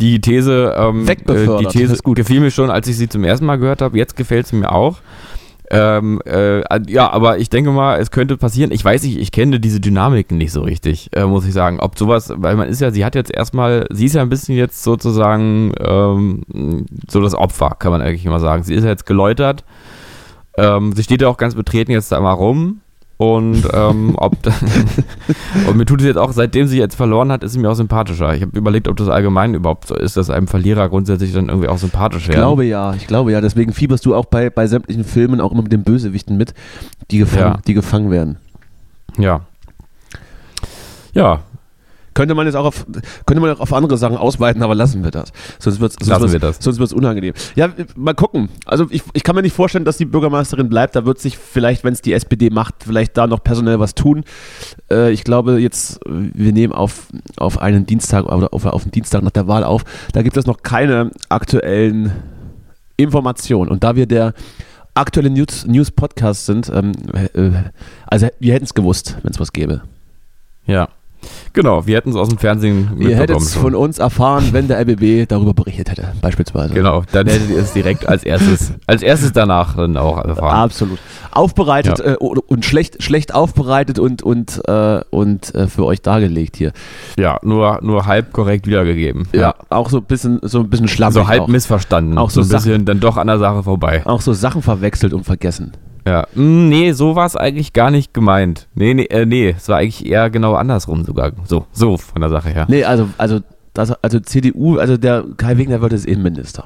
die 0.00 0.20
These, 0.20 0.74
ähm, 0.76 1.04
äh, 1.04 1.08
Wegbefördert, 1.08 1.60
die 1.74 1.78
These 1.78 1.92
ist 1.92 2.02
gut. 2.02 2.16
gefiel 2.16 2.40
mir 2.40 2.50
schon, 2.50 2.70
als 2.70 2.88
ich 2.88 2.96
sie 2.96 3.08
zum 3.08 3.22
ersten 3.22 3.46
Mal 3.46 3.56
gehört 3.56 3.82
habe. 3.82 3.96
Jetzt 3.96 4.16
gefällt 4.16 4.48
sie 4.48 4.56
mir 4.56 4.72
auch. 4.72 4.98
Ähm, 5.70 6.20
äh, 6.24 6.62
ja, 6.88 7.10
aber 7.10 7.38
ich 7.38 7.50
denke 7.50 7.70
mal, 7.70 8.00
es 8.00 8.10
könnte 8.10 8.36
passieren. 8.36 8.72
Ich 8.72 8.84
weiß 8.84 9.02
nicht, 9.02 9.18
ich 9.18 9.32
kenne 9.32 9.60
diese 9.60 9.80
Dynamiken 9.80 10.38
nicht 10.38 10.52
so 10.52 10.62
richtig, 10.62 11.10
äh, 11.14 11.26
muss 11.26 11.46
ich 11.46 11.52
sagen. 11.52 11.78
Ob 11.80 11.98
sowas, 11.98 12.32
weil 12.34 12.56
man 12.56 12.68
ist 12.68 12.80
ja, 12.80 12.90
sie 12.90 13.04
hat 13.04 13.14
jetzt 13.14 13.34
erstmal, 13.34 13.86
sie 13.90 14.06
ist 14.06 14.14
ja 14.14 14.22
ein 14.22 14.30
bisschen 14.30 14.56
jetzt 14.56 14.82
sozusagen 14.82 15.72
ähm, 15.80 16.86
so 17.08 17.20
das 17.20 17.34
Opfer, 17.34 17.76
kann 17.78 17.92
man 17.92 18.00
eigentlich 18.00 18.24
immer 18.24 18.40
sagen. 18.40 18.62
Sie 18.62 18.74
ist 18.74 18.84
ja 18.84 18.90
jetzt 18.90 19.04
geläutert. 19.04 19.64
Ähm, 20.56 20.92
sie 20.92 21.02
steht 21.02 21.20
ja 21.20 21.28
auch 21.28 21.36
ganz 21.36 21.54
betreten 21.54 21.92
jetzt 21.92 22.10
da 22.12 22.20
mal 22.20 22.32
rum. 22.32 22.80
Und, 23.18 23.64
ähm, 23.74 24.14
ob 24.16 24.36
und 25.66 25.76
mir 25.76 25.84
tut 25.86 26.00
es 26.00 26.06
jetzt 26.06 26.16
auch, 26.18 26.30
seitdem 26.32 26.68
sie 26.68 26.78
jetzt 26.78 26.94
verloren 26.94 27.32
hat, 27.32 27.42
ist 27.42 27.52
sie 27.52 27.58
mir 27.58 27.68
auch 27.68 27.74
sympathischer. 27.74 28.32
Ich 28.34 28.42
habe 28.42 28.56
überlegt, 28.56 28.86
ob 28.86 28.96
das 28.96 29.08
allgemein 29.08 29.54
überhaupt 29.54 29.88
so 29.88 29.96
ist, 29.96 30.16
dass 30.16 30.30
einem 30.30 30.46
Verlierer 30.46 30.88
grundsätzlich 30.88 31.32
dann 31.32 31.48
irgendwie 31.48 31.66
auch 31.68 31.78
sympathisch 31.78 32.22
Ich 32.22 32.28
werden. 32.28 32.38
glaube 32.40 32.64
ja, 32.64 32.94
ich 32.94 33.08
glaube 33.08 33.32
ja. 33.32 33.40
Deswegen 33.40 33.72
fieberst 33.72 34.06
du 34.06 34.14
auch 34.14 34.26
bei, 34.26 34.50
bei 34.50 34.68
sämtlichen 34.68 35.02
Filmen 35.02 35.40
auch 35.40 35.50
immer 35.50 35.62
mit 35.62 35.72
den 35.72 35.82
Bösewichten 35.82 36.36
mit, 36.36 36.54
die 37.10 37.18
gefangen, 37.18 37.40
Ja. 37.54 37.60
die 37.66 37.74
gefangen 37.74 38.12
werden. 38.12 38.36
Ja. 39.18 39.40
Ja, 41.12 41.40
Könnte 42.18 42.34
man 42.34 42.46
jetzt 42.46 42.56
auch 42.56 42.64
auf, 42.64 42.84
könnte 43.26 43.40
man 43.40 43.52
auch 43.52 43.60
auf 43.60 43.72
andere 43.72 43.96
Sachen 43.96 44.16
ausweiten, 44.16 44.64
aber 44.64 44.74
lassen 44.74 45.04
wir 45.04 45.12
das. 45.12 45.32
Sonst 45.60 45.78
wird 45.78 45.92
es. 45.92 45.98
Sonst 46.58 46.80
wird's 46.80 46.92
unangenehm. 46.92 47.32
Ja, 47.54 47.68
mal 47.94 48.12
gucken. 48.12 48.48
Also 48.64 48.88
ich, 48.90 49.04
ich 49.12 49.22
kann 49.22 49.36
mir 49.36 49.42
nicht 49.42 49.54
vorstellen, 49.54 49.84
dass 49.84 49.98
die 49.98 50.04
Bürgermeisterin 50.04 50.68
bleibt. 50.68 50.96
Da 50.96 51.06
wird 51.06 51.20
sich 51.20 51.38
vielleicht, 51.38 51.84
wenn 51.84 51.92
es 51.92 52.02
die 52.02 52.12
SPD 52.12 52.50
macht, 52.50 52.74
vielleicht 52.84 53.16
da 53.16 53.28
noch 53.28 53.44
personell 53.44 53.78
was 53.78 53.94
tun. 53.94 54.24
Äh, 54.90 55.12
ich 55.12 55.22
glaube 55.22 55.60
jetzt, 55.60 56.00
wir 56.08 56.52
nehmen 56.52 56.72
auf, 56.72 57.06
auf 57.36 57.60
einen 57.60 57.86
Dienstag 57.86 58.24
oder 58.24 58.52
auf, 58.52 58.66
auf 58.66 58.82
den 58.82 58.90
Dienstag 58.90 59.22
nach 59.22 59.30
der 59.30 59.46
Wahl 59.46 59.62
auf. 59.62 59.84
Da 60.12 60.22
gibt 60.22 60.36
es 60.36 60.44
noch 60.44 60.64
keine 60.64 61.12
aktuellen 61.28 62.10
Informationen. 62.96 63.70
Und 63.70 63.84
da 63.84 63.94
wir 63.94 64.06
der 64.06 64.34
aktuelle 64.94 65.30
News, 65.30 65.66
News 65.68 65.92
Podcast 65.92 66.46
sind, 66.46 66.68
ähm, 66.74 66.94
äh, 67.14 67.50
also 68.08 68.26
wir 68.40 68.54
hätten 68.54 68.64
es 68.64 68.74
gewusst, 68.74 69.18
wenn 69.22 69.30
es 69.30 69.38
was 69.38 69.52
gäbe. 69.52 69.82
ja. 70.66 70.88
Genau, 71.52 71.86
wir 71.86 71.96
hätten 71.96 72.10
es 72.10 72.16
aus 72.16 72.28
dem 72.28 72.38
Fernsehen 72.38 72.90
Ihr 72.98 73.16
hättet 73.16 73.20
mitbekommen. 73.36 73.46
es 73.46 73.54
von 73.54 73.74
uns 73.74 73.98
erfahren, 73.98 74.48
wenn 74.52 74.68
der 74.68 74.80
RBB 74.80 75.26
darüber 75.28 75.54
berichtet 75.54 75.90
hätte, 75.90 76.12
beispielsweise. 76.20 76.72
Genau, 76.74 77.02
dann 77.12 77.26
hättet 77.26 77.50
ihr 77.50 77.58
es 77.58 77.72
direkt 77.72 78.08
als 78.08 78.22
erstes, 78.22 78.72
als 78.86 79.02
erstes 79.02 79.32
danach 79.32 79.74
dann 79.76 79.96
auch 79.96 80.18
erfahren. 80.24 80.56
Absolut. 80.64 80.98
Aufbereitet 81.32 81.98
Ja. 81.98 82.12
äh, 82.12 82.16
und 82.16 82.64
schlecht, 82.64 83.02
schlecht 83.02 83.34
aufbereitet 83.34 83.98
und, 83.98 84.22
und, 84.22 84.60
äh, 84.68 85.00
und 85.10 85.54
äh, 85.54 85.66
für 85.66 85.84
euch 85.84 86.00
dargelegt 86.02 86.56
hier. 86.56 86.72
Ja, 87.18 87.38
nur, 87.42 87.80
nur 87.82 88.06
halb 88.06 88.32
korrekt 88.32 88.66
wiedergegeben. 88.66 89.26
Auch 89.70 89.90
so 89.90 89.98
ein 89.98 90.04
bisschen, 90.04 90.38
so 90.42 90.60
ein 90.60 90.70
bisschen 90.70 90.88
schlammig. 90.88 91.14
So 91.14 91.26
halb 91.28 91.42
auch. 91.42 91.48
missverstanden. 91.48 92.18
Auch 92.18 92.30
so 92.30 92.40
ein 92.42 92.48
bisschen 92.48 92.84
dann 92.84 93.00
doch 93.00 93.16
an 93.16 93.26
der 93.26 93.38
Sache 93.38 93.62
vorbei. 93.62 94.02
auch 94.04 94.20
so 94.20 94.32
Sachen 94.32 94.62
verwechselt 94.62 95.12
und 95.12 95.24
vergessen. 95.24 95.72
Ja. 96.06 96.26
Mm, 96.34 96.68
Nee, 96.68 96.92
so 96.92 97.16
war 97.16 97.26
es 97.26 97.36
eigentlich 97.36 97.72
gar 97.72 97.90
nicht 97.90 98.14
gemeint. 98.14 98.68
Nee, 98.74 98.94
nee, 98.94 99.04
äh, 99.04 99.26
nee, 99.26 99.54
es 99.56 99.68
war 99.68 99.78
eigentlich 99.78 100.06
eher 100.06 100.30
genau 100.30 100.54
andersrum 100.54 101.04
sogar. 101.04 101.32
So, 101.44 101.66
so 101.72 101.96
von 101.96 102.20
der 102.20 102.30
Sache 102.30 102.50
her. 102.50 102.66
Nee, 102.68 102.84
also, 102.84 103.08
also, 103.18 103.40
das, 103.74 103.92
also 104.02 104.20
CDU, 104.20 104.78
also 104.78 104.96
der 104.96 105.24
Kai 105.36 105.56
Wegner 105.58 105.80
wird 105.80 105.92
jetzt 105.92 106.06
Innenminister. 106.06 106.64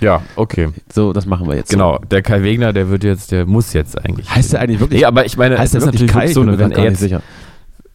Ja, 0.00 0.22
okay. 0.36 0.68
So, 0.92 1.12
das 1.12 1.26
machen 1.26 1.46
wir 1.48 1.56
jetzt. 1.56 1.70
Genau, 1.70 1.98
der 2.10 2.22
Kai 2.22 2.42
Wegner, 2.42 2.72
der 2.72 2.88
wird 2.88 3.04
jetzt, 3.04 3.32
der 3.32 3.44
muss 3.46 3.72
jetzt 3.72 4.02
eigentlich. 4.02 4.34
Heißt 4.34 4.52
der 4.52 4.60
eigentlich 4.60 4.80
wirklich? 4.80 5.00
Nee, 5.00 5.06
aber 5.06 5.26
ich 5.26 5.36
meine, 5.36 5.58
heißt 5.58 5.74
wirklich 5.74 5.92
natürlich 5.92 6.12
Kai? 6.12 6.26
so, 6.28 6.46
wenn 6.46 6.58
er 6.58 6.68
nicht 6.68 6.78
jetzt 6.78 7.00
sicher. 7.00 7.22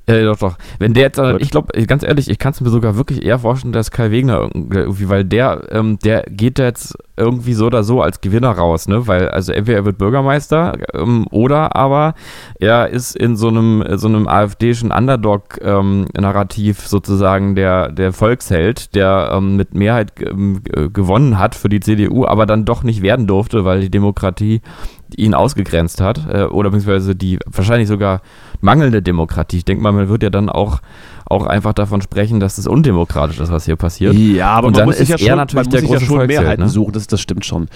Äh, 0.08 0.24
doch, 0.24 0.38
doch. 0.38 0.58
Wenn 0.78 0.94
der 0.94 1.04
jetzt, 1.04 1.18
Gut. 1.18 1.42
ich 1.42 1.50
glaube, 1.50 1.86
ganz 1.88 2.04
ehrlich, 2.04 2.30
ich 2.30 2.38
kann 2.38 2.54
es 2.54 2.62
mir 2.62 2.70
sogar 2.70 2.96
wirklich 2.96 3.24
eher 3.24 3.40
vorstellen, 3.40 3.74
dass 3.74 3.90
Kai 3.90 4.12
Wegner 4.12 4.50
irgendwie, 4.54 5.10
weil 5.10 5.24
der, 5.26 5.64
ähm, 5.72 5.98
der 6.00 6.24
geht 6.30 6.60
jetzt 6.60 6.96
irgendwie 7.18 7.54
so 7.54 7.66
oder 7.66 7.84
so 7.84 8.02
als 8.02 8.22
Gewinner 8.22 8.52
raus, 8.52 8.88
ne? 8.88 9.08
Weil, 9.08 9.30
also 9.30 9.52
entweder 9.52 9.80
er 9.80 9.86
wird 9.86 9.98
Bürgermeister 9.98 10.78
ähm, 10.94 11.26
oder 11.32 11.76
aber 11.76 12.14
er 12.60 12.90
ist 12.90 13.16
in 13.16 13.36
so 13.36 13.48
einem, 13.48 13.84
so 13.98 14.08
einem 14.08 14.28
AfDischen 14.28 14.92
Underdog-Narrativ 14.92 16.88
sozusagen 16.88 17.56
der, 17.56 17.92
der 17.92 18.14
Volksheld, 18.14 18.94
der 18.96 19.32
ähm, 19.34 19.56
mit 19.56 19.74
Mehrheit 19.74 20.14
ähm, 20.22 20.62
äh, 20.72 20.90
gewonnen 20.90 21.40
hat 21.40 21.56
für 21.56 21.70
die 21.70 21.80
CDU, 21.80 22.26
aber 22.26 22.46
dann 22.46 22.66
doch 22.66 22.84
nicht 22.84 23.02
werden 23.02 23.26
durfte, 23.28 23.66
weil 23.66 23.82
die 23.82 23.92
Demokratie 23.92 24.62
ihn 25.18 25.34
ausgegrenzt 25.34 26.02
hat 26.02 26.28
äh, 26.32 26.44
oder 26.44 26.70
beziehungsweise 26.70 27.16
die 27.16 27.40
wahrscheinlich 27.46 27.88
sogar 27.88 28.22
mangelnde 28.62 29.02
Demokratie. 29.02 29.58
Ich 29.58 29.66
denke 29.66 29.84
mal, 29.84 29.92
man 29.92 30.10
wird 30.10 30.24
ja 30.24 30.30
dann 30.30 30.50
auch, 30.50 30.80
auch 31.26 31.46
einfach 31.46 31.74
davon 31.74 32.02
sprechen, 32.02 32.40
dass 32.40 32.58
es 32.58 32.68
undemokratisch 32.68 33.40
ist, 33.40 33.52
was 33.52 33.66
hier 33.66 33.76
passiert. 33.76 34.14
Ja, 34.16 34.52
aber 34.52 34.68
Und 34.68 34.78
dann 34.78 34.86
muss 34.86 34.98
sich 34.98 35.10
ja 35.10 35.16
ist 35.16 35.22
er 35.22 35.28
schon, 35.30 35.38
natürlich 35.38 35.70
der 35.70 35.80
sich 35.82 35.90
ja 35.90 35.98
große 35.98 36.06
schon 36.08 36.28
Mehrheiten 36.28 36.64
ne? 36.64 36.70
suchen, 36.70 36.94
das, 36.94 37.08
das 37.08 37.22
stimmt 37.22 37.46
schon. 37.46 37.68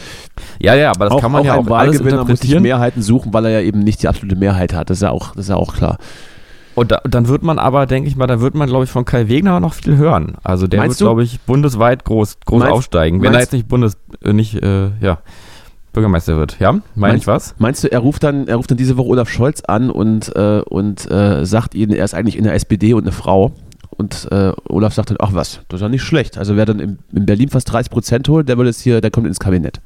Ja, 0.60 0.76
ja, 0.76 0.92
aber 0.92 1.06
das 1.06 1.14
auch, 1.14 1.22
kann 1.22 1.32
man 1.32 1.42
auch 1.42 1.46
ja 1.46 1.54
auch 1.56 1.68
alles 1.68 2.00
Wahlgewinner 2.00 2.26
muss 2.26 2.40
sich. 2.40 2.60
Mehrheiten 2.60 3.02
suchen, 3.02 3.34
weil 3.34 3.46
er 3.46 3.52
ja 3.52 3.62
eben 3.62 3.80
nicht 3.80 4.04
die 4.04 4.08
absolute 4.08 4.36
Mehrheit 4.36 4.74
hat. 4.74 4.90
Das 4.90 4.98
ist 4.98 5.04
ja 5.04 5.12
auch, 5.12 5.36
das 5.36 5.46
ist 5.46 5.50
ja 5.50 5.56
auch 5.56 5.74
klar. 5.74 5.98
Und 6.76 6.92
da, 6.92 7.02
dann 7.04 7.28
wird 7.28 7.44
man 7.44 7.60
aber, 7.60 7.86
denke 7.88 8.08
ich 8.08 8.16
mal, 8.16 8.28
dann 8.28 8.40
wird 8.40 8.56
man, 8.56 8.70
glaube 8.70 8.86
ich, 8.86 8.90
von 8.90 9.04
Kai 9.04 9.28
Wegner 9.28 9.60
noch 9.60 9.74
viel 9.74 9.98
hören. 9.98 10.38
Also 10.44 10.66
der 10.66 10.80
Meinst 10.80 11.02
wird, 11.02 11.08
glaube 11.08 11.24
ich, 11.24 11.42
bundesweit 11.42 12.06
groß, 12.06 12.38
groß 12.46 12.60
Meinst- 12.60 12.74
aufsteigen. 12.74 13.22
Wenn 13.22 13.34
er 13.34 13.42
jetzt 13.42 13.52
nicht 13.52 13.68
Bundes, 13.68 13.98
äh, 14.24 14.32
nicht, 14.32 14.56
äh, 14.56 14.92
ja, 15.02 15.18
Bürgermeister 15.94 16.38
wird. 16.38 16.58
Ja, 16.60 16.72
meine 16.74 16.84
Meinst- 16.96 17.24
ich 17.24 17.28
was? 17.28 17.56
Meinst 17.58 17.84
du, 17.84 17.92
er 17.92 18.00
ruft 18.00 18.24
dann, 18.24 18.48
er 18.48 18.56
ruft 18.58 18.70
dann 18.72 18.78
diese 18.78 18.98
Woche 18.98 19.08
Olaf 19.10 19.30
Scholz 19.30 19.62
an 19.62 19.90
und, 19.90 20.36
äh, 20.36 20.62
und 20.70 21.10
äh, 21.10 21.46
sagt 21.46 21.76
ihnen, 21.76 21.94
er 21.94 22.06
ist 22.06 22.14
eigentlich 22.14 22.38
in 22.38 22.44
der 22.44 22.54
SPD 22.54 22.94
und 22.94 23.04
eine 23.04 23.12
Frau. 23.12 23.54
Und 23.98 24.28
äh, 24.32 24.54
Olaf 24.70 24.94
sagt 24.94 25.10
dann, 25.10 25.18
ach 25.20 25.34
was, 25.34 25.60
das 25.68 25.80
ist 25.80 25.82
ja 25.82 25.90
nicht 25.90 26.04
schlecht. 26.04 26.38
Also 26.38 26.56
wer 26.56 26.66
dann 26.66 26.80
in, 26.80 27.00
in 27.14 27.26
Berlin 27.26 27.50
fast 27.50 27.72
30 27.72 27.92
Prozent 27.92 28.30
holt, 28.30 28.48
der 28.48 28.58
wird 28.58 28.68
jetzt 28.68 28.82
hier, 28.82 29.02
der 29.02 29.12
kommt 29.12 29.28
ins 29.28 29.40
Kabinett. 29.40 29.82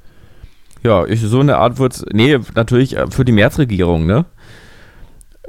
Ja, 0.84 1.06
ich, 1.06 1.22
so 1.22 1.39
eine 1.39 1.58
Art 1.58 1.80
wird's, 1.80 2.04
nee, 2.12 2.38
natürlich 2.56 2.96
äh, 2.98 3.08
für 3.10 3.26
die 3.26 3.32
Märzregierung, 3.32 4.06
ne? 4.06 4.26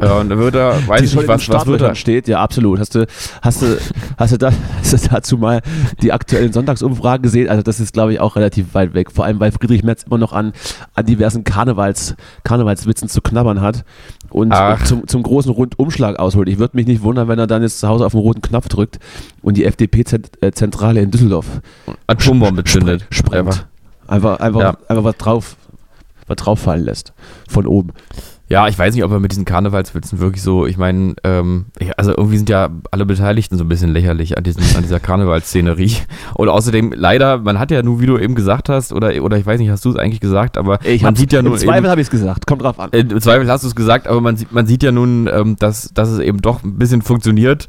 Äh, 0.00 0.08
und 0.10 0.28
da 0.28 0.36
wird 0.36 0.56
er, 0.56 0.86
weiß 0.88 1.02
ich 1.02 1.14
nicht, 1.14 1.28
was, 1.28 1.48
was 1.48 1.66
wird 1.66 1.80
er? 1.80 1.94
steht, 1.94 2.26
ja 2.26 2.40
absolut. 2.42 2.80
Hast 2.80 2.96
du, 2.96 3.06
hast 3.42 3.62
du, 3.62 3.78
hast 4.16 4.32
du, 4.32 4.38
da, 4.38 4.50
hast 4.80 4.92
du 4.92 5.08
dazu 5.08 5.38
mal 5.38 5.62
die 6.02 6.12
aktuellen 6.12 6.52
Sonntagsumfragen 6.52 7.22
gesehen? 7.22 7.48
Also 7.48 7.62
das 7.62 7.78
ist, 7.78 7.92
glaube 7.92 8.12
ich, 8.12 8.18
auch 8.20 8.34
relativ 8.34 8.74
weit 8.74 8.94
weg. 8.94 9.12
Vor 9.12 9.24
allem, 9.24 9.38
weil 9.38 9.52
Friedrich 9.52 9.84
Merz 9.84 10.02
immer 10.02 10.18
noch 10.18 10.32
an, 10.32 10.52
an 10.94 11.06
diversen 11.06 11.44
Karnevals, 11.44 12.16
Karnevalswitzen 12.42 13.08
zu 13.08 13.20
knabbern 13.20 13.60
hat 13.60 13.84
und 14.30 14.50
Ach. 14.52 14.82
zum, 14.84 15.06
zum 15.06 15.22
großen 15.22 15.52
Rundumschlag 15.52 16.18
ausholt. 16.18 16.48
Ich 16.48 16.58
würde 16.58 16.76
mich 16.76 16.86
nicht 16.88 17.02
wundern, 17.02 17.28
wenn 17.28 17.38
er 17.38 17.46
dann 17.46 17.62
jetzt 17.62 17.78
zu 17.78 17.86
Hause 17.86 18.04
auf 18.04 18.12
den 18.12 18.20
roten 18.20 18.42
Knopf 18.42 18.68
drückt 18.68 18.98
und 19.42 19.56
die 19.56 19.64
FDP-Zentrale 19.64 21.00
in 21.02 21.12
Düsseldorf 21.12 21.46
Atombombe 22.08 22.64
zündet. 22.64 23.06
sprengt. 23.10 23.46
Einfach. 23.46 23.64
Einfach, 24.08 24.40
einfach, 24.40 24.60
Ja. 24.60 24.76
einfach 24.88 25.04
was 25.04 25.16
drauf, 25.18 25.56
was 26.26 26.36
drauf 26.36 26.58
fallen 26.58 26.84
lässt. 26.84 27.12
Von 27.48 27.66
oben. 27.66 27.92
Ja, 28.46 28.68
ich 28.68 28.78
weiß 28.78 28.94
nicht, 28.94 29.02
ob 29.04 29.10
er 29.10 29.20
mit 29.20 29.32
diesen 29.32 29.46
Karnevalswitzen 29.46 30.20
wirklich 30.20 30.42
so, 30.42 30.66
ich 30.66 30.76
meine, 30.76 31.14
ähm, 31.24 31.64
also 31.96 32.10
irgendwie 32.10 32.36
sind 32.36 32.50
ja 32.50 32.68
alle 32.90 33.06
Beteiligten 33.06 33.56
so 33.56 33.64
ein 33.64 33.68
bisschen 33.68 33.90
lächerlich 33.92 34.36
an, 34.36 34.44
diesen, 34.44 34.62
an 34.76 34.82
dieser 34.82 35.00
Karnevalsszenerie. 35.00 35.96
Und 36.34 36.50
außerdem, 36.50 36.92
leider, 36.94 37.38
man 37.38 37.58
hat 37.58 37.70
ja 37.70 37.82
nur, 37.82 38.00
wie 38.00 38.06
du 38.06 38.18
eben 38.18 38.34
gesagt 38.34 38.68
hast, 38.68 38.92
oder, 38.92 39.22
oder 39.22 39.38
ich 39.38 39.46
weiß 39.46 39.58
nicht, 39.58 39.70
hast 39.70 39.84
du 39.86 39.90
es 39.90 39.96
eigentlich 39.96 40.20
gesagt, 40.20 40.58
aber 40.58 40.78
man 41.02 41.02
hab's- 41.02 41.18
sieht 41.20 41.32
ja 41.32 41.38
Im 41.40 41.46
nur 41.46 41.56
Zweifel 41.56 41.78
eben, 41.78 41.88
habe 41.88 42.00
ich 42.02 42.06
es 42.08 42.10
gesagt. 42.10 42.46
Kommt 42.46 42.62
drauf 42.62 42.78
an. 42.78 42.90
äh, 42.92 43.00
im 43.00 43.20
Zweifel 43.20 43.50
hast 43.50 43.64
du 43.64 43.68
es 43.68 43.74
gesagt, 43.74 44.06
aber 44.06 44.20
man 44.20 44.36
sieht, 44.36 44.52
man 44.52 44.66
sieht 44.66 44.82
ja 44.82 44.92
nun, 44.92 45.26
ähm, 45.32 45.56
dass, 45.58 45.90
dass 45.94 46.10
es 46.10 46.18
eben 46.18 46.42
doch 46.42 46.62
ein 46.62 46.76
bisschen 46.76 47.00
funktioniert, 47.00 47.68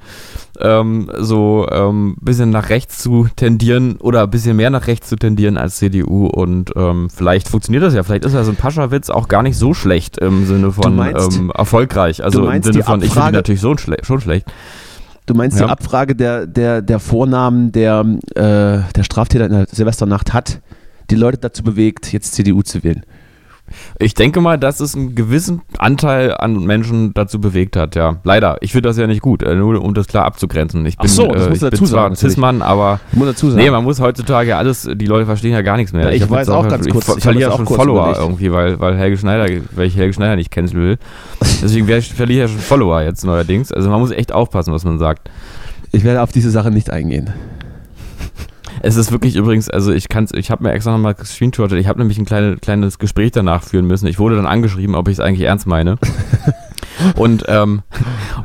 ähm, 0.59 1.09
so 1.19 1.65
ein 1.69 1.77
ähm, 1.89 2.15
bisschen 2.21 2.49
nach 2.49 2.69
rechts 2.69 2.99
zu 2.99 3.27
tendieren 3.35 3.95
oder 3.97 4.23
ein 4.23 4.29
bisschen 4.29 4.55
mehr 4.57 4.69
nach 4.69 4.87
rechts 4.87 5.09
zu 5.09 5.15
tendieren 5.17 5.57
als 5.57 5.77
CDU 5.77 6.27
und 6.27 6.71
ähm, 6.75 7.09
vielleicht 7.13 7.49
funktioniert 7.49 7.83
das 7.83 7.93
ja, 7.93 8.03
vielleicht 8.03 8.23
ist 8.25 8.33
ja 8.33 8.43
so 8.43 8.51
ein 8.51 8.55
Paschawitz 8.55 9.09
auch 9.09 9.27
gar 9.27 9.43
nicht 9.43 9.57
so 9.57 9.73
schlecht 9.73 10.17
im 10.17 10.45
Sinne 10.45 10.64
von 10.71 10.95
meinst- 10.95 11.37
ähm, 11.37 11.51
erfolgreich, 11.53 12.23
also 12.23 12.49
im 12.49 12.63
Sinne 12.63 12.83
von, 12.83 13.01
ich 13.01 13.11
finde 13.13 13.31
natürlich 13.33 13.61
so 13.61 13.75
schle 13.77 13.97
schon 14.03 14.21
schlecht. 14.21 14.45
Du 15.25 15.33
meinst, 15.33 15.59
Ja. 15.59 15.65
die 15.65 15.71
Abfrage 15.71 16.15
der, 16.15 16.45
der, 16.45 16.81
der 16.81 16.99
Vornamen 16.99 17.71
der, 17.71 18.05
äh, 18.35 18.91
der 18.95 19.03
Straftäter 19.03 19.45
in 19.47 19.51
der 19.51 19.65
Silvesternacht 19.71 20.33
hat 20.33 20.61
die 21.09 21.15
Leute 21.15 21.37
dazu 21.39 21.63
bewegt, 21.63 22.11
jetzt 22.13 22.33
CDU 22.35 22.61
zu 22.61 22.83
wählen. 22.83 23.03
Ich 23.99 24.13
denke 24.13 24.41
mal, 24.41 24.57
dass 24.57 24.79
es 24.79 24.95
einen 24.95 25.15
gewissen 25.15 25.61
Anteil 25.77 26.35
an 26.35 26.65
Menschen 26.65 27.13
dazu 27.13 27.39
bewegt 27.41 27.75
hat, 27.75 27.95
ja. 27.95 28.17
Leider. 28.23 28.57
Ich 28.61 28.71
finde 28.71 28.89
das 28.89 28.97
ja 28.97 29.07
nicht 29.07 29.21
gut, 29.21 29.43
äh, 29.43 29.55
nur 29.55 29.81
um 29.81 29.93
das 29.93 30.07
klar 30.07 30.25
abzugrenzen. 30.25 30.85
Ich 30.85 30.95
Ach 30.97 31.03
bin, 31.03 31.09
so, 31.09 31.27
das 31.27 31.47
äh, 31.47 31.49
musst 31.49 31.63
ich 31.63 31.69
bin 31.69 31.71
dazu 31.71 31.85
zwar 31.85 31.87
sagen, 31.87 32.05
ein 32.05 32.11
natürlich. 32.11 32.33
Cis-Mann, 32.33 32.61
aber 32.61 32.99
Ich 33.11 33.17
muss 33.17 33.27
dazu 33.27 33.49
sagen. 33.49 33.63
Nee, 33.63 33.71
man 33.71 33.83
muss 33.83 33.99
heutzutage 33.99 34.55
alles, 34.55 34.89
die 34.93 35.05
Leute 35.05 35.25
verstehen 35.25 35.51
ja 35.51 35.61
gar 35.61 35.77
nichts 35.77 35.93
mehr. 35.93 36.05
Ja, 36.05 36.11
ich 36.11 36.21
hab 36.21 36.29
weiß 36.29 36.49
auch 36.49 36.67
ganz 36.67 36.85
ich 36.85 36.93
kurz, 36.93 37.17
ich 37.17 37.23
verliere 37.23 37.51
ja 37.51 37.55
schon 37.57 37.65
Follower 37.65 38.09
überlegt. 38.09 38.19
irgendwie, 38.19 38.51
weil, 38.51 38.79
weil 38.79 38.97
Helge 38.97 39.17
Schneider, 39.17 39.61
weil 39.71 39.87
ich 39.87 39.95
Helge 39.97 40.13
Schneider 40.13 40.35
nicht 40.35 40.51
canceln 40.51 40.81
will. 40.81 40.97
Deswegen 41.61 41.89
ich, 41.89 42.13
verliere 42.13 42.45
ich 42.45 42.49
ja 42.51 42.55
schon 42.55 42.63
Follower 42.63 43.01
jetzt 43.01 43.25
neuerdings. 43.25 43.71
Also 43.71 43.89
man 43.89 43.99
muss 43.99 44.11
echt 44.11 44.31
aufpassen, 44.31 44.73
was 44.73 44.83
man 44.83 44.99
sagt. 44.99 45.29
ich 45.91 46.03
werde 46.03 46.21
auf 46.21 46.31
diese 46.31 46.51
Sache 46.51 46.71
nicht 46.71 46.89
eingehen. 46.89 47.33
Es 48.85 48.97
ist 48.97 49.11
wirklich 49.11 49.35
übrigens, 49.35 49.67
also 49.67 49.91
ich 49.91 50.09
kann's, 50.09 50.31
ich 50.31 50.51
habe 50.51 50.61
mir 50.61 50.71
extra 50.71 50.91
nochmal 50.91 51.15
gescreenshottet, 51.15 51.79
ich 51.79 51.87
habe 51.87 51.97
nämlich 51.97 52.19
ein 52.19 52.25
kleine, 52.25 52.57
kleines 52.57 52.99
Gespräch 52.99 53.31
danach 53.31 53.63
führen 53.63 53.87
müssen. 53.87 54.05
Ich 54.05 54.19
wurde 54.19 54.35
dann 54.35 54.45
angeschrieben, 54.45 54.93
ob 54.93 55.07
ich 55.07 55.13
es 55.13 55.19
eigentlich 55.19 55.47
ernst 55.47 55.65
meine. 55.65 55.97
und, 57.15 57.45
ähm, 57.47 57.81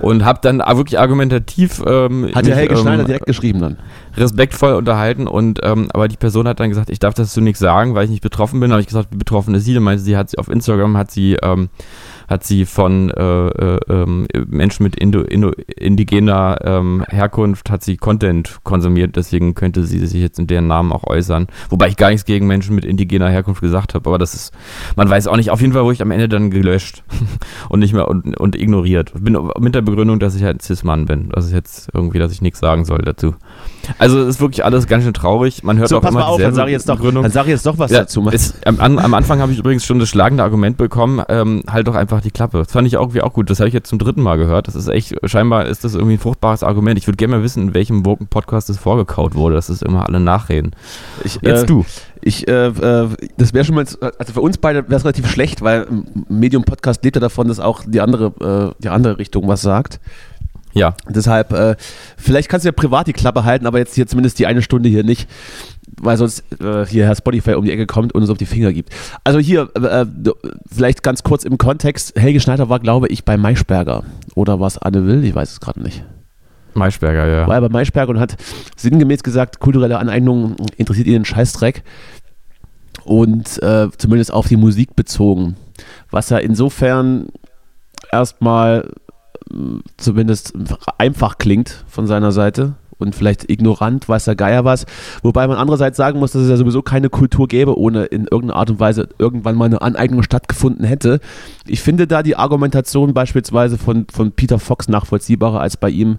und 0.01 0.25
habe 0.25 0.39
dann 0.41 0.61
wirklich 0.61 0.99
argumentativ 0.99 1.83
ähm, 1.87 2.31
Hat 2.35 2.47
der 2.47 2.57
Helge 2.57 2.75
ähm, 2.75 2.81
Schneider 2.81 3.05
direkt 3.05 3.27
geschrieben 3.27 3.61
dann. 3.61 3.77
respektvoll 4.17 4.73
unterhalten 4.73 5.27
und 5.27 5.61
ähm, 5.63 5.89
aber 5.93 6.09
die 6.09 6.17
Person 6.17 6.49
hat 6.49 6.59
dann 6.59 6.71
gesagt, 6.71 6.89
ich 6.89 6.99
darf 6.99 7.13
das 7.13 7.35
zu 7.35 7.43
nichts 7.43 7.61
sagen, 7.61 7.95
weil 7.95 8.05
ich 8.05 8.11
nicht 8.11 8.23
betroffen 8.23 8.61
bin. 8.61 8.71
habe 8.71 8.81
ich 8.81 8.89
gesagt, 8.89 9.11
wie 9.13 9.19
betroffen 9.19 9.55
ist 9.55 9.67
sie? 9.67 9.75
Dann 9.75 9.83
meinte 9.83 10.03
sie, 10.03 10.17
hat 10.17 10.31
sie 10.31 10.39
auf 10.39 10.49
Instagram 10.49 10.97
hat 10.97 11.11
sie 11.11 11.37
ähm, 11.43 11.69
hat 12.31 12.45
sie 12.45 12.65
von 12.65 13.11
äh, 13.11 13.49
äh, 13.49 13.81
ähm, 13.89 14.29
Menschen 14.47 14.85
mit 14.85 14.95
Indo, 14.95 15.23
Indo, 15.23 15.51
indigener 15.77 16.59
ähm, 16.63 17.05
Herkunft 17.09 17.71
hat 17.71 17.83
sie 17.83 17.97
Content 17.97 18.61
konsumiert, 18.63 19.17
deswegen 19.17 19.55
könnte 19.55 19.83
sie 19.85 20.07
sich 20.07 20.23
jetzt 20.23 20.39
in 20.39 20.47
deren 20.47 20.69
Namen 20.69 20.93
auch 20.93 21.05
äußern. 21.05 21.49
Wobei 21.71 21.89
ich 21.89 21.97
gar 21.97 22.11
nichts 22.11 22.25
gegen 22.25 22.47
Menschen 22.47 22.77
mit 22.77 22.85
indigener 22.85 23.29
Herkunft 23.29 23.61
gesagt 23.61 23.95
habe, 23.95 24.09
aber 24.09 24.19
das 24.19 24.35
ist, 24.35 24.55
man 24.95 25.11
weiß 25.11 25.27
auch 25.27 25.37
nicht. 25.37 25.51
Auf 25.51 25.61
jeden 25.61 25.73
Fall 25.73 25.83
wurde 25.83 25.95
ich 25.95 26.03
am 26.03 26.13
Ende 26.13 26.29
dann 26.29 26.53
gelöscht 26.53 27.03
und 27.69 27.81
nicht 27.81 27.93
mehr 27.93 28.07
und, 28.07 28.39
und 28.39 28.55
ignoriert. 28.55 29.13
Bin 29.19 29.37
mit 29.59 29.75
der 29.75 29.83
Begründung, 29.83 30.21
dass 30.21 30.37
ich 30.37 30.45
halt 30.45 30.63
Cis-Mann 30.63 31.07
bin. 31.07 31.31
Das 31.31 31.47
ist 31.47 31.53
jetzt 31.53 31.91
irgendwie, 31.93 32.21
dass 32.21 32.33
ich 32.33 32.43
nichts 32.43 32.61
sagen 32.61 32.85
soll 32.85 32.99
dazu. 32.99 33.35
Also 33.99 34.21
es 34.21 34.29
ist 34.29 34.41
wirklich 34.41 34.65
alles 34.65 34.87
ganz 34.87 35.05
schön 35.05 35.15
traurig. 35.15 35.63
Man 35.63 35.79
hört 35.79 35.89
So, 35.89 35.99
auch 35.99 36.03
pass 36.03 36.11
immer 36.11 36.21
mal 36.21 36.27
auf, 36.27 36.41
dann 36.41 36.55
sag 36.55 36.67
ich 36.67 36.73
jetzt 36.73 36.89
doch, 36.89 37.01
dann 37.01 37.31
sag 37.31 37.45
ich 37.45 37.51
jetzt 37.51 37.67
doch 37.67 37.79
was 37.79 37.91
Ja, 37.91 38.01
dazu. 38.01 38.27
Ist, 38.29 38.67
am, 38.67 38.99
am 38.99 39.15
Anfang 39.15 39.41
habe 39.41 39.53
ich 39.53 39.59
übrigens 39.59 39.85
schon 39.85 39.99
das 39.99 40.09
schlagende 40.09 40.43
Argument 40.43 40.77
bekommen, 40.77 41.23
ähm, 41.29 41.63
halt 41.71 41.89
doch 41.89 41.95
einfach 41.95 42.21
die 42.21 42.31
Klappe. 42.31 42.59
Das 42.59 42.73
fand 42.73 42.87
ich 42.87 42.95
irgendwie 42.95 43.23
auch 43.23 43.33
gut. 43.33 43.51
Das 43.51 43.61
habe 43.61 43.69
ich 43.69 43.75
jetzt 43.75 43.89
zum 43.89 43.99
dritten 43.99 44.23
Mal 44.23 44.37
gehört. 44.37 44.69
Das 44.69 44.75
ist 44.75 44.89
echt, 44.89 45.15
scheinbar 45.25 45.67
ist 45.67 45.85
das 45.85 45.95
irgendwie 45.95 46.15
ein 46.15 46.21
fruchtbares 46.21 46.63
Argument. 46.63 46.99
Ich 46.99 47.07
würde 47.07 47.17
gerne 47.17 47.37
mal 47.37 47.43
wissen, 47.43 47.63
in 47.69 47.75
welchem 47.75 48.05
Woken-Podcast 48.05 48.69
das 48.69 48.79
vorgekaut 48.79 49.35
wurde. 49.35 49.55
Das 49.55 49.71
ist 49.71 49.83
immer 49.83 50.07
alle 50.07 50.21
nachreden. 50.21 50.73
Ich, 51.25 51.39
Jetzt 51.43 51.65
äh, 51.65 51.67
du. 51.67 51.85
Ich, 52.23 52.47
äh, 52.49 52.67
äh, 52.67 53.09
das 53.39 53.55
wäre 53.55 53.65
schon 53.65 53.75
mal, 53.75 53.87
also 54.19 54.33
für 54.33 54.41
uns 54.41 54.59
beide 54.59 54.85
wäre 54.89 54.97
es 54.97 55.05
relativ 55.05 55.31
schlecht, 55.31 55.63
weil 55.63 55.87
Medium 56.29 56.65
Podcast 56.65 57.03
lebt 57.03 57.17
ja 57.17 57.21
davon, 57.21 57.49
dass 57.49 57.61
auch 57.61 57.83
die 57.87 58.01
andere, 58.01 58.75
äh, 58.77 58.83
die 58.83 58.89
andere 58.91 59.19
Richtung 59.19 59.49
was 59.49 59.63
sagt. 59.63 60.01
Ja. 60.73 60.95
Deshalb, 61.09 61.53
äh, 61.53 61.77
vielleicht 62.17 62.49
kannst 62.49 62.65
du 62.65 62.69
ja 62.69 62.73
privat 62.73 63.07
die 63.07 63.13
Klappe 63.13 63.45
halten, 63.45 63.67
aber 63.67 63.79
jetzt 63.79 63.95
hier 63.95 64.07
zumindest 64.07 64.39
die 64.39 64.47
eine 64.47 64.63
Stunde 64.63 64.89
hier 64.89 65.05
nicht, 65.05 65.29
weil 66.01 66.17
sonst 66.17 66.45
äh, 66.61 66.87
hier 66.87 67.07
Herr 67.07 67.17
Spotify 67.17 67.55
um 67.55 67.65
die 67.65 67.73
Ecke 67.73 67.87
kommt 67.87 68.15
und 68.15 68.23
uns 68.23 68.31
auf 68.31 68.39
die 68.39 68.47
Finger 68.47 68.73
gibt. 68.73 68.91
Also 69.25 69.39
hier, 69.39 69.69
äh, 69.75 70.03
äh, 70.03 70.07
vielleicht 70.71 71.03
ganz 71.03 71.23
kurz 71.23 71.45
im 71.45 71.59
Kontext, 71.59 72.19
Helge 72.19 72.41
Schneider 72.41 72.69
war, 72.69 72.81
glaube 72.81 73.09
ich, 73.09 73.25
bei 73.25 73.37
Maischberger. 73.37 74.05
Oder 74.35 74.61
war 74.61 74.69
es 74.69 74.79
Anne 74.79 75.07
Will? 75.07 75.25
Ich 75.25 75.35
weiß 75.35 75.51
es 75.53 75.61
gerade 75.61 75.83
nicht. 75.83 76.05
Maischberger, 76.75 77.27
ja. 77.27 77.49
War 77.49 77.57
er 77.57 77.63
bei 77.63 77.69
Maischberger 77.69 78.11
und 78.11 78.21
hat 78.21 78.37
sinngemäß 78.77 79.23
gesagt, 79.23 79.59
kulturelle 79.59 79.99
Aneignung 79.99 80.57
interessiert 80.77 81.09
ihn 81.09 81.17
einen 81.17 81.25
Scheißdreck. 81.25 81.83
Und 83.05 83.61
äh, 83.63 83.89
zumindest 83.97 84.33
auf 84.33 84.47
die 84.47 84.57
Musik 84.57 84.95
bezogen. 84.95 85.57
Was 86.11 86.29
ja 86.29 86.39
insofern 86.39 87.29
erstmal 88.13 88.91
zumindest 89.97 90.55
einfach 90.99 91.39
klingt 91.39 91.85
von 91.89 92.07
seiner 92.07 92.33
Seite 92.33 92.75
und 93.01 93.15
vielleicht 93.15 93.51
ignorant, 93.51 94.09
weiß 94.09 94.27
der 94.27 94.37
Geier 94.37 94.65
was. 94.65 94.87
Wobei 95.23 95.47
man 95.49 95.57
andererseits 95.57 95.97
sagen 95.97 96.19
muss, 96.19 96.33
dass 96.33 96.43
es 96.43 96.51
ja 96.51 96.57
sowieso 96.57 96.83
keine 96.83 97.09
Kultur 97.09 97.49
gäbe, 97.49 97.79
ohne 97.79 98.05
in 98.05 98.27
irgendeiner 98.27 98.57
Art 98.57 98.71
und 98.71 98.81
Weise 98.81 99.09
irgendwann 99.19 99.57
mal 99.57 99.65
eine 99.65 99.83
Aneignung 99.83 100.23
stattgefunden 100.23 100.85
hätte. 100.85 101.21
Ich 101.67 101.81
finde 101.81 102.07
da 102.07 102.23
die 102.23 102.37
Argumentation 102.37 103.15
beispielsweise 103.15 103.79
von, 103.79 104.07
von 104.13 104.33
Peter 104.33 104.59
Fox 104.59 104.89
nachvollziehbarer, 104.89 105.61
als 105.61 105.77
bei 105.77 105.91
ihm 105.91 106.19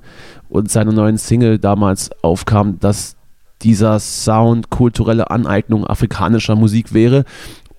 und 0.49 0.71
seiner 0.71 0.91
neuen 0.91 1.17
Single 1.17 1.59
damals 1.59 2.09
aufkam, 2.23 2.79
dass 2.79 3.15
dieser 3.61 3.99
Sound 3.99 4.71
kulturelle 4.71 5.29
Aneignung 5.29 5.85
afrikanischer 5.85 6.55
Musik 6.55 6.93
wäre 6.93 7.25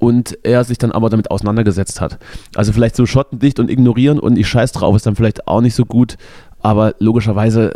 und 0.02 0.36
er 0.42 0.64
sich 0.64 0.78
dann 0.78 0.90
aber 0.90 1.10
damit 1.10 1.30
auseinandergesetzt 1.30 2.00
hat. 2.00 2.18
Also 2.56 2.72
vielleicht 2.72 2.96
so 2.96 3.06
schottendicht 3.06 3.60
und 3.60 3.70
ignorieren 3.70 4.18
und 4.18 4.36
ich 4.36 4.48
scheiß 4.48 4.72
drauf 4.72 4.96
ist 4.96 5.06
dann 5.06 5.14
vielleicht 5.14 5.46
auch 5.46 5.60
nicht 5.60 5.76
so 5.76 5.84
gut, 5.84 6.16
aber 6.58 6.96
logischerweise 6.98 7.74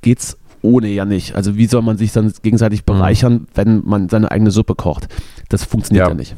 geht's 0.00 0.38
ohne 0.62 0.88
ja 0.88 1.04
nicht. 1.04 1.34
Also 1.34 1.58
wie 1.58 1.66
soll 1.66 1.82
man 1.82 1.98
sich 1.98 2.12
dann 2.12 2.32
gegenseitig 2.42 2.86
bereichern, 2.86 3.48
wenn 3.54 3.82
man 3.84 4.08
seine 4.08 4.30
eigene 4.30 4.50
Suppe 4.50 4.76
kocht? 4.76 5.08
Das 5.50 5.62
funktioniert 5.62 6.06
ja, 6.06 6.10
Ja. 6.10 6.14
nicht. 6.14 6.36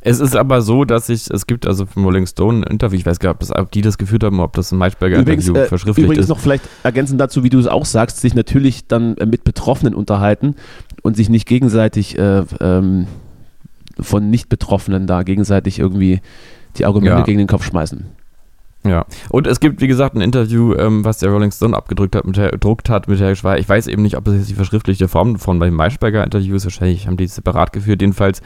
Es 0.00 0.18
ist 0.18 0.34
aber 0.34 0.62
so, 0.62 0.86
dass 0.86 1.10
ich, 1.10 1.28
es 1.28 1.46
gibt 1.46 1.66
also 1.66 1.84
von 1.84 2.04
Rolling 2.04 2.26
Stone 2.26 2.60
ein 2.60 2.72
Interview, 2.72 2.98
ich 2.98 3.04
weiß 3.04 3.18
gar 3.18 3.36
nicht, 3.38 3.54
ob, 3.54 3.70
die 3.70 3.82
das 3.82 3.98
geführt 3.98 4.24
haben, 4.24 4.40
ob 4.40 4.54
das 4.54 4.72
ein 4.72 4.78
Maischberger 4.78 5.18
Übrigens, 5.18 5.46
Interview 5.46 5.64
äh, 5.66 5.68
verschriftlicht 5.68 6.06
übrigens 6.06 6.24
ist. 6.24 6.28
noch 6.30 6.38
vielleicht 6.38 6.64
ergänzend 6.84 7.20
dazu, 7.20 7.44
wie 7.44 7.50
du 7.50 7.58
es 7.58 7.66
auch 7.66 7.84
sagst, 7.84 8.20
sich 8.20 8.34
natürlich 8.34 8.86
dann 8.86 9.14
mit 9.26 9.44
Betroffenen 9.44 9.94
unterhalten 9.94 10.54
und 11.02 11.16
sich 11.18 11.28
nicht 11.28 11.46
gegenseitig 11.46 12.16
äh, 12.18 12.44
ähm, 12.60 13.08
von 14.00 14.30
Nicht-Betroffenen 14.30 15.06
da 15.06 15.22
gegenseitig 15.22 15.78
irgendwie 15.78 16.20
die 16.76 16.84
Argumente 16.86 17.18
Ja. 17.18 17.24
gegen 17.24 17.38
den 17.38 17.46
Kopf 17.48 17.64
schmeißen. 17.64 18.06
Ja, 18.84 19.06
und 19.28 19.48
es 19.48 19.58
gibt, 19.58 19.80
wie 19.80 19.88
gesagt, 19.88 20.14
ein 20.14 20.20
Interview, 20.20 20.72
ähm, 20.74 21.04
was 21.04 21.18
der 21.18 21.30
Rolling 21.30 21.50
Stone 21.50 21.76
abgedrückt 21.76 22.14
hat, 22.14 22.24
mit 22.24 22.36
der, 22.36 22.50
gedruckt 22.52 22.88
hat 22.88 23.08
mit 23.08 23.18
Herr 23.18 23.34
Schweier. 23.34 23.58
Ich 23.58 23.68
weiß 23.68 23.88
eben 23.88 24.02
nicht, 24.02 24.16
ob 24.16 24.24
das 24.24 24.36
jetzt 24.36 24.48
die 24.48 24.54
verschriftlichte 24.54 25.08
Form 25.08 25.36
von 25.36 25.58
beim 25.58 25.74
Maischberger 25.74 26.22
Interview 26.22 26.54
ist. 26.54 26.64
Wahrscheinlich 26.64 27.08
haben 27.08 27.16
die 27.16 27.24
es 27.24 27.34
separat 27.34 27.72
geführt. 27.72 28.00
Jedenfalls 28.00 28.40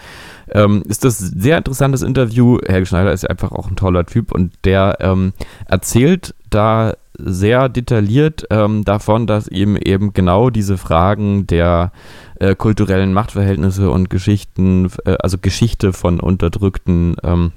ähm, 0.51 0.83
ist 0.89 1.05
das 1.05 1.21
ein 1.21 1.39
sehr 1.39 1.59
interessantes 1.59 2.01
Interview. 2.01 2.57
Helge 2.67 2.87
Schneider 2.87 3.13
ist 3.13 3.29
einfach 3.29 3.53
auch 3.53 3.69
ein 3.69 3.77
toller 3.77 4.07
Typ 4.07 4.33
und 4.33 4.53
der 4.65 4.97
ähm, 5.01 5.35
erzählt 5.67 6.35
da 6.49 6.95
sehr 7.25 7.69
detailliert 7.69 8.47
ähm, 8.51 8.85
davon, 8.85 9.27
dass 9.27 9.49
ihm 9.49 9.77
eben 9.77 10.13
genau 10.13 10.51
diese 10.51 10.77
Fragen 10.77 11.47
der 11.47 11.93
äh, 12.39 12.55
kulturellen 12.55 13.13
Machtverhältnisse 13.13 13.91
und 13.91 14.11
Geschichten, 14.11 14.91
äh, 15.05 15.17
also 15.21 15.39
Geschichte 15.39 15.93
von 15.93 16.21
unterdrückten 16.21 17.17
ähm, 17.23 17.53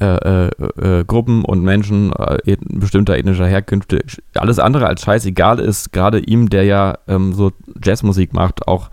äh, 0.00 0.48
äh, 0.48 1.00
äh, 1.00 1.04
Gruppen 1.04 1.44
und 1.44 1.62
Menschen 1.62 2.12
äh, 2.14 2.56
bestimmter 2.60 3.16
ethnischer 3.16 3.46
Herkünfte 3.46 4.00
alles 4.34 4.58
andere 4.58 4.86
als 4.86 5.02
scheißegal 5.02 5.60
ist, 5.60 5.92
gerade 5.92 6.18
ihm, 6.18 6.48
der 6.48 6.64
ja 6.64 6.98
ähm, 7.06 7.32
so 7.32 7.52
Jazzmusik 7.84 8.32
macht, 8.32 8.66
auch 8.66 8.90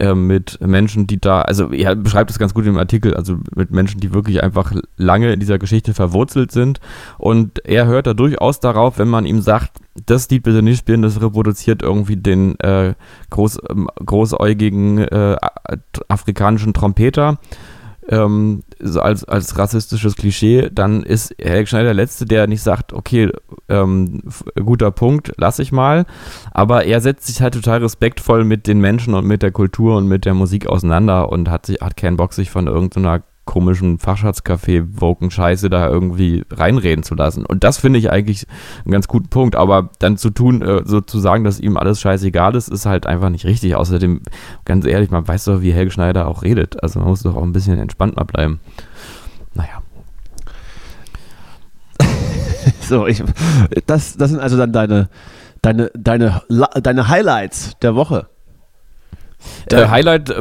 ähm, 0.00 0.26
mit 0.26 0.58
Menschen, 0.60 1.06
die 1.06 1.20
da, 1.20 1.42
also 1.42 1.72
er 1.72 1.94
beschreibt 1.94 2.30
es 2.30 2.38
ganz 2.38 2.54
gut 2.54 2.66
im 2.66 2.78
Artikel, 2.78 3.14
also 3.14 3.38
mit 3.54 3.70
Menschen, 3.70 4.00
die 4.00 4.12
wirklich 4.12 4.42
einfach 4.42 4.72
lange 4.96 5.32
in 5.32 5.40
dieser 5.40 5.58
Geschichte 5.58 5.94
verwurzelt 5.94 6.52
sind. 6.52 6.80
Und 7.18 7.64
er 7.64 7.86
hört 7.86 8.06
da 8.06 8.14
durchaus 8.14 8.60
darauf, 8.60 8.98
wenn 8.98 9.08
man 9.08 9.26
ihm 9.26 9.40
sagt, 9.40 9.72
das 10.06 10.28
Lied 10.30 10.42
bitte 10.42 10.62
nicht 10.62 10.78
spielen, 10.78 11.02
das 11.02 11.20
reproduziert 11.20 11.82
irgendwie 11.82 12.16
den 12.16 12.58
äh, 12.60 12.94
groß, 13.30 13.58
ähm, 13.70 13.88
großäugigen 14.04 14.98
äh, 14.98 15.36
afrikanischen 16.08 16.74
Trompeter 16.74 17.38
ähm, 18.08 18.62
als, 18.96 19.24
als 19.24 19.58
rassistisches 19.58 20.16
Klischee, 20.16 20.70
dann 20.72 21.02
ist 21.02 21.34
Helge 21.40 21.66
Schneider 21.66 21.86
der 21.86 21.94
Letzte, 21.94 22.26
der 22.26 22.46
nicht 22.46 22.62
sagt, 22.62 22.92
okay, 22.92 23.30
ähm, 23.68 24.22
guter 24.62 24.90
Punkt, 24.90 25.32
lass 25.36 25.58
ich 25.58 25.72
mal. 25.72 26.06
Aber 26.50 26.84
er 26.84 27.00
setzt 27.00 27.26
sich 27.26 27.40
halt 27.40 27.54
total 27.54 27.82
respektvoll 27.82 28.44
mit 28.44 28.66
den 28.66 28.80
Menschen 28.80 29.14
und 29.14 29.26
mit 29.26 29.42
der 29.42 29.52
Kultur 29.52 29.96
und 29.96 30.06
mit 30.06 30.24
der 30.24 30.34
Musik 30.34 30.66
auseinander 30.66 31.30
und 31.30 31.48
hat, 31.50 31.66
sich, 31.66 31.80
hat 31.80 31.96
keinen 31.96 32.16
Bock, 32.16 32.32
sich 32.32 32.50
von 32.50 32.66
irgendeiner 32.66 33.22
komischen 33.44 33.98
Fachschatzcafé 33.98 34.84
woken 35.00 35.30
Scheiße 35.30 35.68
da 35.68 35.88
irgendwie 35.88 36.44
reinreden 36.50 37.02
zu 37.04 37.14
lassen. 37.14 37.44
Und 37.44 37.64
das 37.64 37.78
finde 37.78 37.98
ich 37.98 38.10
eigentlich 38.10 38.46
einen 38.84 38.92
ganz 38.92 39.08
guten 39.08 39.28
Punkt. 39.28 39.56
Aber 39.56 39.90
dann 39.98 40.16
zu 40.16 40.30
tun, 40.30 40.62
äh, 40.62 40.82
so 40.84 41.00
zu 41.00 41.18
sagen, 41.18 41.44
dass 41.44 41.60
ihm 41.60 41.76
alles 41.76 42.00
scheißegal 42.00 42.54
ist, 42.56 42.68
ist 42.68 42.86
halt 42.86 43.06
einfach 43.06 43.28
nicht 43.28 43.44
richtig. 43.44 43.76
Außerdem, 43.76 44.22
ganz 44.64 44.86
ehrlich, 44.86 45.10
man 45.10 45.26
weiß 45.26 45.44
doch, 45.44 45.60
wie 45.60 45.72
Helge 45.72 45.90
Schneider 45.90 46.26
auch 46.26 46.42
redet. 46.42 46.82
Also 46.82 47.00
man 47.00 47.08
muss 47.08 47.22
doch 47.22 47.36
auch 47.36 47.42
ein 47.42 47.52
bisschen 47.52 47.78
entspannter 47.78 48.24
bleiben. 48.24 48.60
Naja. 49.54 49.82
So, 52.80 53.06
ich, 53.06 53.22
das, 53.86 54.16
das 54.16 54.30
sind 54.30 54.40
also 54.40 54.56
dann 54.56 54.72
deine, 54.72 55.08
deine, 55.62 55.90
deine, 55.94 56.42
deine 56.82 57.08
Highlights 57.08 57.72
der 57.80 57.94
Woche. 57.94 58.28
Äh, 59.70 59.88
Highlight, 59.88 60.34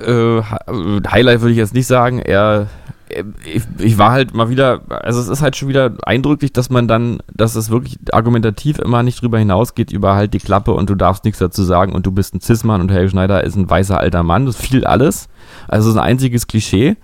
äh, 0.00 0.38
äh, 0.38 0.42
Hi- 0.42 1.00
Highlight 1.10 1.40
würde 1.40 1.52
ich 1.52 1.58
jetzt 1.58 1.74
nicht 1.74 1.86
sagen. 1.86 2.18
Er, 2.20 2.66
äh, 3.08 3.24
ich, 3.52 3.62
ich 3.78 3.98
war 3.98 4.12
halt 4.12 4.34
mal 4.34 4.50
wieder, 4.50 4.82
also 4.88 5.20
es 5.20 5.28
ist 5.28 5.42
halt 5.42 5.56
schon 5.56 5.68
wieder 5.68 5.92
eindrücklich, 6.04 6.52
dass 6.52 6.70
man 6.70 6.88
dann, 6.88 7.18
dass 7.34 7.54
es 7.54 7.70
wirklich 7.70 7.98
argumentativ 8.12 8.78
immer 8.78 9.02
nicht 9.02 9.20
drüber 9.22 9.38
hinausgeht, 9.38 9.92
über 9.92 10.14
halt 10.14 10.34
die 10.34 10.38
Klappe 10.38 10.72
und 10.72 10.90
du 10.90 10.94
darfst 10.94 11.24
nichts 11.24 11.38
dazu 11.38 11.62
sagen 11.62 11.92
und 11.92 12.06
du 12.06 12.12
bist 12.12 12.34
ein 12.34 12.40
Cis-Mann 12.40 12.80
und 12.80 12.90
Helge 12.90 13.10
Schneider 13.10 13.44
ist 13.44 13.56
ein 13.56 13.68
weißer 13.68 13.98
alter 13.98 14.22
Mann. 14.22 14.46
Das 14.46 14.56
fiel 14.56 14.84
alles. 14.84 15.28
Also 15.66 15.90
ein 15.92 15.98
einziges 15.98 16.46
Klischee. 16.46 16.96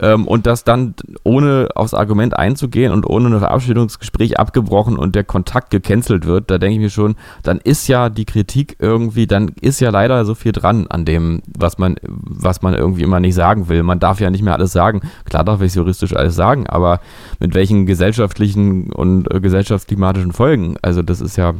Ähm, 0.00 0.26
und 0.26 0.46
das 0.46 0.64
dann 0.64 0.94
ohne 1.22 1.68
aufs 1.74 1.94
Argument 1.94 2.36
einzugehen 2.36 2.92
und 2.92 3.08
ohne 3.08 3.28
ein 3.28 3.38
Verabschiedungsgespräch 3.38 4.38
abgebrochen 4.38 4.98
und 4.98 5.14
der 5.14 5.24
Kontakt 5.24 5.70
gecancelt 5.70 6.26
wird, 6.26 6.50
da 6.50 6.58
denke 6.58 6.74
ich 6.74 6.80
mir 6.80 6.90
schon, 6.90 7.16
dann 7.42 7.58
ist 7.58 7.88
ja 7.88 8.08
die 8.08 8.24
Kritik 8.24 8.76
irgendwie, 8.78 9.26
dann 9.26 9.52
ist 9.60 9.80
ja 9.80 9.90
leider 9.90 10.24
so 10.24 10.34
viel 10.34 10.52
dran 10.52 10.86
an 10.88 11.04
dem, 11.04 11.42
was 11.46 11.78
man, 11.78 11.96
was 12.02 12.62
man 12.62 12.74
irgendwie 12.74 13.02
immer 13.02 13.20
nicht 13.20 13.34
sagen 13.34 13.68
will. 13.68 13.82
Man 13.82 14.00
darf 14.00 14.20
ja 14.20 14.30
nicht 14.30 14.42
mehr 14.42 14.54
alles 14.54 14.72
sagen. 14.72 15.02
Klar 15.24 15.44
darf 15.44 15.60
ich 15.60 15.74
juristisch 15.74 16.14
alles 16.14 16.34
sagen, 16.34 16.66
aber 16.66 17.00
mit 17.40 17.54
welchen 17.54 17.86
gesellschaftlichen 17.86 18.92
und 18.92 19.32
äh, 19.32 19.40
gesellschaftsklimatischen 19.40 20.32
Folgen? 20.32 20.76
Also 20.82 21.02
das 21.02 21.20
ist 21.20 21.36
ja, 21.36 21.54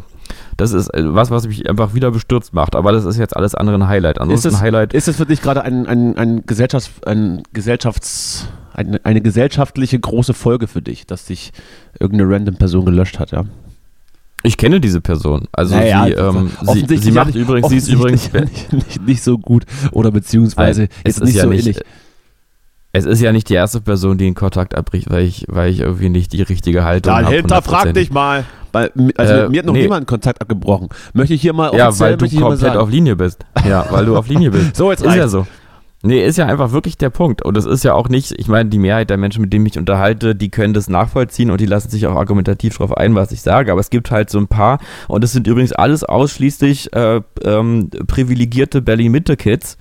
das 0.57 0.73
ist 0.73 0.89
äh, 0.95 1.03
was, 1.15 1.31
was 1.31 1.47
mich 1.47 1.69
einfach 1.69 1.95
wieder 1.95 2.11
bestürzt 2.11 2.53
macht. 2.55 2.77
Aber 2.77 2.93
das 2.93 3.05
ist 3.05 3.19
jetzt 3.19 3.37
alles 3.37 3.55
andere 3.55 3.77
ein 3.77 3.89
Highlight. 3.89 4.17
Ist 4.17 4.23
Ansonsten 4.23 4.49
es, 4.49 4.61
Highlight. 4.61 4.95
ist 4.95 5.09
es 5.09 5.17
für 5.17 5.27
dich 5.27 5.43
gerade 5.43 5.63
ein, 5.63 5.87
ein, 5.87 6.17
ein, 6.17 6.43
Gesellschafts-, 6.47 6.91
ein 7.07 7.43
Gesellschafts-, 7.53 8.47
eine, 8.73 9.01
eine 9.05 9.21
gesellschaftliche 9.21 9.99
große 9.99 10.35
Folge 10.35 10.67
für 10.67 10.83
dich, 10.83 11.07
dass 11.07 11.27
dich 11.27 11.53
irgendeine 11.99 12.33
random 12.35 12.57
Person 12.57 12.85
gelöscht 12.85 13.19
hat, 13.19 13.31
ja. 13.33 13.45
Ich 14.47 14.59
kenne 14.59 14.79
diese 14.79 15.01
Person. 15.01 15.49
Also 15.53 15.75
Naja, 15.75 16.05
sie, 16.05 16.13
ähm, 16.13 16.51
sie, 16.87 16.99
sie 16.99 17.09
ja 17.09 17.15
macht 17.15 17.29
nicht- 17.29 17.37
übrigens, 17.37 17.69
sie 17.71 17.77
ist 17.79 17.89
übrigens. 17.89 18.31
ja 18.33 18.43
nicht, 18.43 18.73
nicht, 18.75 19.01
nicht 19.07 19.23
so 19.25 19.39
gut 19.39 19.65
oder 19.93 20.11
beziehungsweise 20.11 20.89
ist 21.03 21.19
ist 21.19 21.25
nicht 21.25 21.37
ja 21.37 21.45
so 21.45 21.49
nicht- 21.49 21.61
ähnlich. 21.67 21.81
Es 22.97 23.07
ist 23.07 23.21
ja 23.21 23.33
nicht 23.33 23.49
die 23.49 23.55
erste 23.55 23.81
Person, 23.81 24.19
die 24.19 24.27
einen 24.27 24.37
Kontakt 24.37 24.77
abbricht, 24.77 25.11
weil 25.11 25.25
ich, 25.25 25.47
weil 25.49 25.69
ich 25.69 25.81
irgendwie 25.81 26.09
nicht 26.11 26.33
die 26.33 26.43
richtige 26.43 26.85
Haltung 26.85 27.13
Dann 27.13 27.25
habe. 27.25 27.35
hinterfrag 27.35 27.93
dich 27.93 28.13
mal. 28.13 28.45
Weil, 28.71 28.93
also 29.17 29.35
Äh, 29.35 29.49
mir 29.49 29.59
hat 29.59 29.67
noch 29.67 29.73
nee. 29.73 29.83
niemand 29.83 30.07
Kontakt 30.07 30.41
abgebrochen. 30.41 30.89
Möchte 31.13 31.35
ich 31.35 31.41
hier 31.43 31.55
mal 31.55 31.75
Ja, 31.77 31.99
weil 31.99 32.17
du 32.17 32.29
komplett 32.41 32.77
auf 32.77 32.89
Linie 32.89 33.17
bist. 33.17 33.45
Ja, 33.69 33.85
weil 33.91 34.07
du 34.07 34.17
auf 34.17 34.29
Linie 34.29 34.53
bist. 34.53 34.77
So, 34.77 34.93
jetzt 34.93 35.01
ist 35.01 35.07
ja 35.07 35.23
reicht's. 35.23 35.33
so. 35.33 35.45
Nee, 36.05 36.25
ist 36.25 36.39
ja 36.39 36.47
einfach 36.47 36.71
wirklich 36.71 36.97
der 36.97 37.11
Punkt. 37.11 37.43
Und 37.43 37.57
es 37.57 37.65
ist 37.65 37.83
ja 37.83 37.95
auch 37.95 38.09
nicht, 38.09 38.33
ich 38.39 38.47
meine, 38.47 38.69
die 38.71 38.79
Mehrheit 38.79 39.11
der 39.11 39.17
Menschen, 39.17 39.41
mit 39.43 39.53
denen 39.53 39.67
ich 39.67 39.77
unterhalte, 39.77 40.37
die 40.37 40.51
können 40.51 40.73
das 40.73 40.89
nachvollziehen 40.89 41.51
und 41.51 41.61
die 41.61 41.67
lassen 41.67 41.89
sich 41.91 42.07
auch 42.07 42.15
argumentativ 42.15 42.77
darauf 42.77 42.97
ein, 42.97 43.17
was 43.17 43.33
ich 43.33 43.43
sage. 43.43 43.73
Aber 43.73 43.81
es 43.81 43.91
gibt 43.91 44.13
halt 44.13 44.31
so 44.31 44.39
ein 44.39 44.47
paar, 44.47 44.79
und 45.09 45.25
das 45.25 45.33
sind 45.33 45.49
übrigens 45.49 45.73
alles 45.73 46.05
ausschließlich 46.05 46.93
äh, 46.95 47.23
ähm, 47.43 47.91
privilegierte 48.07 48.83
Berlin-Mitte-Kids, 48.83 49.79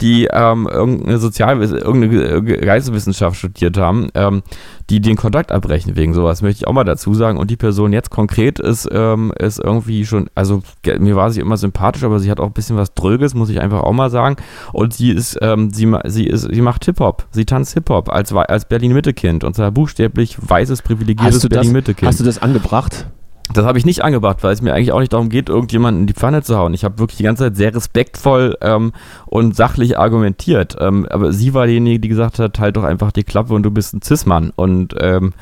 die 0.00 0.28
ähm, 0.32 0.68
irgendeine 0.70 1.18
Sozial 1.18 1.60
irgendeine 1.62 2.42
Ge- 2.42 2.60
Geisteswissenschaft 2.64 3.36
studiert 3.36 3.76
haben, 3.76 4.08
ähm, 4.14 4.42
die 4.88 5.00
den 5.00 5.16
Kontakt 5.16 5.52
abbrechen 5.52 5.94
wegen 5.96 6.14
sowas, 6.14 6.42
möchte 6.42 6.62
ich 6.62 6.66
auch 6.66 6.72
mal 6.72 6.84
dazu 6.84 7.14
sagen. 7.14 7.38
Und 7.38 7.50
die 7.50 7.56
Person 7.56 7.92
jetzt 7.92 8.10
konkret 8.10 8.58
ist, 8.58 8.88
ähm, 8.90 9.32
ist 9.38 9.58
irgendwie 9.58 10.04
schon, 10.04 10.28
also 10.34 10.62
mir 10.98 11.16
war 11.16 11.30
sie 11.30 11.40
immer 11.40 11.56
sympathisch, 11.56 12.02
aber 12.02 12.18
sie 12.18 12.30
hat 12.30 12.40
auch 12.40 12.46
ein 12.46 12.52
bisschen 12.52 12.76
was 12.76 12.94
Dröges, 12.94 13.34
muss 13.34 13.50
ich 13.50 13.60
einfach 13.60 13.82
auch 13.82 13.92
mal 13.92 14.10
sagen. 14.10 14.36
Und 14.72 14.94
sie 14.94 15.10
ist, 15.10 15.38
ähm, 15.42 15.70
sie, 15.72 15.92
sie 16.06 16.26
ist, 16.26 16.48
sie 16.52 16.60
macht 16.60 16.84
Hip-Hop, 16.86 17.26
sie 17.30 17.44
tanzt 17.44 17.74
Hip-Hop 17.74 18.10
als, 18.12 18.32
als 18.32 18.64
Berlin-Mitte-Kind 18.64 19.44
und 19.44 19.54
zwar 19.54 19.70
buchstäblich 19.70 20.36
weißes, 20.40 20.82
privilegiertes 20.82 21.48
Berlin-Mitte-Kind. 21.48 22.08
hast 22.08 22.20
du 22.20 22.24
das 22.24 22.42
angebracht? 22.42 23.06
Das 23.52 23.64
habe 23.64 23.78
ich 23.78 23.84
nicht 23.84 24.04
angebracht, 24.04 24.38
weil 24.42 24.52
es 24.52 24.62
mir 24.62 24.74
eigentlich 24.74 24.92
auch 24.92 25.00
nicht 25.00 25.12
darum 25.12 25.28
geht, 25.28 25.48
irgendjemanden 25.48 26.02
in 26.02 26.06
die 26.06 26.14
Pfanne 26.14 26.42
zu 26.42 26.56
hauen. 26.56 26.72
Ich 26.72 26.84
habe 26.84 26.98
wirklich 26.98 27.16
die 27.16 27.24
ganze 27.24 27.44
Zeit 27.44 27.56
sehr 27.56 27.74
respektvoll 27.74 28.56
ähm, 28.60 28.92
und 29.26 29.56
sachlich 29.56 29.98
argumentiert. 29.98 30.76
Ähm, 30.78 31.06
aber 31.10 31.32
sie 31.32 31.52
war 31.52 31.66
diejenige, 31.66 32.00
die 32.00 32.08
gesagt 32.08 32.38
hat, 32.38 32.60
halt 32.60 32.76
doch 32.76 32.84
einfach 32.84 33.10
die 33.10 33.24
Klappe 33.24 33.54
und 33.54 33.64
du 33.64 33.70
bist 33.70 33.94
ein 33.94 34.02
Cis-Mann. 34.02 34.52
Und, 34.54 34.94
ähm, 35.00 35.32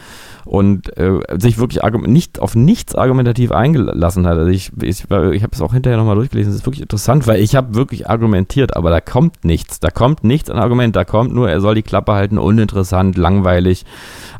und 0.48 0.96
äh, 0.96 1.20
sich 1.38 1.58
wirklich 1.58 1.82
nicht 2.06 2.40
auf 2.40 2.56
nichts 2.56 2.94
argumentativ 2.94 3.52
eingelassen 3.52 4.26
hat. 4.26 4.38
Also 4.38 4.50
ich, 4.50 4.72
ich, 4.82 5.04
ich 5.04 5.10
habe 5.10 5.52
es 5.52 5.60
auch 5.60 5.72
hinterher 5.72 5.98
nochmal 5.98 6.16
durchgelesen. 6.16 6.52
Das 6.52 6.60
ist 6.60 6.66
wirklich 6.66 6.82
interessant, 6.82 7.26
weil 7.26 7.40
ich 7.40 7.54
habe 7.54 7.74
wirklich 7.74 8.08
argumentiert, 8.08 8.76
aber 8.76 8.90
da 8.90 9.00
kommt 9.00 9.44
nichts. 9.44 9.78
Da 9.78 9.90
kommt 9.90 10.24
nichts 10.24 10.50
an 10.50 10.58
Argument. 10.58 10.96
Da 10.96 11.04
kommt 11.04 11.34
nur, 11.34 11.50
er 11.50 11.60
soll 11.60 11.74
die 11.74 11.82
Klappe 11.82 12.12
halten, 12.12 12.38
uninteressant, 12.38 13.16
langweilig 13.16 13.84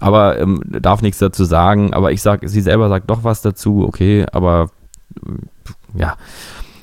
aber 0.01 0.39
ähm, 0.39 0.61
darf 0.65 1.03
nichts 1.03 1.19
dazu 1.19 1.45
sagen. 1.45 1.93
Aber 1.95 2.13
ich 2.13 2.23
sag, 2.23 2.49
sie 2.49 2.61
selber 2.61 2.89
sagt 2.89 3.11
doch 3.11 3.25
was 3.25 3.43
dazu, 3.43 3.85
okay, 3.87 4.27
aber 4.33 4.71
ja. 5.95 6.17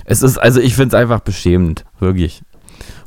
Es 0.05 0.21
ist, 0.21 0.37
also 0.37 0.59
ich 0.59 0.75
finde 0.75 0.95
es 0.95 1.01
einfach 1.01 1.21
beschämend, 1.21 1.83
wirklich. 1.99 2.43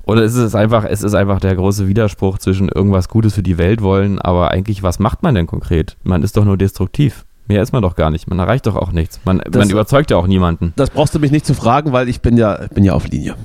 Oder 0.08 0.22
es 0.22 0.34
ist 0.34 0.54
einfach, 0.54 0.84
es 0.84 1.02
ist 1.02 1.14
einfach 1.14 1.38
der 1.38 1.54
große 1.54 1.86
Widerspruch 1.86 2.38
zwischen 2.38 2.68
irgendwas 2.70 3.08
Gutes 3.08 3.34
für 3.34 3.42
die 3.42 3.58
Welt 3.58 3.82
wollen, 3.82 4.18
aber 4.18 4.50
eigentlich, 4.50 4.82
was 4.82 4.98
macht 4.98 5.22
man 5.22 5.34
denn 5.34 5.46
konkret? 5.46 5.96
Man 6.02 6.22
ist 6.22 6.36
doch 6.36 6.44
nur 6.46 6.56
destruktiv. 6.56 7.26
Mehr 7.46 7.62
ist 7.62 7.72
man 7.72 7.82
doch 7.82 7.94
gar 7.94 8.10
nicht. 8.10 8.26
Man 8.28 8.38
erreicht 8.38 8.66
doch 8.66 8.74
auch 8.76 8.90
nichts. 8.90 9.20
Man, 9.24 9.38
Das- 9.38 9.56
man 9.56 9.70
überzeugt 9.70 10.10
ja 10.10 10.16
auch 10.16 10.26
niemanden. 10.26 10.72
Das 10.76 10.90
brauchst 10.90 11.14
du 11.14 11.18
mich 11.18 11.30
nicht 11.30 11.44
zu 11.46 11.52
fragen, 11.54 11.92
weil 11.92 12.08
ich 12.08 12.20
bin 12.22 12.36
ja, 12.38 12.66
bin 12.74 12.84
ja 12.84 12.94
auf 12.94 13.06
Linie. 13.06 13.36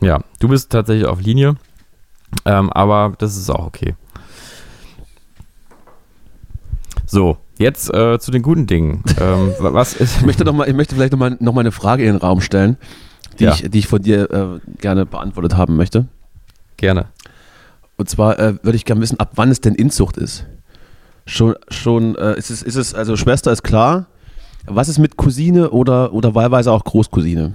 Ja, 0.00 0.20
du 0.40 0.48
bist 0.48 0.70
tatsächlich 0.70 1.06
auf 1.06 1.20
Linie, 1.22 1.54
ähm, 2.44 2.70
aber 2.70 3.14
das 3.18 3.36
ist 3.36 3.48
auch 3.50 3.66
okay. 3.66 3.94
So, 7.06 7.36
jetzt 7.58 7.92
äh, 7.92 8.18
zu 8.18 8.30
den 8.30 8.42
guten 8.42 8.66
Dingen. 8.66 9.02
ähm, 9.20 9.52
wa- 9.58 9.72
was 9.74 9.94
ist. 9.94 10.18
Ich 10.18 10.26
möchte, 10.26 10.44
noch 10.44 10.52
mal, 10.54 10.68
ich 10.68 10.74
möchte 10.74 10.94
vielleicht 10.94 11.12
nochmal 11.12 11.36
noch 11.40 11.52
mal 11.52 11.60
eine 11.60 11.72
Frage 11.72 12.04
in 12.04 12.12
den 12.14 12.20
Raum 12.20 12.40
stellen, 12.40 12.76
die, 13.38 13.44
Ja. 13.44 13.52
ich, 13.54 13.70
die 13.70 13.78
ich 13.78 13.86
von 13.86 14.02
dir 14.02 14.30
äh, 14.30 14.60
gerne 14.80 15.06
beantwortet 15.06 15.56
haben 15.56 15.76
möchte. 15.76 16.06
Gerne. 16.76 17.06
Und 17.96 18.08
zwar 18.08 18.38
äh, 18.38 18.54
würde 18.62 18.76
ich 18.76 18.84
gerne 18.84 19.00
wissen, 19.00 19.20
ab 19.20 19.32
wann 19.36 19.50
es 19.50 19.60
denn 19.60 19.74
Inzucht 19.74 20.16
ist. 20.16 20.46
Schon, 21.26 21.54
schon 21.68 22.16
äh, 22.16 22.36
ist, 22.36 22.50
es, 22.50 22.62
ist 22.62 22.76
es, 22.76 22.94
also 22.94 23.16
Schwester 23.16 23.52
ist 23.52 23.62
klar. 23.62 24.06
Was 24.66 24.88
ist 24.88 24.98
mit 24.98 25.16
Cousine 25.16 25.70
oder, 25.70 26.12
oder 26.12 26.34
wahlweise 26.34 26.72
auch 26.72 26.84
Großcousine? 26.84 27.54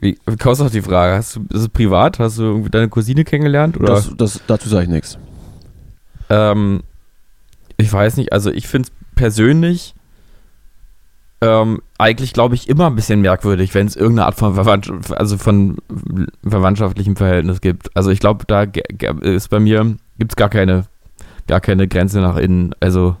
Wie, 0.00 0.18
wie 0.26 0.36
kostet 0.36 0.72
die 0.74 0.82
Frage? 0.82 1.14
Hast 1.16 1.36
du, 1.36 1.40
ist 1.50 1.60
es 1.62 1.68
privat? 1.68 2.18
Hast 2.18 2.38
du 2.38 2.42
irgendwie 2.42 2.70
deine 2.70 2.88
Cousine 2.88 3.24
kennengelernt? 3.24 3.76
Oder? 3.76 3.94
Das, 3.94 4.10
das, 4.16 4.40
dazu 4.46 4.68
sage 4.68 4.84
ich 4.84 4.88
nichts. 4.90 5.18
Ähm, 6.30 6.82
ich 7.76 7.92
weiß 7.92 8.16
nicht, 8.16 8.32
also 8.32 8.50
ich 8.50 8.66
finde 8.66 8.88
es 8.88 9.14
persönlich 9.14 9.94
ähm, 11.40 11.82
eigentlich, 11.98 12.32
glaube 12.32 12.54
ich, 12.54 12.68
immer 12.68 12.86
ein 12.86 12.96
bisschen 12.96 13.20
merkwürdig, 13.20 13.74
wenn 13.74 13.86
es 13.86 13.96
irgendeine 13.96 14.26
Art 14.26 14.36
von, 14.36 14.54
Verwandtschaft, 14.54 15.16
also 15.16 15.36
von 15.36 15.76
verwandtschaftlichem 16.46 17.16
Verhältnis 17.16 17.60
gibt. 17.60 17.94
Also 17.96 18.10
ich 18.10 18.20
glaube, 18.20 18.44
da 18.46 18.62
ist 19.20 19.50
bei 19.50 19.60
mir, 19.60 19.96
gibt 20.18 20.32
es 20.32 20.36
gar 20.36 20.48
keine, 20.48 20.86
gar 21.46 21.60
keine 21.60 21.88
Grenze 21.88 22.20
nach 22.20 22.36
innen. 22.36 22.74
Also 22.80 23.16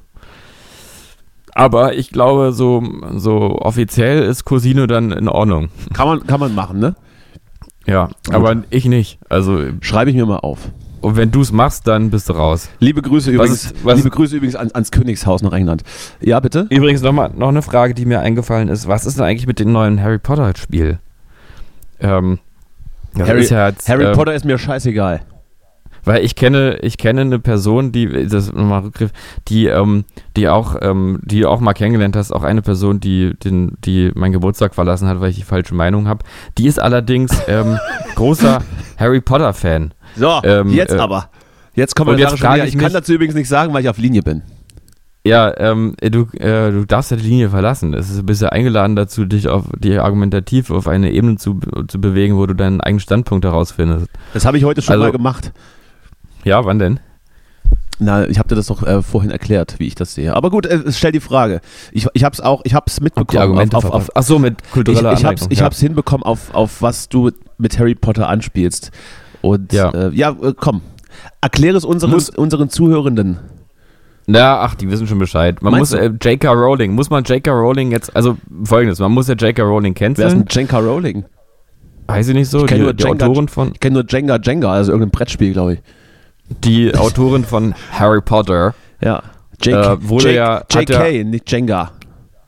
aber 1.54 1.94
ich 1.94 2.10
glaube, 2.10 2.52
so, 2.52 2.82
so 3.12 3.58
offiziell 3.60 4.24
ist 4.24 4.44
Cousine 4.44 4.88
dann 4.88 5.12
in 5.12 5.28
Ordnung. 5.28 5.68
Kann 5.92 6.08
man, 6.08 6.26
kann 6.26 6.40
man 6.40 6.54
machen, 6.54 6.80
ne? 6.80 6.96
Ja, 7.86 8.08
aber 8.30 8.64
ich 8.70 8.86
nicht. 8.86 9.18
Also, 9.28 9.62
Schreibe 9.80 10.10
ich 10.10 10.16
mir 10.16 10.26
mal 10.26 10.38
auf. 10.38 10.70
Und 11.04 11.16
wenn 11.16 11.30
du 11.30 11.40
es 11.42 11.52
machst, 11.52 11.86
dann 11.86 12.10
bist 12.10 12.28
du 12.28 12.32
raus. 12.32 12.68
Liebe 12.80 13.02
Grüße 13.02 13.28
Was 13.30 13.34
übrigens, 13.34 13.64
ist- 13.66 13.84
was- 13.84 13.96
liebe 13.96 14.10
Grüße 14.10 14.36
übrigens 14.36 14.56
ans, 14.56 14.74
ans 14.74 14.90
Königshaus 14.90 15.42
nach 15.42 15.52
England. 15.52 15.82
Ja, 16.20 16.40
bitte? 16.40 16.66
Übrigens 16.70 17.02
noch, 17.02 17.12
mal, 17.12 17.30
noch 17.36 17.48
eine 17.48 17.62
Frage, 17.62 17.94
die 17.94 18.06
mir 18.06 18.20
eingefallen 18.20 18.68
ist. 18.68 18.88
Was 18.88 19.06
ist 19.06 19.18
denn 19.18 19.24
eigentlich 19.24 19.46
mit 19.46 19.58
dem 19.60 19.70
neuen 19.72 20.02
Harry 20.02 20.18
Potter-Spiel? 20.18 20.98
Ähm, 22.00 22.38
Harry- 23.18 23.44
ja 23.46 23.68
jetzt, 23.68 23.88
Harry 23.88 24.04
ähm, 24.04 24.12
Potter 24.14 24.34
ist 24.34 24.44
mir 24.44 24.58
scheißegal. 24.58 25.20
Weil 26.04 26.24
ich 26.24 26.34
kenne, 26.34 26.78
ich 26.82 26.98
kenne 26.98 27.22
eine 27.22 27.38
Person, 27.38 27.92
die, 27.92 28.26
das 28.26 28.52
nochmal 28.52 28.82
Rückgriff, 28.82 29.10
die, 29.48 29.66
ähm, 29.66 30.04
die 30.36 30.48
auch, 30.48 30.76
ähm, 30.82 31.20
die 31.22 31.40
du 31.40 31.48
auch 31.50 31.60
mal 31.60 31.72
kennengelernt 31.72 32.16
hast, 32.16 32.32
auch 32.32 32.42
eine 32.42 32.62
Person, 32.62 33.00
die, 33.00 33.34
den, 33.34 33.76
die 33.84 34.10
meinen 34.14 34.32
Geburtstag 34.32 34.74
verlassen 34.74 35.08
hat, 35.08 35.20
weil 35.20 35.30
ich 35.30 35.36
die 35.36 35.42
falsche 35.42 35.74
Meinung 35.74 36.08
habe. 36.08 36.24
Die 36.58 36.66
ist 36.66 36.80
allerdings 36.80 37.32
ähm, 37.48 37.78
großer 38.14 38.60
Harry 38.98 39.20
Potter-Fan. 39.20 39.94
So, 40.16 40.40
ähm, 40.44 40.70
jetzt 40.70 40.94
äh, 40.94 40.98
aber. 40.98 41.30
Jetzt 41.74 41.96
kommen 41.96 42.16
wir 42.16 42.18
jetzt 42.18 42.38
schon 42.38 42.54
wieder. 42.54 42.64
ich 42.66 42.74
Ich 42.74 42.80
kann 42.80 42.92
dazu 42.92 43.12
übrigens 43.12 43.34
nicht 43.34 43.48
sagen, 43.48 43.72
weil 43.74 43.82
ich 43.82 43.88
auf 43.88 43.98
Linie 43.98 44.22
bin. 44.22 44.42
Ja, 45.26 45.54
ähm, 45.56 45.96
du, 46.02 46.28
äh, 46.36 46.70
du 46.70 46.84
darfst 46.86 47.10
ja 47.10 47.16
die 47.16 47.26
Linie 47.26 47.48
verlassen. 47.48 47.94
Es 47.94 48.10
ist, 48.10 48.42
ja 48.42 48.50
eingeladen 48.50 48.94
dazu, 48.94 49.24
dich 49.24 49.48
auf 49.48 49.64
die 49.78 49.98
argumentativ 49.98 50.70
auf 50.70 50.86
eine 50.86 51.12
Ebene 51.12 51.36
zu, 51.36 51.60
zu 51.88 51.98
bewegen, 51.98 52.36
wo 52.36 52.44
du 52.44 52.54
deinen 52.54 52.82
eigenen 52.82 53.00
Standpunkt 53.00 53.46
herausfindest. 53.46 54.06
Das 54.34 54.44
habe 54.44 54.58
ich 54.58 54.64
heute 54.64 54.82
schon 54.82 54.92
Also- 54.92 55.04
mal 55.04 55.12
gemacht. 55.12 55.52
Ja, 56.44 56.64
wann 56.64 56.78
denn? 56.78 57.00
Na, 58.00 58.26
ich 58.28 58.38
habe 58.38 58.48
dir 58.48 58.56
das 58.56 58.66
doch 58.66 58.82
äh, 58.82 59.02
vorhin 59.02 59.30
erklärt, 59.30 59.76
wie 59.78 59.86
ich 59.86 59.94
das 59.94 60.14
sehe. 60.14 60.34
Aber 60.34 60.50
gut, 60.50 60.66
äh, 60.66 60.90
stell 60.92 61.12
die 61.12 61.20
Frage. 61.20 61.60
Ich, 61.92 62.06
ich 62.12 62.24
habe 62.24 62.32
es 62.34 62.40
auch, 62.40 62.62
ich 62.64 62.74
habe 62.74 62.86
es 62.88 63.00
mitbekommen. 63.00 63.40
Argumente 63.40 63.76
auf, 63.76 63.84
auf, 63.84 63.94
auf, 63.94 64.10
Ach 64.14 64.22
so, 64.24 64.38
mit 64.40 64.56
ich 64.64 64.70
kultureller 64.72 65.12
ich 65.12 65.24
habe 65.24 65.36
es 65.36 65.46
ich 65.48 65.60
ja. 65.60 65.64
hab's 65.64 65.78
hinbekommen, 65.78 66.24
auf, 66.24 66.52
auf 66.54 66.82
was 66.82 67.08
du 67.08 67.30
mit 67.56 67.78
Harry 67.78 67.94
Potter 67.94 68.28
anspielst. 68.28 68.90
Und 69.42 69.72
Ja. 69.72 69.90
äh, 69.90 70.10
ja 70.12 70.30
äh, 70.30 70.54
komm. 70.58 70.82
Erkläre 71.40 71.76
es 71.76 71.84
unseren, 71.84 72.10
Muss- 72.10 72.30
unseren 72.30 72.68
Zuhörenden. 72.68 73.38
Na, 74.26 74.60
ach, 74.60 74.74
die 74.74 74.90
wissen 74.90 75.06
schon 75.06 75.18
Bescheid. 75.18 75.62
Man 75.62 75.72
Meinst 75.72 75.92
muss 75.92 76.00
äh, 76.00 76.06
J.K. 76.06 76.50
Rowling, 76.50 76.94
muss 76.94 77.10
man 77.10 77.22
J.K. 77.24 77.50
Rowling 77.52 77.92
jetzt, 77.92 78.14
also 78.16 78.36
folgendes, 78.64 78.98
man 78.98 79.12
muss 79.12 79.28
ja 79.28 79.34
J.K. 79.34 79.62
Rowling 79.62 79.94
Wer 79.98 80.10
ist 80.10 80.18
denn 80.18 80.46
Jenka 80.50 80.78
Rowling? 80.78 81.24
Heißt 82.10 82.26
sie 82.28 82.34
nicht 82.34 82.50
so? 82.50 82.60
Ich 82.62 82.66
kenn 82.66 82.78
Die, 82.78 82.84
nur 82.84 82.94
die 82.94 83.04
Jenga- 83.04 83.24
Autorin 83.26 83.48
von, 83.48 83.70
Ich 83.72 83.80
kenne 83.80 83.94
nur 83.94 84.04
Jenga 84.08 84.38
Jenga, 84.42 84.72
also 84.72 84.90
irgendein 84.92 85.10
Brettspiel, 85.12 85.52
glaube 85.52 85.74
ich. 85.74 85.82
Die 86.62 86.94
Autorin 86.94 87.44
von 87.44 87.74
Harry 87.92 88.20
Potter. 88.20 88.74
Ja. 89.00 89.22
JK, 89.62 89.72
Äh, 89.74 90.08
wurde 90.08 90.26
J- 90.28 90.34
ja- 90.36 90.62
JK, 90.70 90.90
ja- 91.10 91.24
nicht 91.24 91.50
Jenga. 91.50 91.92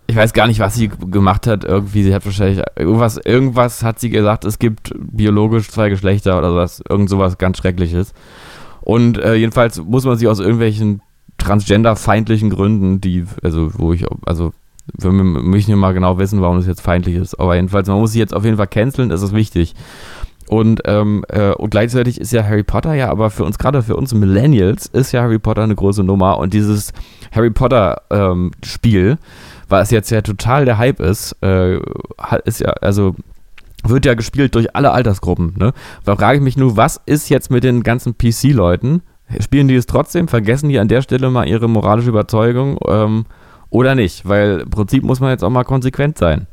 Ich 0.09 0.15
weiß 0.15 0.33
gar 0.33 0.47
nicht, 0.47 0.61
was 0.61 0.75
sie 0.77 0.89
gemacht 0.89 1.47
hat. 1.49 1.65
Irgendwie, 1.65 2.05
sie 2.05 2.15
hat 2.15 2.25
wahrscheinlich 2.25 2.63
irgendwas, 2.77 3.17
irgendwas 3.17 3.83
hat 3.83 3.99
sie 3.99 4.11
gesagt, 4.11 4.45
es 4.45 4.59
gibt 4.61 4.93
biologisch 4.97 5.69
zwei 5.69 5.89
Geschlechter 5.89 6.39
oder 6.39 6.51
sowas, 6.51 6.81
irgend 6.89 7.11
sowas 7.11 7.39
ganz 7.39 7.59
Schreckliches. 7.59 8.13
Und 8.83 9.19
äh, 9.19 9.35
jedenfalls 9.35 9.83
muss 9.83 10.05
man 10.05 10.17
sie 10.17 10.29
aus 10.29 10.39
irgendwelchen 10.39 11.03
transgenderfeindlichen 11.39 12.51
Gründen, 12.51 13.01
die, 13.01 13.25
also 13.43 13.71
wo 13.79 13.93
ich, 13.93 14.05
also 14.27 14.53
wir 14.97 15.11
müssen 15.11 15.71
ja 15.71 15.77
mal 15.77 15.93
genau 15.95 16.19
wissen, 16.19 16.41
warum 16.41 16.59
das 16.59 16.67
jetzt 16.69 16.81
feindlich 16.83 17.17
ist. 17.17 17.35
Aber 17.41 17.57
jedenfalls, 17.57 17.89
man 17.89 17.99
muss 17.99 18.13
sie 18.13 18.21
jetzt 18.21 18.35
auf 18.35 18.45
jeden 18.45 18.57
Fall 18.57 18.69
canceln, 18.69 19.09
das 19.09 19.23
ist 19.23 19.35
wichtig. 19.35 19.75
Und, 20.49 20.83
ähm, 20.85 21.25
äh, 21.29 21.53
und 21.53 21.71
gleichzeitig 21.71 22.21
ist 22.21 22.33
ja 22.33 22.45
Harry 22.45 22.63
Potter 22.63 22.95
ja, 22.95 23.11
aber 23.11 23.31
für 23.31 23.45
uns, 23.45 23.59
gerade 23.59 23.83
für 23.83 23.97
uns 23.97 24.15
Millennials, 24.15 24.87
ist 24.87 25.13
ja 25.13 25.23
Harry 25.23 25.39
Potter 25.39 25.63
eine 25.63 25.75
große 25.75 26.05
Nummer. 26.05 26.39
Und 26.39 26.55
dieses 26.55 26.93
Harry 27.33 27.51
Potter 27.51 28.03
ähm, 28.11 28.53
was 29.69 29.91
jetzt 29.91 30.11
ja 30.11 30.23
total 30.23 30.65
der 30.65 30.79
Hype 30.79 31.01
ist, 31.01 31.37
äh, 31.43 31.79
ist 32.45 32.61
ja, 32.61 32.71
also 32.81 33.17
wird 33.85 34.05
ja 34.05 34.15
gespielt 34.15 34.55
durch 34.55 34.75
alle 34.77 34.93
Altersgruppen. 34.93 35.55
Ne? 35.59 35.73
Da 36.05 36.17
frage 36.17 36.39
ich 36.39 36.45
mich 36.45 36.57
nur, 36.57 36.77
was 36.77 37.01
ist 37.07 37.29
jetzt 37.29 37.51
mit 37.51 37.65
den 37.65 37.83
ganzen 37.83 38.17
PC-Leuten, 38.17 39.03
Spielen 39.41 39.69
die 39.69 39.75
es 39.75 39.87
trotzdem? 39.87 40.29
Vergessen 40.29 40.69
die 40.69 40.79
an 40.79 40.89
der 40.89 41.03
Stelle 41.03 41.31
mal 41.31 41.49
ihre 41.49 41.69
moralische 41.69 42.11
Überzeugung 42.11 42.79
ähm, 42.87 43.27
oder 43.71 43.95
nicht? 43.95 44.27
Weil 44.29 44.61
im 44.61 44.71
Prinzip 44.71 45.03
muss 45.03 45.21
man 45.21 45.31
jetzt 45.31 45.43
auch 45.43 45.51
mal 45.51 45.65
konsequent 45.65 46.17
sein. 46.17 46.47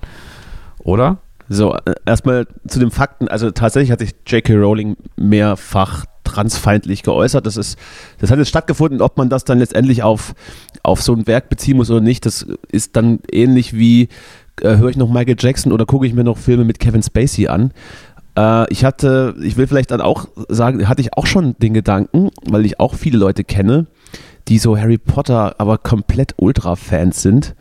Oder? 0.79 1.17
So, 1.49 1.73
äh, 1.73 1.95
erstmal 2.05 2.47
zu 2.67 2.79
den 2.79 2.91
Fakten. 2.91 3.27
Also 3.27 3.51
tatsächlich 3.51 3.91
hat 3.91 3.99
sich 3.99 4.15
J.K. 4.25 4.55
Rowling 4.55 4.95
mehrfach 5.15 6.05
transfeindlich 6.23 7.03
geäußert. 7.03 7.45
Das, 7.45 7.57
ist, 7.57 7.77
das 8.19 8.31
hat 8.31 8.39
jetzt 8.39 8.49
stattgefunden. 8.49 9.01
Ob 9.01 9.17
man 9.17 9.29
das 9.29 9.43
dann 9.43 9.59
letztendlich 9.59 10.03
auf, 10.03 10.33
auf 10.81 11.01
so 11.01 11.13
ein 11.13 11.27
Werk 11.27 11.49
beziehen 11.49 11.77
muss 11.77 11.91
oder 11.91 12.01
nicht, 12.01 12.25
das 12.25 12.45
ist 12.71 12.95
dann 12.95 13.19
ähnlich 13.31 13.73
wie, 13.73 14.09
äh, 14.61 14.77
höre 14.77 14.89
ich 14.89 14.97
noch 14.97 15.11
Michael 15.11 15.35
Jackson 15.37 15.71
oder 15.71 15.85
gucke 15.85 16.07
ich 16.07 16.13
mir 16.13 16.23
noch 16.23 16.37
Filme 16.37 16.63
mit 16.63 16.79
Kevin 16.79 17.03
Spacey 17.03 17.47
an. 17.47 17.71
Äh, 18.37 18.71
ich 18.71 18.85
hatte, 18.85 19.35
ich 19.41 19.57
will 19.57 19.67
vielleicht 19.67 19.91
dann 19.91 20.01
auch 20.01 20.27
sagen, 20.49 20.87
hatte 20.87 21.01
ich 21.01 21.13
auch 21.15 21.25
schon 21.25 21.55
den 21.59 21.73
Gedanken, 21.73 22.29
weil 22.45 22.65
ich 22.65 22.79
auch 22.79 22.95
viele 22.95 23.17
Leute 23.17 23.43
kenne, 23.43 23.87
die 24.47 24.59
so 24.59 24.77
Harry 24.77 24.97
Potter 24.97 25.55
aber 25.59 25.77
komplett 25.77 26.33
Ultra-Fans 26.37 27.21
sind 27.21 27.55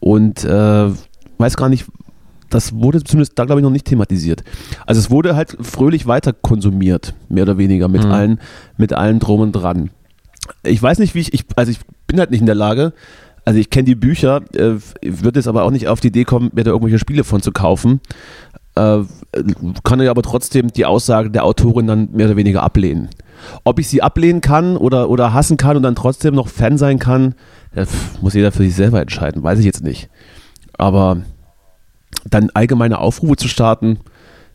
und 0.00 0.44
äh, 0.44 0.90
weiß 1.38 1.56
gar 1.56 1.68
nicht, 1.68 1.86
das 2.54 2.74
wurde 2.74 3.02
zumindest 3.02 3.38
da, 3.38 3.44
glaube 3.44 3.60
ich, 3.60 3.64
noch 3.64 3.70
nicht 3.70 3.86
thematisiert. 3.86 4.44
Also 4.86 5.00
es 5.00 5.10
wurde 5.10 5.36
halt 5.36 5.56
fröhlich 5.60 6.06
weiter 6.06 6.32
konsumiert, 6.32 7.14
mehr 7.28 7.42
oder 7.42 7.58
weniger, 7.58 7.88
mit, 7.88 8.04
Mhm. 8.04 8.12
allen, 8.12 8.40
mit 8.76 8.92
allen 8.92 9.18
drum 9.18 9.40
und 9.40 9.52
dran. 9.52 9.90
Ich 10.62 10.82
weiß 10.82 10.98
nicht, 10.98 11.14
wie 11.14 11.20
ich, 11.20 11.32
ich, 11.34 11.44
also 11.56 11.70
ich 11.70 11.78
bin 12.06 12.18
halt 12.18 12.30
nicht 12.30 12.40
in 12.40 12.46
der 12.46 12.54
Lage, 12.54 12.92
also 13.44 13.58
ich 13.58 13.70
kenne 13.70 13.84
die 13.84 13.94
Bücher, 13.94 14.40
äh, 14.54 14.76
würde 15.02 15.38
jetzt 15.40 15.48
aber 15.48 15.64
auch 15.64 15.70
nicht 15.70 15.88
auf 15.88 16.00
die 16.00 16.08
Idee 16.08 16.24
kommen, 16.24 16.50
mir 16.54 16.64
da 16.64 16.70
irgendwelche 16.70 16.98
Spiele 16.98 17.24
von 17.24 17.42
zu 17.42 17.52
kaufen. 17.52 18.00
Äh, 18.76 19.00
kann 19.84 20.00
ich 20.00 20.08
aber 20.08 20.22
trotzdem 20.22 20.68
die 20.68 20.84
Aussage 20.86 21.30
der 21.30 21.44
Autorin 21.44 21.86
dann 21.86 22.08
mehr 22.12 22.26
oder 22.26 22.36
weniger 22.36 22.62
ablehnen. 22.62 23.08
Ob 23.64 23.78
ich 23.78 23.88
sie 23.88 24.02
ablehnen 24.02 24.40
kann 24.40 24.76
oder, 24.76 25.10
oder 25.10 25.32
hassen 25.34 25.56
kann 25.56 25.76
und 25.76 25.82
dann 25.82 25.94
trotzdem 25.94 26.34
noch 26.34 26.48
Fan 26.48 26.78
sein 26.78 26.98
kann, 26.98 27.34
das 27.74 27.88
muss 28.22 28.34
jeder 28.34 28.52
für 28.52 28.62
sich 28.62 28.74
selber 28.74 29.00
entscheiden, 29.00 29.42
weiß 29.42 29.58
ich 29.58 29.64
jetzt 29.66 29.84
nicht. 29.84 30.08
Aber 30.78 31.18
dann 32.28 32.50
allgemeine 32.54 32.98
Aufrufe 32.98 33.36
zu 33.36 33.48
starten, 33.48 33.98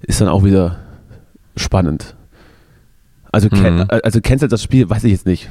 ist 0.02 0.22
dann 0.22 0.28
auch 0.28 0.44
wieder 0.44 0.78
spannend. 1.56 2.16
Also, 3.32 3.50
ken, 3.50 3.78
Mhm. 3.80 3.86
also 3.90 4.22
cancelt 4.22 4.52
das 4.52 4.64
Spiel, 4.64 4.90
weiß 4.90 5.04
ich 5.04 5.12
jetzt 5.12 5.26
nicht. 5.26 5.50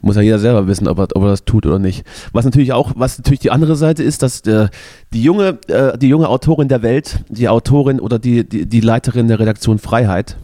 Muss 0.00 0.16
ja 0.16 0.22
jeder 0.22 0.38
selber 0.38 0.66
wissen, 0.66 0.88
ob 0.88 0.98
er, 0.98 1.08
ob 1.14 1.22
er 1.22 1.28
das 1.30 1.44
tut 1.44 1.64
oder 1.66 1.78
nicht. 1.78 2.04
Was 2.32 2.44
natürlich 2.44 2.72
auch, 2.72 2.92
was 2.96 3.16
natürlich 3.18 3.40
die 3.40 3.50
andere 3.50 3.76
Seite 3.76 4.02
ist, 4.02 4.22
dass 4.22 4.42
der, 4.42 4.70
die, 5.12 5.22
junge, 5.22 5.58
äh, 5.68 5.96
die 5.96 6.08
junge 6.08 6.28
Autorin 6.28 6.68
der 6.68 6.82
Welt, 6.82 7.20
die 7.28 7.48
Autorin 7.48 7.98
oder 8.00 8.18
die, 8.18 8.46
die, 8.46 8.66
die 8.66 8.80
Leiterin 8.80 9.28
der 9.28 9.38
Redaktion 9.38 9.78
Freiheit, 9.78 10.36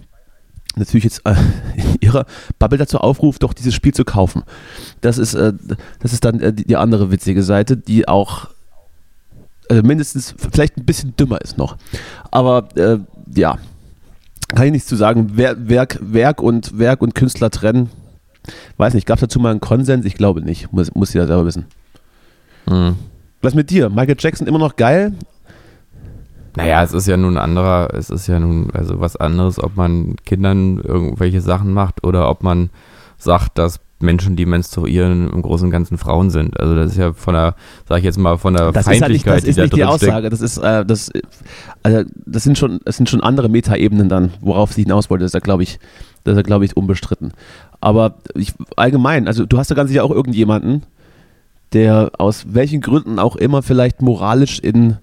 natürlich 0.77 1.05
jetzt 1.05 1.21
äh, 1.27 1.35
in 1.77 1.97
ihrer 2.01 2.25
Bubble 2.59 2.79
dazu 2.79 2.99
aufruft, 2.99 3.43
doch 3.43 3.53
dieses 3.53 3.75
Spiel 3.75 3.93
zu 3.93 4.05
kaufen. 4.05 4.43
Das 5.01 5.19
ist, 5.19 5.35
äh, 5.35 5.53
das 6.01 6.13
ist 6.13 6.25
dann 6.25 6.41
äh, 6.41 6.53
die 6.53 6.77
andere 6.77 7.11
witzige 7.11 7.43
Seite, 7.43 7.77
die 7.77 8.09
auch 8.09 8.49
äh, 9.73 9.83
mindestens 9.83 10.35
vielleicht 10.37 10.77
ein 10.77 10.85
bisschen 10.85 11.17
dümmer 11.17 11.41
ist 11.41 11.59
noch. 11.59 11.77
Aber 12.31 12.69
äh, 12.77 12.99
ja, 13.35 13.59
kann 14.49 14.67
ich 14.67 14.73
nichts 14.73 14.89
zu 14.89 14.97
sagen. 14.97 15.33
Wer, 15.35 15.69
Werk, 15.69 15.99
Werk, 16.01 16.43
und, 16.43 16.79
Werk 16.79 17.01
und 17.01 17.15
Künstler 17.15 17.51
trennen, 17.51 17.91
weiß 18.77 18.95
nicht, 18.95 19.07
gab 19.07 19.17
es 19.17 19.23
dazu 19.23 19.41
mal 19.41 19.51
einen 19.51 19.61
Konsens? 19.61 20.05
Ich 20.05 20.15
glaube 20.15 20.43
nicht. 20.43 20.73
Muss, 20.73 20.95
muss 20.95 21.15
jeder 21.15 21.27
selber 21.27 21.47
wissen. 21.47 21.67
Mhm. 22.67 22.97
Was 23.41 23.55
mit 23.55 23.71
dir? 23.71 23.89
Michael 23.89 24.17
Jackson 24.19 24.47
immer 24.47 24.59
noch 24.59 24.77
geil? 24.77 25.15
Naja, 26.55 26.83
es 26.83 26.93
ist 26.93 27.09
ja 27.09 27.17
nun 27.17 27.39
ein 27.39 27.43
anderer, 27.43 27.95
es 27.95 28.11
ist 28.11 28.27
ja 28.27 28.39
nun 28.39 28.71
also 28.73 29.01
was 29.01 29.17
anderes, 29.17 29.59
ob 29.59 29.77
man 29.77 30.17
Kindern 30.27 30.79
irgendwelche 30.79 31.41
Sachen 31.41 31.73
macht 31.73 32.05
oder 32.05 32.29
ob 32.29 32.43
man 32.43 32.69
sagt, 33.17 33.57
dass 33.57 33.81
Menschen, 34.03 34.37
die 34.37 34.45
menstruieren, 34.47 35.31
im 35.33 35.43
Großen 35.43 35.67
und 35.67 35.71
Ganzen 35.71 35.97
Frauen 35.99 36.31
sind. 36.31 36.59
Also 36.61 36.75
das 36.75 36.93
ist 36.93 36.97
ja 36.99 37.13
von 37.13 37.35
der, 37.35 37.55
sag 37.89 37.99
ich 37.99 38.05
jetzt 38.05 38.19
mal, 38.19 38.37
von 38.39 38.55
der 38.55 38.73
Das 38.73 38.87
ist 38.87 39.01
halt 39.01 39.13
nicht, 39.13 39.25
Feindlichkeit, 39.25 39.37
das 39.43 39.45
ist 39.49 39.57
die 39.57 39.61
da 39.61 39.65
nicht 39.65 39.77
die. 39.77 39.85
Aussage. 39.85 40.31
Das 40.31 40.41
ist, 40.41 40.59
äh, 40.59 40.85
das, 40.85 41.11
also, 41.83 42.03
das 42.27 42.43
sind 42.43 42.59
schon, 42.59 42.81
das 42.85 42.97
sind 42.97 43.09
schon 43.09 43.23
andere 43.23 43.49
Metaebenen 43.49 44.09
dann, 44.09 44.33
worauf 44.41 44.73
sie 44.73 44.83
hinaus 44.83 45.09
wollte. 45.11 45.25
Das 45.25 45.31
ist 45.31 45.35
ja, 45.35 45.41
glaube 45.41 45.63
ich, 45.63 45.79
das 46.25 46.33
ist 46.33 46.37
ja, 46.37 46.43
glaube 46.43 46.65
ich, 46.65 46.77
unbestritten. 46.77 47.33
Aber 47.81 48.15
ich, 48.35 48.53
allgemein, 48.77 49.27
also 49.27 49.47
du 49.47 49.59
hast 49.59 49.71
ja 49.71 49.77
ganz 49.77 49.89
sicher 49.91 50.05
auch 50.05 50.11
irgendjemanden, 50.13 50.83
der 51.73 52.11
aus 52.19 52.45
welchen 52.49 52.81
Gründen 52.81 53.19
auch 53.19 53.37
immer 53.37 53.63
vielleicht 53.63 54.03
moralisch 54.03 54.59
in, 54.59 54.99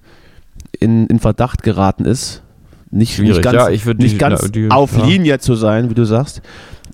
in, 0.80 1.08
in 1.08 1.20
Verdacht 1.20 1.64
geraten 1.64 2.06
ist. 2.06 2.44
Nicht, 2.92 3.16
Schwierig, 3.16 3.36
nicht 3.38 3.44
ganz, 3.44 3.56
ja, 3.56 3.70
ich 3.70 3.86
nicht 3.86 4.14
die- 4.14 4.18
ganz 4.18 4.42
ja, 4.42 4.48
die- 4.48 4.72
auf 4.72 4.98
ja. 4.98 5.06
Linie 5.06 5.40
zu 5.40 5.56
sein, 5.56 5.90
wie 5.90 5.94
du 5.94 6.06
sagst. 6.06 6.42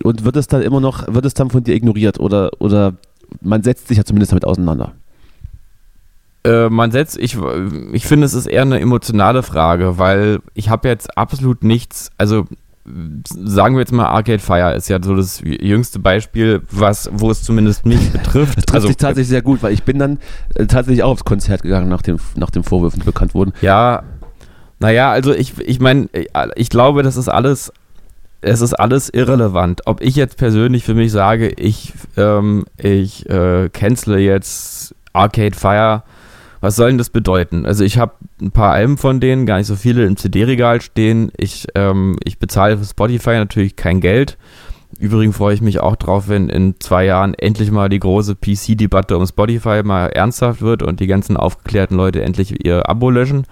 Und 0.02 0.24
wird 0.24 0.36
es 0.36 0.46
dann 0.46 0.62
immer 0.62 0.80
noch, 0.80 1.12
wird 1.12 1.24
es 1.24 1.34
dann 1.34 1.50
von 1.50 1.64
dir 1.64 1.74
ignoriert 1.74 2.20
oder, 2.20 2.50
oder 2.58 2.94
man 3.40 3.62
setzt 3.62 3.88
sich 3.88 3.98
ja 3.98 4.04
zumindest 4.04 4.32
damit 4.32 4.44
auseinander. 4.44 4.92
Äh, 6.44 6.68
man 6.68 6.92
setzt, 6.92 7.18
ich, 7.18 7.36
ich 7.92 8.06
finde, 8.06 8.26
es 8.26 8.34
ist 8.34 8.46
eher 8.46 8.62
eine 8.62 8.80
emotionale 8.80 9.42
Frage, 9.42 9.98
weil 9.98 10.40
ich 10.54 10.68
habe 10.68 10.88
jetzt 10.88 11.16
absolut 11.16 11.64
nichts, 11.64 12.10
also 12.18 12.46
sagen 13.28 13.74
wir 13.74 13.80
jetzt 13.80 13.92
mal 13.92 14.06
Arcade 14.06 14.38
Fire 14.38 14.74
ist 14.74 14.88
ja 14.88 15.02
so 15.02 15.16
das 15.16 15.42
jüngste 15.44 15.98
Beispiel, 15.98 16.62
was, 16.70 17.10
wo 17.12 17.30
es 17.30 17.42
zumindest 17.42 17.84
mich 17.84 18.10
betrifft. 18.12 18.58
Das 18.58 18.64
trifft 18.64 18.74
also 18.74 18.86
sich 18.86 18.96
tatsächlich 18.96 19.28
sehr 19.28 19.42
gut, 19.42 19.62
weil 19.62 19.72
ich 19.72 19.82
bin 19.82 19.98
dann 19.98 20.18
äh, 20.54 20.66
tatsächlich 20.66 21.02
auch 21.02 21.10
aufs 21.10 21.24
Konzert 21.24 21.62
gegangen, 21.62 21.88
nach, 21.88 22.02
dem, 22.02 22.18
nach 22.36 22.50
den 22.50 22.62
Vorwürfen, 22.62 23.00
die 23.00 23.06
bekannt 23.06 23.34
wurden. 23.34 23.52
Ja, 23.60 24.04
naja, 24.78 25.10
also 25.10 25.32
ich, 25.32 25.58
ich 25.58 25.80
meine, 25.80 26.08
ich 26.54 26.68
glaube, 26.68 27.02
das 27.02 27.16
ist 27.16 27.28
alles, 27.28 27.72
es 28.46 28.60
ist 28.60 28.74
alles 28.74 29.10
irrelevant. 29.10 29.82
Ob 29.86 30.00
ich 30.00 30.14
jetzt 30.16 30.36
persönlich 30.36 30.84
für 30.84 30.94
mich 30.94 31.10
sage, 31.10 31.48
ich, 31.48 31.92
ähm, 32.16 32.64
ich 32.78 33.28
äh, 33.28 33.68
cancele 33.70 34.18
jetzt 34.18 34.94
Arcade 35.12 35.56
Fire, 35.56 36.04
was 36.60 36.76
soll 36.76 36.88
denn 36.88 36.98
das 36.98 37.10
bedeuten? 37.10 37.66
Also 37.66 37.84
ich 37.84 37.98
habe 37.98 38.12
ein 38.40 38.52
paar 38.52 38.72
Alben 38.72 38.98
von 38.98 39.20
denen, 39.20 39.46
gar 39.46 39.58
nicht 39.58 39.66
so 39.66 39.76
viele 39.76 40.04
im 40.06 40.16
CD-Regal 40.16 40.80
stehen. 40.80 41.32
Ich, 41.36 41.66
ähm, 41.74 42.18
ich 42.24 42.38
bezahle 42.38 42.78
für 42.78 42.84
Spotify 42.84 43.30
natürlich 43.30 43.76
kein 43.76 44.00
Geld. 44.00 44.38
Übrigens 44.98 45.36
freue 45.36 45.54
ich 45.54 45.60
mich 45.60 45.80
auch 45.80 45.96
drauf, 45.96 46.28
wenn 46.28 46.48
in 46.48 46.76
zwei 46.78 47.04
Jahren 47.04 47.34
endlich 47.34 47.70
mal 47.70 47.88
die 47.88 47.98
große 47.98 48.36
PC-Debatte 48.36 49.16
um 49.16 49.26
Spotify 49.26 49.82
mal 49.84 50.06
ernsthaft 50.06 50.62
wird 50.62 50.82
und 50.82 51.00
die 51.00 51.06
ganzen 51.06 51.36
aufgeklärten 51.36 51.96
Leute 51.96 52.22
endlich 52.22 52.64
ihr 52.64 52.88
Abo 52.88 53.10
löschen. 53.10 53.46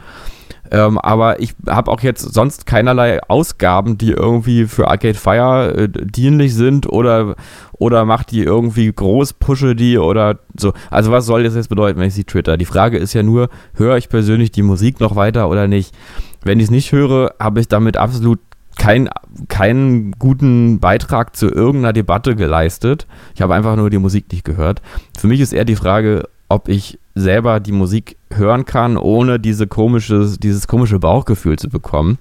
Ähm, 0.74 0.98
aber 0.98 1.38
ich 1.38 1.54
habe 1.68 1.88
auch 1.88 2.00
jetzt 2.00 2.34
sonst 2.34 2.66
keinerlei 2.66 3.22
Ausgaben, 3.28 3.96
die 3.96 4.10
irgendwie 4.10 4.66
für 4.66 4.88
Arcade 4.88 5.14
Fire 5.14 5.72
äh, 5.72 5.88
dienlich 5.88 6.52
sind 6.52 6.88
oder, 6.90 7.36
oder 7.74 8.04
macht 8.04 8.32
die 8.32 8.42
irgendwie 8.42 8.92
groß, 8.92 9.34
pushe 9.34 9.76
die 9.76 9.98
oder 9.98 10.40
so. 10.58 10.72
Also 10.90 11.12
was 11.12 11.26
soll 11.26 11.44
das 11.44 11.54
jetzt 11.54 11.68
bedeuten, 11.68 12.00
wenn 12.00 12.08
ich 12.08 12.14
sie 12.14 12.24
twitter? 12.24 12.56
Die 12.56 12.64
Frage 12.64 12.98
ist 12.98 13.12
ja 13.12 13.22
nur, 13.22 13.50
höre 13.74 13.96
ich 13.98 14.08
persönlich 14.08 14.50
die 14.50 14.62
Musik 14.62 14.98
noch 14.98 15.14
weiter 15.14 15.48
oder 15.48 15.68
nicht? 15.68 15.94
Wenn 16.42 16.58
ich 16.58 16.64
es 16.64 16.70
nicht 16.72 16.90
höre, 16.90 17.34
habe 17.38 17.60
ich 17.60 17.68
damit 17.68 17.96
absolut 17.96 18.40
kein, 18.76 19.08
keinen 19.46 20.10
guten 20.18 20.80
Beitrag 20.80 21.36
zu 21.36 21.46
irgendeiner 21.46 21.92
Debatte 21.92 22.34
geleistet. 22.34 23.06
Ich 23.36 23.42
habe 23.42 23.54
einfach 23.54 23.76
nur 23.76 23.90
die 23.90 23.98
Musik 23.98 24.32
nicht 24.32 24.44
gehört. 24.44 24.82
Für 25.16 25.28
mich 25.28 25.38
ist 25.38 25.52
eher 25.52 25.64
die 25.64 25.76
Frage, 25.76 26.28
ob 26.48 26.68
ich 26.68 26.98
selber 27.14 27.60
die 27.60 27.72
Musik 27.72 28.16
hören 28.32 28.64
kann, 28.64 28.96
ohne 28.96 29.38
diese 29.38 29.66
komische, 29.66 30.34
dieses 30.38 30.66
komische 30.66 30.98
Bauchgefühl 30.98 31.58
zu 31.58 31.68
bekommen. 31.68 32.18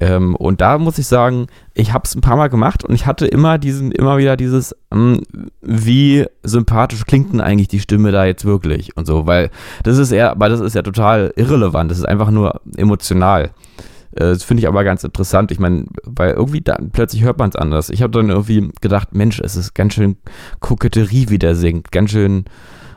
Ähm, 0.00 0.34
und 0.34 0.60
da 0.60 0.78
muss 0.78 0.98
ich 0.98 1.06
sagen, 1.06 1.46
ich 1.72 1.92
habe 1.92 2.02
es 2.04 2.14
ein 2.14 2.20
paar 2.20 2.36
Mal 2.36 2.48
gemacht 2.48 2.84
und 2.84 2.94
ich 2.94 3.06
hatte 3.06 3.26
immer 3.26 3.58
diesen, 3.58 3.92
immer 3.92 4.18
wieder 4.18 4.36
dieses, 4.36 4.74
ähm, 4.92 5.20
wie 5.62 6.26
sympathisch 6.42 7.06
klingt 7.06 7.32
denn 7.32 7.40
eigentlich 7.40 7.68
die 7.68 7.80
Stimme 7.80 8.10
da 8.10 8.24
jetzt 8.24 8.44
wirklich 8.44 8.96
und 8.96 9.06
so, 9.06 9.26
weil 9.26 9.50
das 9.84 9.98
ist 9.98 10.10
eher, 10.10 10.32
aber 10.32 10.48
das 10.48 10.60
ist 10.60 10.74
ja 10.74 10.82
total 10.82 11.32
irrelevant, 11.36 11.90
das 11.90 11.98
ist 11.98 12.08
einfach 12.08 12.30
nur 12.30 12.60
emotional. 12.76 13.52
Äh, 14.16 14.30
Das 14.32 14.42
finde 14.42 14.62
ich 14.62 14.68
aber 14.68 14.82
ganz 14.82 15.04
interessant. 15.04 15.52
Ich 15.52 15.60
meine, 15.60 15.86
weil 16.02 16.32
irgendwie 16.32 16.60
da, 16.60 16.76
plötzlich 16.92 17.22
hört 17.22 17.38
man 17.38 17.50
es 17.50 17.56
anders. 17.56 17.88
Ich 17.90 18.02
habe 18.02 18.12
dann 18.12 18.30
irgendwie 18.30 18.70
gedacht, 18.80 19.14
Mensch, 19.14 19.40
es 19.40 19.56
ist 19.56 19.74
ganz 19.74 19.94
schön 19.94 20.16
Koketterie, 20.60 21.30
wie 21.30 21.38
der 21.38 21.54
singt. 21.54 21.92
Ganz 21.92 22.10
schön 22.10 22.44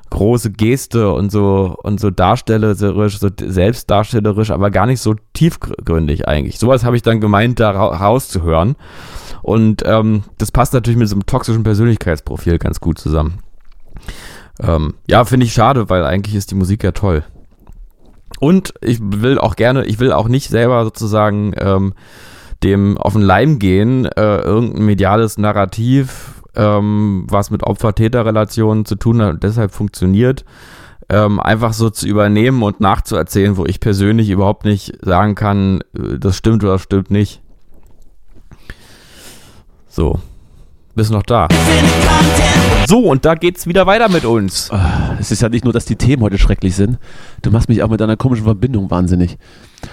große 0.10 0.52
Geste 0.52 1.12
und 1.12 1.32
so 1.32 1.76
und 1.84 2.00
so 2.00 2.10
darstellerisch, 2.10 3.20
so 3.20 3.30
selbstdarstellerisch, 3.38 4.52
aber 4.52 4.72
gar 4.72 4.86
nicht 4.86 5.02
so 5.02 5.16
tiefgründig 5.34 6.28
eigentlich. 6.28 6.60
Sowas 6.60 6.84
habe 6.84 6.96
ich 6.96 7.02
dann 7.02 7.20
gemeint, 7.20 7.60
da 7.60 7.72
ra 7.72 7.88
rauszuhören. 7.98 8.76
Und 9.42 9.84
ähm, 9.86 10.24
das 10.38 10.52
passt 10.52 10.74
natürlich 10.74 10.98
mit 10.98 11.08
so 11.08 11.16
einem 11.16 11.26
toxischen 11.26 11.64
Persönlichkeitsprofil 11.64 12.58
ganz 12.58 12.80
gut 12.80 12.98
zusammen. 12.98 13.40
Ähm, 14.60 14.96
ja, 15.08 15.26
finde 15.26 15.46
ich 15.46 15.54
schade, 15.54 15.90
weil 15.90 16.04
eigentlich 16.04 16.36
ist 16.36 16.52
die 16.52 16.56
Musik 16.56 16.84
ja 16.84 16.92
toll. 16.92 17.24
Und 18.40 18.74
ich 18.82 19.00
will 19.02 19.40
auch 19.40 19.56
gerne, 19.56 19.86
ich 19.86 20.00
will 20.00 20.12
auch 20.12 20.28
nicht 20.28 20.50
selber 20.50 20.84
sozusagen 20.84 21.54
ähm, 21.58 21.94
dem 22.64 22.98
auf 22.98 23.14
den 23.14 23.22
Leim 23.22 23.60
gehen, 23.60 24.06
äh, 24.06 24.40
irgendein 24.40 24.86
mediales 24.86 25.38
Narrativ, 25.38 26.37
ähm, 26.58 27.26
was 27.30 27.52
mit 27.52 27.64
Opfer-Täter-Relationen 27.64 28.86
zu 28.86 28.96
tun 28.96 29.22
hat 29.22 29.36
und 29.36 29.44
deshalb 29.44 29.72
funktioniert, 29.72 30.44
ähm, 31.10 31.40
einfach 31.40 31.74
so 31.74 31.90
zu 31.90 32.08
übernehmen 32.08 32.64
und 32.64 32.82
nachzuerzählen, 32.82 33.56
wo 33.56 33.66
ich 33.66 33.80
persönlich 33.80 34.30
überhaupt 34.30 34.66
nicht 34.66 34.98
sagen 35.02 35.36
kann, 35.36 35.82
äh, 35.96 36.18
das 36.20 36.36
stimmt 36.36 36.64
oder 36.64 36.74
das 36.74 36.82
stimmt 36.82 37.12
nicht. 37.12 37.42
So. 39.88 40.20
bist 40.96 41.12
noch 41.12 41.24
da. 41.24 41.48
So, 42.88 43.00
und 43.00 43.26
da 43.26 43.36
geht's 43.36 43.68
wieder 43.68 43.86
weiter 43.86 44.08
mit 44.08 44.24
uns. 44.24 44.70
Es 45.20 45.30
ist 45.30 45.42
ja 45.42 45.50
nicht 45.50 45.66
nur, 45.66 45.74
dass 45.74 45.84
die 45.84 45.98
Themen 45.98 46.24
heute 46.24 46.38
schrecklich 46.38 46.74
sind. 46.74 46.98
Du 47.42 47.52
machst 47.52 47.68
mich 47.68 47.84
auch 47.84 47.90
mit 47.90 48.00
deiner 48.00 48.16
komischen 48.16 48.46
Verbindung 48.46 48.90
wahnsinnig. 48.90 49.38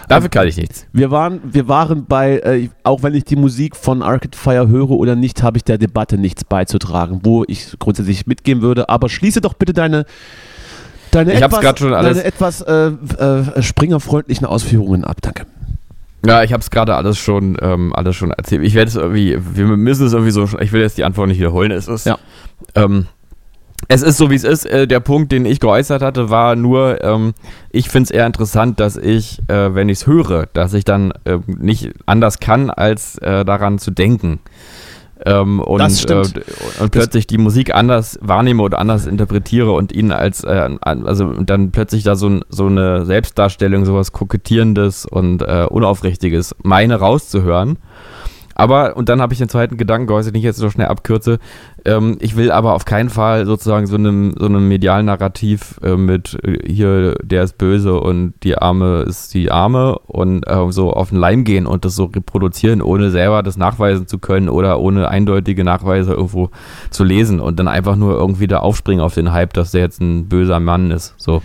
Dafür 0.09 0.29
kann 0.29 0.47
ich 0.47 0.57
nichts. 0.57 0.87
Wir 0.93 1.11
waren, 1.11 1.41
wir 1.43 1.67
waren 1.67 2.07
bei, 2.07 2.39
äh, 2.39 2.69
auch 2.85 3.03
wenn 3.03 3.15
ich 3.15 3.25
die 3.25 3.35
Musik 3.35 3.75
von 3.75 4.01
Arcade 4.01 4.39
Fire 4.39 4.69
höre 4.69 4.91
oder 4.91 5.17
nicht, 5.17 5.43
habe 5.43 5.57
ich 5.57 5.65
der 5.65 5.77
Debatte 5.77 6.19
nichts 6.19 6.45
beizutragen, 6.45 7.21
wo 7.25 7.43
ich 7.49 7.77
grundsätzlich 7.81 8.29
mitgehen 8.29 8.63
würde. 8.63 8.89
Aber 8.89 9.09
schließe 9.09 9.41
doch 9.41 9.55
bitte 9.55 9.73
deine, 9.73 10.07
deine 11.11 11.33
Ich 11.35 11.43
etwas, 11.43 11.79
schon 11.81 11.95
alles- 11.95 12.17
deine 12.17 12.25
etwas 12.25 12.61
äh, 12.61 12.93
äh, 12.93 13.61
springerfreundlichen 13.63 14.47
Ausführungen 14.47 15.03
ab. 15.03 15.17
Danke. 15.21 15.47
Ja, 16.27 16.43
ich 16.43 16.53
habe 16.53 16.61
es 16.63 16.71
gerade 16.71 16.95
alles 16.95 17.19
schon, 17.19 17.57
ähm, 17.61 17.93
alles 17.95 18.17
schon 18.17 18.31
erzählt. 18.31 18.63
Ich 18.63 18.75
werde 18.75 18.89
es 18.89 18.97
irgendwie, 18.97 19.39
wir 19.39 19.67
müssen 19.67 20.07
es 20.07 20.13
irgendwie 20.13 20.31
so, 20.33 20.49
ich 20.61 20.73
will 20.73 20.81
jetzt 20.81 20.97
die 20.97 21.05
Antwort 21.05 21.29
nicht 21.29 21.39
wiederholen. 21.39 21.71
Es 21.71 21.87
ist, 21.89 22.07
Ja. 22.07 22.19
ähm, 22.75 23.07
es 23.89 24.03
ist 24.03 24.17
so, 24.17 24.31
wie 24.31 24.35
es 24.35 24.45
ist. 24.45 24.65
Äh, 24.65 24.87
der 24.87 25.01
Punkt, 25.01 25.33
den 25.33 25.45
ich 25.45 25.61
geäußert 25.61 26.01
hatte, 26.01 26.31
war 26.31 26.57
nur, 26.57 27.03
ähm, 27.05 27.35
ich 27.71 27.91
finde 27.91 28.05
es 28.05 28.11
eher 28.11 28.27
interessant, 28.27 28.81
dass 28.81 28.97
ich, 28.97 29.41
äh, 29.49 29.75
wenn 29.75 29.89
ich 29.91 29.99
es 29.99 30.07
höre, 30.07 30.47
dass 30.47 30.73
ich 30.73 30.85
dann 30.85 31.13
ähm, 31.27 31.43
nicht 31.47 31.91
anders 32.07 32.41
kann, 32.41 32.71
als 32.71 33.19
äh, 33.19 33.45
daran 33.45 33.79
zu 33.79 33.91
denken. 33.91 34.41
Ähm, 35.25 35.61
und. 35.61 36.11
Äh, 36.11 36.23
und 36.81 36.91
plötzlich 36.91 37.27
die 37.27 37.39
Musik 37.39 37.75
anders 37.75 38.19
wahrnehme 38.21 38.63
oder 38.63 38.79
anders 38.79 39.07
interpretiere 39.07 39.73
und 39.73 39.93
ihn 39.93 40.13
als, 40.13 40.45
äh, 40.45 40.71
also 40.81 41.33
dann 41.43 41.71
plötzlich 41.71 42.03
da 42.03 42.17
so, 42.17 42.41
so 42.49 42.67
eine 42.67 43.05
Selbstdarstellung, 43.05 43.85
sowas 43.85 44.13
Kokettierendes 44.13 45.07
und 45.07 45.43
äh, 45.43 45.67
Unaufrichtiges 45.69 46.55
meine 46.63 46.97
rauszuhören. 46.97 47.79
Aber, 48.55 48.97
und 48.97 49.09
dann 49.09 49.21
habe 49.21 49.33
ich 49.33 49.39
den 49.39 49.49
zweiten 49.49 49.77
Gedanken 49.77 50.07
geäußert, 50.07 50.35
den 50.35 50.39
ich 50.39 50.45
jetzt 50.45 50.59
so 50.59 50.71
schnell 50.71 50.87
abkürze. 50.87 51.39
Ähm, 51.85 52.17
ich 52.21 52.37
will 52.37 52.51
aber 52.51 52.75
auf 52.75 52.85
keinen 52.85 53.11
Fall 53.11 53.47
sozusagen 53.47 53.87
so 53.87 53.97
einem, 53.97 54.35
so 54.39 54.47
einem 54.47 54.69
medialen 54.69 55.07
Narrativ 55.07 55.81
äh, 55.83 55.97
mit 55.97 56.39
äh, 56.45 56.59
hier, 56.67 57.17
der 57.23 57.43
ist 57.43 57.59
böse 57.59 58.01
und 58.01 58.35
die 58.43 58.57
Arme 58.57 59.03
ist 59.03 59.35
die 59.35 59.51
Arme 59.51 59.99
und 60.07 60.45
äh, 60.47 60.71
so 60.71 60.93
auf 60.93 61.11
den 61.11 61.19
Leim 61.19 61.45
gehen 61.45 61.67
und 61.67 61.85
das 61.85 61.97
so 61.97 62.05
reproduzieren, 62.05 62.81
ohne 62.81 63.11
selber 63.11 63.43
das 63.43 63.57
nachweisen 63.57 64.07
zu 64.07 64.19
können 64.19 64.49
oder 64.49 64.79
ohne 64.81 65.09
eindeutige 65.09 65.65
Nachweise 65.65 66.13
irgendwo 66.13 66.51
zu 66.91 67.05
lesen 67.05 67.41
und 67.41 67.59
dann 67.59 67.69
einfach 67.69 67.97
nur 67.97 68.15
irgendwie 68.15 68.47
da 68.47 68.61
aufspringen 68.61 69.05
auf 69.05 69.15
den 69.15 69.33
Hype, 69.33 69.53
dass 69.53 69.73
der 69.73 69.83
jetzt 69.83 70.01
ein 70.01 70.29
böser 70.29 70.61
Mann 70.61 70.91
ist. 70.91 71.15
So. 71.17 71.43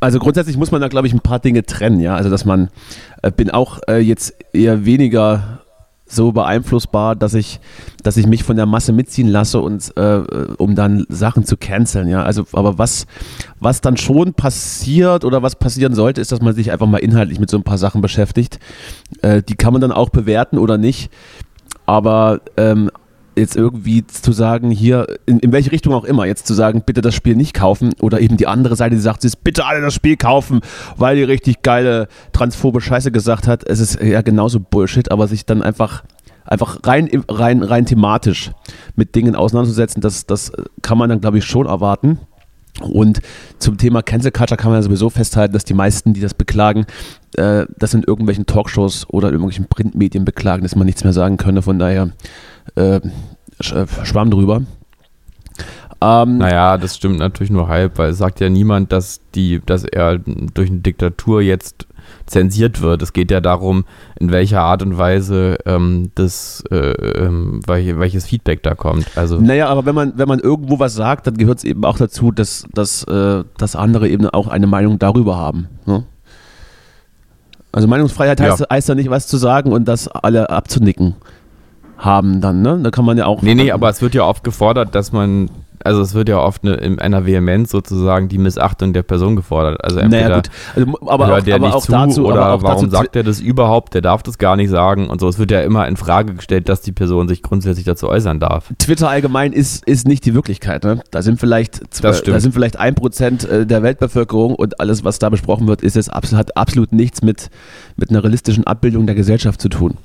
Also 0.00 0.18
grundsätzlich 0.18 0.58
muss 0.58 0.70
man 0.70 0.82
da, 0.82 0.88
glaube 0.88 1.06
ich, 1.06 1.14
ein 1.14 1.20
paar 1.20 1.38
Dinge 1.38 1.64
trennen, 1.64 1.98
ja. 2.00 2.14
Also 2.14 2.28
dass 2.28 2.44
man, 2.44 2.68
äh, 3.22 3.30
bin 3.30 3.50
auch 3.50 3.80
äh, 3.88 3.98
jetzt 3.98 4.34
eher 4.52 4.84
weniger 4.84 5.60
so 6.14 6.32
beeinflussbar, 6.32 7.16
dass 7.16 7.34
ich, 7.34 7.60
dass 8.02 8.16
ich 8.16 8.26
mich 8.26 8.44
von 8.44 8.56
der 8.56 8.66
Masse 8.66 8.92
mitziehen 8.92 9.28
lasse 9.28 9.60
und 9.60 9.96
äh, 9.96 10.20
um 10.58 10.74
dann 10.74 11.06
Sachen 11.08 11.44
zu 11.44 11.56
canceln, 11.56 12.08
ja. 12.08 12.22
Also, 12.22 12.46
aber 12.52 12.78
was, 12.78 13.06
was 13.60 13.80
dann 13.80 13.96
schon 13.96 14.34
passiert 14.34 15.24
oder 15.24 15.42
was 15.42 15.56
passieren 15.56 15.94
sollte, 15.94 16.20
ist, 16.20 16.32
dass 16.32 16.40
man 16.40 16.54
sich 16.54 16.72
einfach 16.72 16.86
mal 16.86 16.98
inhaltlich 16.98 17.40
mit 17.40 17.50
so 17.50 17.56
ein 17.56 17.64
paar 17.64 17.78
Sachen 17.78 18.00
beschäftigt. 18.00 18.58
Äh, 19.22 19.42
die 19.42 19.56
kann 19.56 19.72
man 19.72 19.80
dann 19.82 19.92
auch 19.92 20.10
bewerten 20.10 20.58
oder 20.58 20.78
nicht. 20.78 21.10
Aber 21.86 22.40
ähm, 22.56 22.90
jetzt 23.36 23.56
irgendwie 23.56 24.06
zu 24.06 24.32
sagen, 24.32 24.70
hier, 24.70 25.06
in, 25.26 25.38
in 25.40 25.52
welche 25.52 25.72
Richtung 25.72 25.94
auch 25.94 26.04
immer, 26.04 26.26
jetzt 26.26 26.46
zu 26.46 26.54
sagen, 26.54 26.82
bitte 26.84 27.00
das 27.00 27.14
Spiel 27.14 27.36
nicht 27.36 27.54
kaufen 27.54 27.92
oder 28.00 28.20
eben 28.20 28.36
die 28.36 28.46
andere 28.46 28.76
Seite, 28.76 28.94
die 28.94 29.00
sagt, 29.00 29.22
sie 29.22 29.28
ist 29.28 29.44
bitte 29.44 29.66
alle 29.66 29.80
das 29.80 29.94
Spiel 29.94 30.16
kaufen, 30.16 30.60
weil 30.96 31.16
die 31.16 31.22
richtig 31.22 31.62
geile 31.62 32.08
transphobe 32.32 32.80
Scheiße 32.80 33.10
gesagt 33.10 33.48
hat. 33.48 33.68
Es 33.68 33.80
ist 33.80 34.00
ja 34.00 34.22
genauso 34.22 34.60
Bullshit, 34.60 35.10
aber 35.10 35.28
sich 35.28 35.46
dann 35.46 35.62
einfach 35.62 36.04
einfach 36.46 36.78
rein 36.84 37.08
rein 37.28 37.62
rein 37.62 37.86
thematisch 37.86 38.50
mit 38.96 39.14
Dingen 39.14 39.34
auseinanderzusetzen, 39.34 40.02
das 40.02 40.26
das 40.26 40.52
kann 40.82 40.98
man 40.98 41.08
dann 41.08 41.20
glaube 41.20 41.38
ich 41.38 41.44
schon 41.44 41.66
erwarten. 41.66 42.18
Und 42.80 43.20
zum 43.60 43.78
Thema 43.78 44.02
Cancel 44.02 44.32
Culture 44.32 44.56
kann 44.56 44.72
man 44.72 44.78
ja 44.78 44.82
sowieso 44.82 45.08
festhalten, 45.08 45.52
dass 45.52 45.64
die 45.64 45.74
meisten, 45.74 46.12
die 46.12 46.20
das 46.20 46.34
beklagen, 46.34 46.86
äh, 47.36 47.66
das 47.78 47.94
in 47.94 48.02
irgendwelchen 48.02 48.46
Talkshows 48.46 49.06
oder 49.08 49.28
in 49.28 49.34
irgendwelchen 49.34 49.66
Printmedien 49.66 50.24
beklagen, 50.24 50.64
dass 50.64 50.74
man 50.74 50.86
nichts 50.86 51.04
mehr 51.04 51.12
sagen 51.12 51.36
könne. 51.36 51.62
Von 51.62 51.78
daher 51.78 52.10
äh, 52.76 52.96
äh, 52.96 53.86
schwamm 54.04 54.30
drüber. 54.30 54.62
Ähm, 56.00 56.38
Naja, 56.38 56.76
das 56.76 56.96
stimmt 56.96 57.18
natürlich 57.18 57.50
nur 57.50 57.68
halb, 57.68 57.98
weil 57.98 58.10
es 58.10 58.18
sagt 58.18 58.40
ja 58.40 58.48
niemand, 58.48 58.92
dass 58.92 59.20
die, 59.34 59.60
dass 59.64 59.84
er 59.84 60.18
durch 60.18 60.70
eine 60.70 60.80
Diktatur 60.80 61.40
jetzt 61.40 61.86
zensiert 62.26 62.80
wird. 62.82 63.02
Es 63.02 63.12
geht 63.12 63.30
ja 63.30 63.40
darum, 63.40 63.84
in 64.18 64.30
welcher 64.30 64.60
Art 64.60 64.82
und 64.82 64.98
Weise 64.98 65.56
ähm, 65.66 66.10
das, 66.14 66.62
äh, 66.70 66.76
ähm, 66.76 67.60
welche, 67.66 67.98
welches 67.98 68.26
Feedback 68.26 68.62
da 68.62 68.74
kommt. 68.74 69.16
Also 69.16 69.40
Naja, 69.40 69.68
aber 69.68 69.86
wenn 69.86 69.94
man, 69.94 70.12
wenn 70.16 70.28
man 70.28 70.40
irgendwo 70.40 70.78
was 70.78 70.94
sagt, 70.94 71.26
dann 71.26 71.36
gehört 71.36 71.58
es 71.58 71.64
eben 71.64 71.84
auch 71.84 71.96
dazu, 71.96 72.32
dass, 72.32 72.66
dass, 72.72 73.04
äh, 73.04 73.44
dass 73.56 73.76
andere 73.76 74.08
eben 74.08 74.28
auch 74.28 74.48
eine 74.48 74.66
Meinung 74.66 74.98
darüber 74.98 75.36
haben. 75.36 75.68
Ne? 75.86 76.04
Also 77.72 77.88
Meinungsfreiheit 77.88 78.40
heißt 78.40 78.60
ja. 78.60 78.66
heißt 78.70 78.88
ja 78.88 78.94
nicht, 78.94 79.10
was 79.10 79.26
zu 79.26 79.36
sagen 79.36 79.72
und 79.72 79.86
das 79.86 80.08
alle 80.08 80.50
abzunicken 80.50 81.16
haben 81.98 82.40
dann. 82.40 82.62
Ne? 82.62 82.80
Da 82.82 82.90
kann 82.90 83.04
man 83.04 83.18
ja 83.18 83.26
auch. 83.26 83.42
Nee, 83.42 83.54
nee, 83.54 83.70
aber 83.70 83.88
es 83.88 84.02
wird 84.02 84.14
ja 84.14 84.24
oft 84.24 84.44
gefordert, 84.44 84.94
dass 84.94 85.12
man, 85.12 85.48
also 85.84 86.00
es 86.02 86.14
wird 86.14 86.28
ja 86.28 86.38
oft 86.38 86.64
eine, 86.64 86.74
in 86.74 86.98
einer 86.98 87.26
Vehemenz 87.26 87.70
sozusagen 87.70 88.28
die 88.28 88.38
Missachtung 88.38 88.92
der 88.92 89.02
Person 89.02 89.36
gefordert. 89.36 89.82
Also 89.84 89.98
entweder 89.98 90.28
Naja, 90.28 90.36
gut. 90.36 90.50
Also, 90.74 91.08
aber 91.10 91.26
hört 91.28 91.40
auch, 91.42 91.44
der 91.44 91.54
aber 91.56 91.66
nicht 91.68 91.80
zu 91.82 91.92
dazu. 91.92 92.26
oder 92.26 92.62
warum 92.62 92.62
dazu, 92.62 92.90
sagt 92.90 93.16
er 93.16 93.22
das 93.22 93.40
überhaupt? 93.40 93.94
Der 93.94 94.00
darf 94.02 94.22
das 94.22 94.38
gar 94.38 94.56
nicht 94.56 94.70
sagen 94.70 95.08
und 95.08 95.20
so. 95.20 95.28
Es 95.28 95.38
wird 95.38 95.50
ja 95.50 95.60
immer 95.60 95.86
in 95.86 95.96
Frage 95.96 96.34
gestellt, 96.34 96.68
dass 96.68 96.80
die 96.80 96.92
Person 96.92 97.28
sich 97.28 97.42
grundsätzlich 97.42 97.84
dazu 97.84 98.08
äußern 98.08 98.40
darf. 98.40 98.72
Twitter 98.78 99.08
allgemein 99.08 99.52
ist, 99.52 99.84
ist 99.86 100.08
nicht 100.08 100.24
die 100.24 100.34
Wirklichkeit. 100.34 100.84
Ne? 100.84 101.00
Da 101.10 101.22
sind 101.22 101.38
vielleicht 101.38 101.80
Das 102.02 102.18
stimmt. 102.18 102.36
da 102.36 102.40
sind 102.40 102.52
vielleicht 102.52 102.78
ein 102.78 102.94
Prozent 102.94 103.44
äh, 103.48 103.66
der 103.66 103.82
Weltbevölkerung 103.82 104.54
und 104.54 104.80
alles, 104.80 105.04
was 105.04 105.18
da 105.18 105.28
besprochen 105.28 105.68
wird, 105.68 105.82
ist 105.82 105.96
jetzt 105.96 106.10
hat 106.12 106.56
absolut 106.56 106.92
nichts 106.92 107.22
mit, 107.22 107.50
mit 107.96 108.10
einer 108.10 108.24
realistischen 108.24 108.66
Abbildung 108.66 109.06
der 109.06 109.14
Gesellschaft 109.14 109.60
zu 109.60 109.68
tun. 109.68 109.96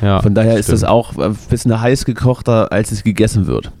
Ja, 0.00 0.20
Von 0.22 0.34
daher 0.34 0.56
ist 0.58 0.66
stimmt. 0.66 0.78
es 0.78 0.84
auch 0.84 1.16
ein 1.16 1.36
bisschen 1.50 1.80
heiß 1.80 2.04
gekochter, 2.04 2.70
als 2.72 2.92
es 2.92 3.02
gegessen 3.02 3.46
wird. 3.46 3.72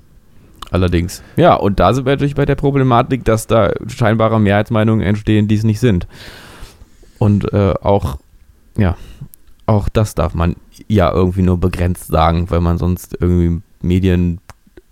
Allerdings. 0.70 1.22
Ja, 1.36 1.54
und 1.54 1.80
da 1.80 1.94
sind 1.94 2.04
wir 2.04 2.12
natürlich 2.12 2.34
bei 2.34 2.44
der 2.44 2.54
Problematik, 2.56 3.24
dass 3.24 3.46
da 3.46 3.72
scheinbare 3.86 4.38
Mehrheitsmeinungen 4.38 5.06
entstehen, 5.06 5.48
die 5.48 5.54
es 5.54 5.64
nicht 5.64 5.80
sind. 5.80 6.06
Und 7.18 7.52
äh, 7.52 7.74
auch, 7.82 8.18
ja, 8.76 8.96
auch 9.66 9.88
das 9.88 10.14
darf 10.14 10.34
man 10.34 10.56
ja 10.88 11.10
irgendwie 11.12 11.42
nur 11.42 11.58
begrenzt 11.58 12.08
sagen, 12.08 12.50
weil 12.50 12.60
man 12.60 12.78
sonst 12.78 13.16
irgendwie 13.20 13.62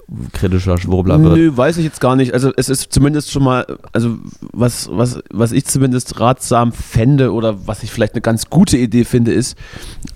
medienkritischer 0.08 0.78
Schwurbler 0.78 1.22
wird. 1.22 1.36
Nö, 1.36 1.56
weiß 1.56 1.78
ich 1.78 1.84
jetzt 1.84 2.00
gar 2.00 2.16
nicht. 2.16 2.32
Also 2.32 2.52
es 2.56 2.68
ist 2.68 2.92
zumindest 2.92 3.30
schon 3.30 3.42
mal, 3.42 3.66
also 3.92 4.18
was, 4.52 4.88
was, 4.92 5.20
was 5.30 5.52
ich 5.52 5.64
zumindest 5.64 6.20
ratsam 6.20 6.72
fände 6.72 7.32
oder 7.32 7.66
was 7.66 7.82
ich 7.82 7.90
vielleicht 7.90 8.14
eine 8.14 8.20
ganz 8.20 8.48
gute 8.48 8.76
Idee 8.76 9.04
finde, 9.04 9.32
ist, 9.32 9.56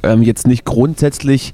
ähm, 0.03 0.23
jetzt 0.23 0.47
nicht 0.47 0.65
grundsätzlich 0.65 1.53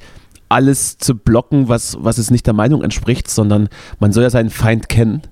alles 0.49 0.99
zu 0.99 1.17
blocken, 1.17 1.69
was, 1.69 1.97
was 2.01 2.19
es 2.19 2.31
nicht 2.31 2.47
der 2.47 2.55
Meinung 2.55 2.83
entspricht, 2.83 3.29
sondern 3.29 3.69
man 3.99 4.13
soll 4.13 4.23
ja 4.23 4.31
seinen 4.31 4.51
Feind 4.51 4.89
kennen. 4.89 5.23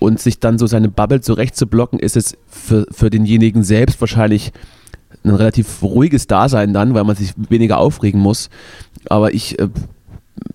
Und 0.00 0.18
sich 0.20 0.40
dann 0.40 0.58
so 0.58 0.66
seine 0.66 0.88
Bubble 0.88 1.20
zurecht 1.20 1.56
zu 1.56 1.66
blocken, 1.66 1.98
ist 1.98 2.16
es 2.16 2.36
für, 2.48 2.84
für 2.90 3.10
denjenigen 3.10 3.62
selbst 3.62 4.00
wahrscheinlich 4.00 4.52
ein 5.22 5.34
relativ 5.34 5.82
ruhiges 5.82 6.26
Dasein 6.26 6.74
dann, 6.74 6.94
weil 6.94 7.04
man 7.04 7.16
sich 7.16 7.32
weniger 7.48 7.78
aufregen 7.78 8.20
muss. 8.20 8.50
Aber 9.08 9.32
ich 9.32 9.58
äh, 9.58 9.68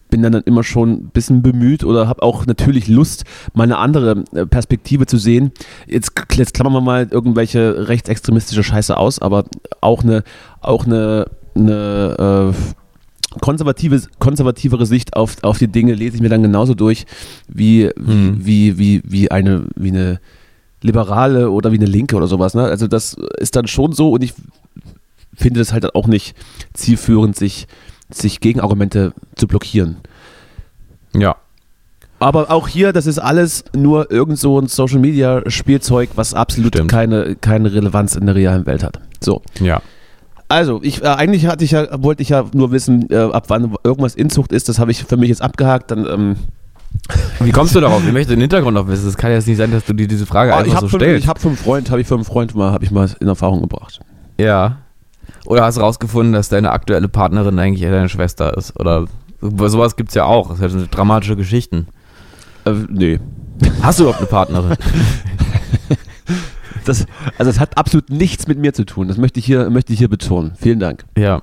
bin 0.10 0.22
dann, 0.22 0.32
dann 0.32 0.44
immer 0.44 0.64
schon 0.64 0.90
ein 0.92 1.10
bisschen 1.10 1.42
bemüht 1.42 1.84
oder 1.84 2.08
habe 2.08 2.24
auch 2.24 2.46
natürlich 2.46 2.88
Lust, 2.88 3.26
mal 3.54 3.64
eine 3.64 3.78
andere 3.78 4.24
äh, 4.34 4.46
Perspektive 4.46 5.06
zu 5.06 5.18
sehen. 5.18 5.52
Jetzt, 5.88 6.12
jetzt 6.34 6.54
klammern 6.54 6.74
wir 6.74 6.82
mal 6.82 7.08
irgendwelche 7.10 7.88
rechtsextremistische 7.88 8.64
Scheiße 8.64 8.98
aus, 8.98 9.20
aber 9.20 9.46
auch 9.82 10.04
eine, 10.04 10.24
auch 10.62 10.86
eine, 10.86 11.26
eine 11.56 12.54
äh, 12.54 13.40
konservative, 13.40 14.02
konservativere 14.20 14.86
Sicht 14.86 15.16
auf, 15.16 15.38
auf 15.44 15.58
die 15.58 15.68
Dinge 15.68 15.94
lese 15.94 16.16
ich 16.16 16.22
mir 16.22 16.30
dann 16.30 16.44
genauso 16.44 16.74
durch 16.74 17.06
wie, 17.48 17.90
Hm. 17.96 18.38
wie, 18.44 18.78
wie, 18.78 19.02
wie, 19.06 19.32
eine, 19.32 19.66
wie 19.76 19.90
eine 19.90 20.20
liberale 20.82 21.52
oder 21.52 21.72
wie 21.72 21.78
eine 21.78 21.86
linke 21.86 22.16
oder 22.16 22.28
sowas. 22.28 22.54
Ne? 22.54 22.64
Also 22.64 22.88
das 22.88 23.16
ist 23.38 23.56
dann 23.56 23.68
schon 23.68 23.94
so 23.94 24.12
und 24.12 24.24
ich 24.24 24.34
finde 25.36 25.60
das 25.60 25.74
halt 25.74 25.94
auch 25.96 26.08
nicht 26.08 26.36
zielführend, 26.74 27.36
sich, 27.36 27.68
sich 28.10 28.40
Gegenargumente 28.40 29.14
zu 29.36 29.48
blockieren. 29.48 29.98
Ja. 31.16 31.36
Aber 32.20 32.52
auch 32.52 32.68
hier, 32.68 32.92
das 32.92 33.06
ist 33.06 33.18
alles 33.18 33.64
nur 33.74 34.12
irgend 34.12 34.38
so 34.38 34.60
ein 34.60 34.68
Social 34.68 35.00
Media 35.00 35.42
Spielzeug, 35.50 36.10
was 36.16 36.34
absolut 36.34 36.76
Stimmt. 36.76 36.92
keine, 36.92 37.36
keine 37.36 37.74
Relevanz 37.74 38.16
in 38.16 38.26
der 38.26 38.36
realen 38.36 38.66
Welt 38.66 38.84
hat. 38.84 39.00
So. 39.22 39.42
Ja. 39.62 39.82
Also, 40.50 40.82
ich, 40.84 41.02
äh, 41.02 41.08
eigentlich 41.08 41.46
hatte 41.46 41.64
ich 41.64 41.72
ja, 41.72 41.88
wollte 42.04 42.22
ich 42.22 42.30
ja 42.30 42.44
nur 42.54 42.72
wissen, 42.72 43.10
äh, 43.10 43.18
ab 43.18 43.46
wann 43.48 43.76
irgendwas 43.84 44.16
Inzucht 44.16 44.52
ist. 44.52 44.68
Das 44.68 44.80
habe 44.80 44.92
ich 44.92 45.04
für 45.04 45.16
mich 45.16 45.30
jetzt 45.30 45.42
abgehakt. 45.42 45.92
Dann, 45.92 46.06
ähm, 46.06 46.36
Wie 47.40 47.52
kommst 47.52 47.76
du 47.76 47.80
darauf? 47.80 48.06
Ich 48.06 48.12
möchte 48.12 48.34
den 48.34 48.42
Hintergrund 48.42 48.74
noch 48.74 48.88
wissen. 48.88 49.08
Es 49.08 49.16
kann 49.16 49.30
ja 49.30 49.38
jetzt 49.38 49.48
nicht 49.48 49.58
sein, 49.58 49.72
dass 49.72 49.86
du 49.86 49.94
dir 49.94 50.08
diese 50.08 50.26
Frage 50.26 50.52
oh, 50.52 50.56
einfach 50.56 50.68
ich 50.68 50.76
habe 50.76 50.88
so 50.88 50.98
stellst. 50.98 51.24
ich 51.24 51.30
hab 51.30 51.40
für 51.40 51.50
einen 51.50 51.58
Freund, 51.58 51.90
habe 51.92 52.02
ich 52.02 52.08
für 52.08 52.16
einen 52.16 52.26
Freund 52.26 52.56
mal, 52.56 52.72
habe 52.72 52.84
ich 52.84 52.92
mal 52.92 53.10
in 53.20 53.28
Erfahrung 53.28 53.62
gebracht. 53.62 54.00
ja. 54.38 54.78
Oder 55.46 55.64
hast 55.64 55.78
du 55.78 55.82
rausgefunden, 55.82 56.34
dass 56.34 56.50
deine 56.50 56.72
aktuelle 56.72 57.08
Partnerin 57.10 57.58
eigentlich 57.60 57.82
eher 57.84 57.92
deine 57.92 58.10
Schwester 58.10 58.56
ist? 58.58 58.80
Oder 58.80 59.08
So- 59.42 59.68
Sowas 59.68 59.96
gibt's 59.96 60.16
ja 60.16 60.26
auch. 60.26 60.58
Das 60.58 60.72
sind 60.72 60.96
dramatische 60.96 61.36
Geschichten. 61.36 61.88
Äh, 62.66 62.74
nee. 62.90 63.20
Hast 63.82 64.00
du 64.00 64.04
überhaupt 64.04 64.20
eine 64.20 64.28
Partnerin? 64.30 64.78
Das, 66.86 67.06
also 67.38 67.52
es 67.52 67.60
hat 67.60 67.78
absolut 67.78 68.10
nichts 68.10 68.48
mit 68.48 68.58
mir 68.58 68.74
zu 68.74 68.84
tun. 68.84 69.10
Das 69.10 69.18
möchte 69.18 69.40
ich 69.40 69.46
hier, 69.46 69.70
möchte 69.70 69.94
ich 69.94 70.00
hier 70.00 70.08
betonen. 70.08 70.54
Vielen 70.60 70.80
Dank. 70.80 71.06
ja. 71.18 71.42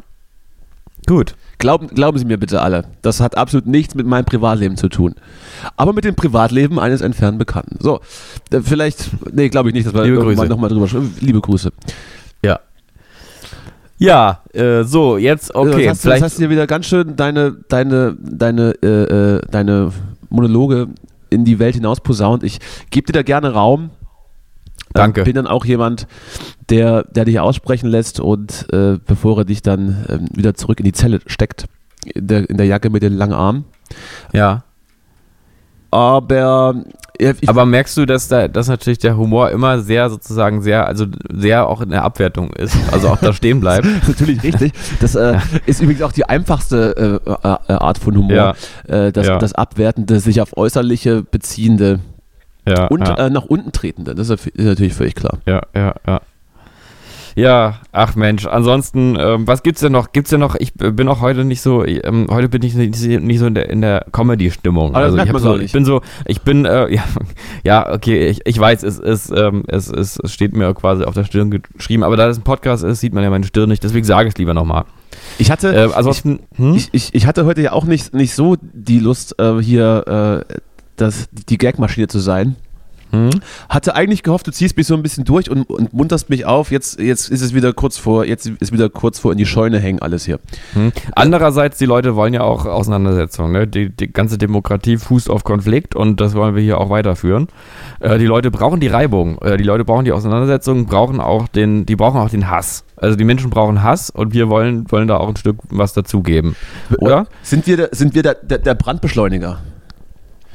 Gut. 1.06 1.36
Glauben, 1.58 1.86
glauben 1.86 2.18
Sie 2.18 2.24
mir 2.24 2.36
bitte 2.36 2.60
alle, 2.60 2.84
das 3.00 3.20
hat 3.20 3.36
absolut 3.38 3.66
nichts 3.68 3.94
mit 3.94 4.06
meinem 4.08 4.24
Privatleben 4.24 4.76
zu 4.76 4.88
tun. 4.88 5.14
Aber 5.76 5.92
mit 5.92 6.04
dem 6.04 6.16
Privatleben 6.16 6.80
eines 6.80 7.00
entfernten 7.00 7.38
Bekannten. 7.38 7.76
So, 7.80 8.00
äh, 8.50 8.60
vielleicht, 8.60 9.10
nee, 9.32 9.48
glaube 9.48 9.68
ich 9.68 9.74
nicht, 9.74 9.86
dass 9.86 9.94
wir 9.94 10.00
nochmal 10.48 10.68
drüber 10.68 10.88
sprechen. 10.88 11.14
Liebe 11.20 11.40
Grüße. 11.40 11.70
Ja. 13.98 14.42
Ja, 14.52 14.60
äh, 14.80 14.84
so, 14.84 15.16
jetzt, 15.16 15.54
okay. 15.54 15.70
Okay, 15.70 15.88
hast 15.88 16.04
du, 16.04 16.08
vielleicht, 16.08 16.22
hast 16.22 16.38
du 16.38 16.42
dir 16.42 16.50
wieder 16.50 16.66
ganz 16.66 16.86
schön 16.86 17.16
deine, 17.16 17.56
deine, 17.68 18.16
deine, 18.20 18.74
äh, 18.82 19.36
äh, 19.36 19.40
deine 19.50 19.92
Monologe 20.28 20.88
in 21.30 21.44
die 21.44 21.58
Welt 21.58 21.74
hinaus 21.74 22.00
posaunt. 22.00 22.42
Ich 22.42 22.58
gebe 22.90 23.06
dir 23.06 23.12
da 23.12 23.22
gerne 23.22 23.52
Raum. 23.52 23.90
Äh, 24.88 24.94
Danke. 24.94 25.24
Bin 25.24 25.34
dann 25.34 25.46
auch 25.46 25.64
jemand, 25.64 26.06
der, 26.68 27.04
der 27.04 27.24
dich 27.24 27.40
aussprechen 27.40 27.88
lässt 27.88 28.20
und 28.20 28.66
äh, 28.72 28.98
bevor 29.04 29.38
er 29.38 29.44
dich 29.44 29.62
dann 29.62 30.04
ähm, 30.08 30.28
wieder 30.32 30.54
zurück 30.54 30.78
in 30.78 30.84
die 30.84 30.92
Zelle 30.92 31.20
steckt, 31.26 31.66
in 32.04 32.26
der, 32.26 32.48
in 32.50 32.56
der 32.56 32.66
Jacke 32.66 32.90
mit 32.90 33.02
den 33.02 33.14
langen 33.16 33.34
Armen. 33.34 33.64
ja. 34.32 34.62
Aber 35.92 36.34
ja, 36.36 36.74
ich, 37.18 37.48
Aber 37.48 37.66
merkst 37.66 37.96
du, 37.96 38.06
dass 38.06 38.28
da, 38.28 38.48
dass 38.48 38.68
natürlich 38.68 38.98
der 38.98 39.16
Humor 39.16 39.50
immer 39.50 39.80
sehr 39.80 40.10
sozusagen 40.10 40.62
sehr, 40.62 40.86
also 40.86 41.06
sehr 41.32 41.66
auch 41.68 41.80
in 41.80 41.90
der 41.90 42.02
Abwertung 42.04 42.52
ist, 42.52 42.76
also 42.92 43.08
auch 43.08 43.18
da 43.18 43.32
stehen 43.32 43.60
bleibt. 43.60 43.86
natürlich 44.08 44.42
richtig. 44.42 44.72
Das 45.00 45.14
äh, 45.14 45.38
ist 45.66 45.80
übrigens 45.80 46.02
auch 46.02 46.12
die 46.12 46.24
einfachste 46.28 47.20
äh, 47.26 47.30
äh, 47.30 47.72
Art 47.72 47.98
von 47.98 48.16
Humor. 48.16 48.54
Ja. 48.88 49.06
Äh, 49.06 49.12
das, 49.12 49.26
Ja. 49.26 49.38
das 49.38 49.54
Abwertende, 49.54 50.20
sich 50.20 50.40
auf 50.40 50.56
Äußerliche 50.56 51.22
beziehende 51.22 52.00
Ja, 52.66 52.86
und 52.86 53.08
äh, 53.08 53.30
nach 53.30 53.44
unten 53.44 53.72
tretende. 53.72 54.14
Das 54.14 54.28
ist, 54.28 54.46
ist 54.46 54.64
natürlich 54.64 54.94
völlig 54.94 55.14
klar. 55.14 55.38
ja, 55.46 55.62
ja, 55.74 55.94
ja. 56.06 56.20
Ja, 57.36 57.80
ach 57.92 58.16
Mensch, 58.16 58.46
ansonsten, 58.46 59.14
ähm, 59.20 59.46
was 59.46 59.62
gibt's 59.62 59.82
denn 59.82 59.92
noch? 59.92 60.12
Gibt's 60.12 60.30
denn 60.30 60.40
noch, 60.40 60.54
ich 60.54 60.72
bin 60.72 61.06
auch 61.06 61.20
heute 61.20 61.44
nicht 61.44 61.60
so, 61.60 61.84
ähm, 61.84 62.28
heute 62.30 62.48
bin 62.48 62.62
ich 62.62 62.74
nicht, 62.74 62.98
nicht 62.98 63.38
so 63.38 63.46
in 63.46 63.54
der, 63.54 63.68
in 63.68 63.82
der 63.82 64.06
Comedy-Stimmung. 64.10 64.94
Das 64.94 65.12
Also 65.12 65.18
ich, 65.18 65.42
so, 65.42 65.58
ich 65.58 65.72
bin 65.72 65.84
so, 65.84 66.00
ich 66.24 66.40
bin, 66.40 66.64
äh, 66.64 66.90
ja, 66.94 67.04
ja, 67.62 67.92
okay, 67.92 68.26
ich, 68.28 68.40
ich 68.46 68.58
weiß, 68.58 68.82
es 68.84 68.98
ist, 68.98 69.30
ähm, 69.36 69.64
es, 69.68 69.88
es, 69.88 70.18
es 70.18 70.32
steht 70.32 70.56
mir 70.56 70.72
quasi 70.72 71.04
auf 71.04 71.12
der 71.12 71.24
Stirn 71.24 71.50
geschrieben, 71.50 72.04
aber 72.04 72.16
da 72.16 72.26
das 72.26 72.38
ein 72.38 72.42
Podcast 72.42 72.84
ist, 72.84 73.00
sieht 73.00 73.12
man 73.12 73.22
ja 73.22 73.28
meine 73.28 73.44
Stirn 73.44 73.68
nicht, 73.68 73.84
deswegen 73.84 74.06
sage 74.06 74.28
ich 74.28 74.34
es 74.34 74.38
lieber 74.38 74.54
nochmal. 74.54 74.86
Ich 75.36 75.50
hatte, 75.50 75.74
Äh, 75.74 75.90
ansonsten, 75.94 76.40
hm? 76.56 76.74
ich, 76.74 76.88
ich, 76.92 77.14
ich 77.14 77.26
hatte 77.26 77.44
heute 77.44 77.60
ja 77.60 77.72
auch 77.72 77.84
nicht, 77.84 78.14
nicht 78.14 78.34
so 78.34 78.56
die 78.60 78.98
Lust, 78.98 79.38
äh, 79.38 79.60
hier 79.60 80.44
äh, 80.48 80.54
das, 80.96 81.28
die 81.30 81.58
Gagmaschine 81.58 82.08
zu 82.08 82.18
sein. 82.18 82.56
Hm? 83.10 83.30
Hatte 83.68 83.94
eigentlich 83.94 84.22
gehofft, 84.22 84.46
du 84.46 84.50
ziehst 84.50 84.76
mich 84.76 84.86
so 84.86 84.94
ein 84.94 85.02
bisschen 85.02 85.24
durch 85.24 85.50
und, 85.50 85.68
und 85.68 85.92
munterst 85.92 86.30
mich 86.30 86.44
auf. 86.44 86.70
Jetzt, 86.70 86.98
jetzt 86.98 87.28
ist 87.28 87.42
es 87.42 87.54
wieder 87.54 87.72
kurz 87.72 87.98
vor, 87.98 88.24
jetzt 88.24 88.46
ist 88.46 88.72
wieder 88.72 88.88
kurz 88.88 89.18
vor 89.18 89.32
in 89.32 89.38
die 89.38 89.46
Scheune 89.46 89.78
hängen 89.78 90.00
alles 90.00 90.24
hier. 90.24 90.38
Hm. 90.72 90.92
Andererseits, 91.14 91.78
die 91.78 91.86
Leute 91.86 92.16
wollen 92.16 92.34
ja 92.34 92.42
auch 92.42 92.66
Auseinandersetzungen. 92.66 93.52
Ne? 93.52 93.66
Die, 93.66 93.90
die 93.90 94.12
ganze 94.12 94.38
Demokratie 94.38 94.96
fußt 94.96 95.30
auf 95.30 95.44
Konflikt 95.44 95.94
und 95.94 96.20
das 96.20 96.34
wollen 96.34 96.54
wir 96.54 96.62
hier 96.62 96.78
auch 96.78 96.90
weiterführen. 96.90 97.48
Äh, 98.00 98.18
die 98.18 98.26
Leute 98.26 98.50
brauchen 98.50 98.80
die 98.80 98.88
Reibung, 98.88 99.38
äh, 99.38 99.56
die 99.56 99.64
Leute 99.64 99.84
brauchen 99.84 100.04
die 100.04 100.12
Auseinandersetzung, 100.12 100.86
brauchen 100.86 101.20
auch 101.20 101.48
den, 101.48 101.86
die 101.86 101.96
brauchen 101.96 102.20
auch 102.20 102.30
den 102.30 102.50
Hass. 102.50 102.84
Also 102.96 103.16
die 103.16 103.24
Menschen 103.24 103.50
brauchen 103.50 103.82
Hass 103.82 104.10
und 104.10 104.32
wir 104.32 104.48
wollen, 104.48 104.90
wollen 104.90 105.08
da 105.08 105.18
auch 105.18 105.28
ein 105.28 105.36
Stück 105.36 105.58
was 105.68 105.92
dazugeben. 105.92 106.56
Oder? 106.98 107.26
Sind 107.42 107.66
wir, 107.66 107.90
sind 107.92 108.14
wir 108.14 108.22
der, 108.22 108.34
der, 108.34 108.58
der 108.58 108.74
Brandbeschleuniger? 108.74 109.58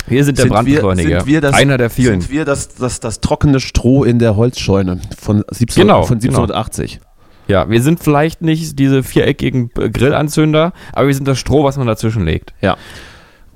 Wir 0.07 0.23
sind 0.25 0.37
der 0.37 0.43
Sind 0.43 0.51
wir- 0.51 0.55
Brandbeschleuniger. 0.55 1.19
sind 1.21 1.27
wir 1.27 1.41
das- 1.41 1.53
Einer 1.55 1.77
der 1.77 1.89
vielen. 1.89 2.21
Sind 2.21 2.31
wir 2.31 2.45
das, 2.45 2.69
das, 2.75 2.99
das 2.99 3.21
trockene 3.21 3.59
Stroh 3.59 4.03
in 4.03 4.19
der 4.19 4.35
Holzscheune 4.35 4.99
von, 5.19 5.43
17, 5.49 5.83
Genau, 5.83 6.03
von 6.03 6.19
genau. 6.19 6.41
1780? 6.43 6.99
Ja, 7.47 7.69
wir 7.69 7.81
sind 7.81 7.99
vielleicht 8.01 8.41
nicht 8.41 8.77
diese 8.79 9.03
viereckigen 9.03 9.69
äh, 9.77 9.89
Grillanzünder, 9.89 10.73
aber 10.93 11.07
wir 11.07 11.15
sind 11.15 11.27
das 11.27 11.37
Stroh, 11.39 11.63
was 11.63 11.77
man 11.77 11.87
dazwischen 11.87 12.23
legt. 12.25 12.53
Ja. 12.61 12.77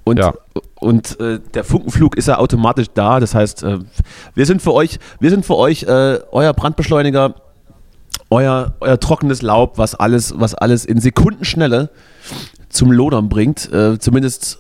Und, 0.03 0.19
Ja. 0.19 0.33
und 0.75 1.19
äh, 1.19 1.39
der 1.53 1.63
Funkenflug 1.63 2.15
ist 2.17 2.27
ja 2.27 2.37
automatisch 2.37 2.87
da. 2.93 3.19
Das 3.19 3.33
heißt, 3.33 3.63
äh, 3.63 3.79
wir 4.35 4.45
sind 4.45 4.61
für 4.61 4.73
euch, 4.73 4.99
wir 5.19 5.29
sind 5.29 5.45
für 5.45 5.55
euch 5.55 5.83
äh, 5.83 6.19
euer 6.31 6.53
Brandbeschleuniger, 6.53 7.35
euer, 8.29 8.73
euer 8.81 8.99
trockenes 8.99 9.41
Laub, 9.41 9.77
was 9.77 9.95
alles, 9.95 10.33
was 10.37 10.53
alles 10.55 10.85
in 10.85 10.99
Sekundenschnelle 10.99 11.89
zum 12.69 12.91
Lodern 12.91 13.29
bringt. 13.29 13.71
Äh, 13.71 13.97
zumindest 13.99 14.59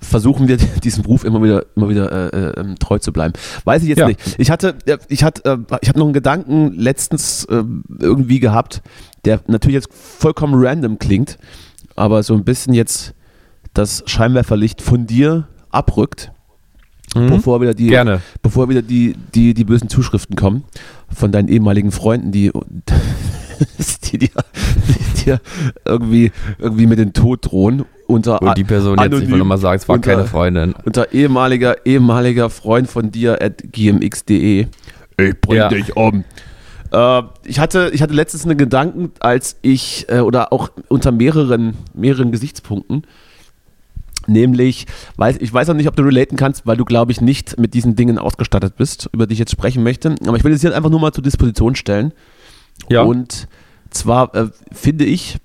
versuchen 0.00 0.48
wir 0.48 0.56
diesem 0.82 1.04
Ruf 1.04 1.24
immer 1.24 1.42
wieder, 1.42 1.64
immer 1.76 1.88
wieder 1.88 2.10
äh, 2.32 2.36
äh, 2.36 2.60
ähm, 2.60 2.78
treu 2.78 2.98
zu 2.98 3.12
bleiben. 3.12 3.32
Weiß 3.64 3.82
ich 3.82 3.88
jetzt 3.88 3.98
Ja. 3.98 4.08
nicht. 4.08 4.20
Ich 4.38 4.50
hatte, 4.50 4.76
äh, 4.86 4.98
ich 5.08 5.24
hatte, 5.24 5.44
äh, 5.70 5.76
ich 5.82 5.88
habe 5.88 5.98
noch 5.98 6.06
einen 6.06 6.12
Gedanken 6.14 6.72
letztens 6.74 7.44
äh, 7.46 7.62
irgendwie 7.98 8.40
gehabt, 8.40 8.82
der 9.24 9.40
natürlich 9.46 9.74
jetzt 9.74 9.88
vollkommen 9.92 10.54
random 10.56 10.98
klingt, 10.98 11.38
aber 11.96 12.22
so 12.22 12.34
ein 12.34 12.44
bisschen 12.44 12.74
jetzt 12.74 13.14
das 13.74 14.02
Scheinwerferlicht 14.06 14.80
von 14.82 15.06
dir 15.06 15.48
abrückt, 15.70 16.32
Mhm. 17.16 17.28
bevor 17.30 17.60
wieder 17.62 17.72
die, 17.72 17.86
Gerne. 17.86 18.20
bevor 18.42 18.68
wieder 18.68 18.82
die, 18.82 19.16
die, 19.34 19.54
die 19.54 19.64
bösen 19.64 19.88
Zuschriften 19.88 20.36
kommen 20.36 20.64
von 21.10 21.32
deinen 21.32 21.48
ehemaligen 21.48 21.90
Freunden, 21.90 22.32
die, 22.32 22.52
die, 24.04 24.18
dir, 24.18 24.28
die 24.28 25.07
dir 25.28 25.40
irgendwie, 25.84 26.32
irgendwie 26.58 26.86
mit 26.86 26.98
dem 26.98 27.12
Tod 27.12 27.50
drohen. 27.50 27.84
Unter, 28.06 28.40
Und 28.40 28.56
die 28.56 28.64
Person 28.64 28.96
jetzt, 28.98 29.06
ich 29.06 29.12
anonym 29.12 29.30
will 29.32 29.38
nochmal 29.38 29.58
sagen, 29.58 29.76
es 29.78 29.86
war 29.88 29.96
unter- 29.96 30.10
keine 30.14 30.24
Freundin. 30.26 30.74
unter 30.84 31.12
ehemaliger, 31.12 31.84
ehemaliger 31.86 32.48
Freund 32.48 32.88
von 32.88 33.10
dir 33.10 33.42
at 33.42 33.62
gmx.de. 33.70 34.66
Ich 35.20 35.40
bring 35.42 35.56
Ja. 35.58 35.68
dich 35.68 35.94
um. 35.96 36.24
Äh, 36.90 37.22
ich, 37.44 37.58
hatte, 37.58 37.90
ich 37.92 38.00
hatte 38.00 38.14
letztens 38.14 38.46
einen 38.46 38.56
Gedanken, 38.56 39.10
als 39.20 39.56
ich, 39.60 40.06
äh, 40.08 40.20
oder 40.20 40.54
auch 40.54 40.70
unter 40.88 41.12
mehreren, 41.12 41.74
mehreren 41.92 42.32
Gesichtspunkten, 42.32 43.02
nämlich, 44.26 44.86
weiß, 45.16 45.36
ich 45.40 45.52
weiß 45.52 45.68
auch 45.70 45.74
nicht, 45.74 45.88
ob 45.88 45.96
du 45.96 46.02
relaten 46.02 46.36
kannst, 46.38 46.66
weil 46.66 46.76
du, 46.78 46.84
glaube 46.84 47.12
ich, 47.12 47.20
nicht 47.20 47.58
mit 47.58 47.74
diesen 47.74 47.94
Dingen 47.96 48.18
ausgestattet 48.18 48.76
bist, 48.76 49.08
über 49.12 49.26
die 49.26 49.34
ich 49.34 49.38
jetzt 49.38 49.52
sprechen 49.52 49.82
möchte. 49.82 50.14
Aber 50.26 50.36
ich 50.38 50.44
will 50.44 50.52
es 50.52 50.62
jetzt 50.62 50.72
einfach 50.74 50.90
nur 50.90 51.00
mal 51.00 51.12
zur 51.12 51.22
Disposition 51.24 51.74
stellen. 51.74 52.12
Ja. 52.88 53.02
Und 53.02 53.48
zwar 53.90 54.34
äh, 54.34 54.48
finde 54.72 55.04
ich, 55.04 55.38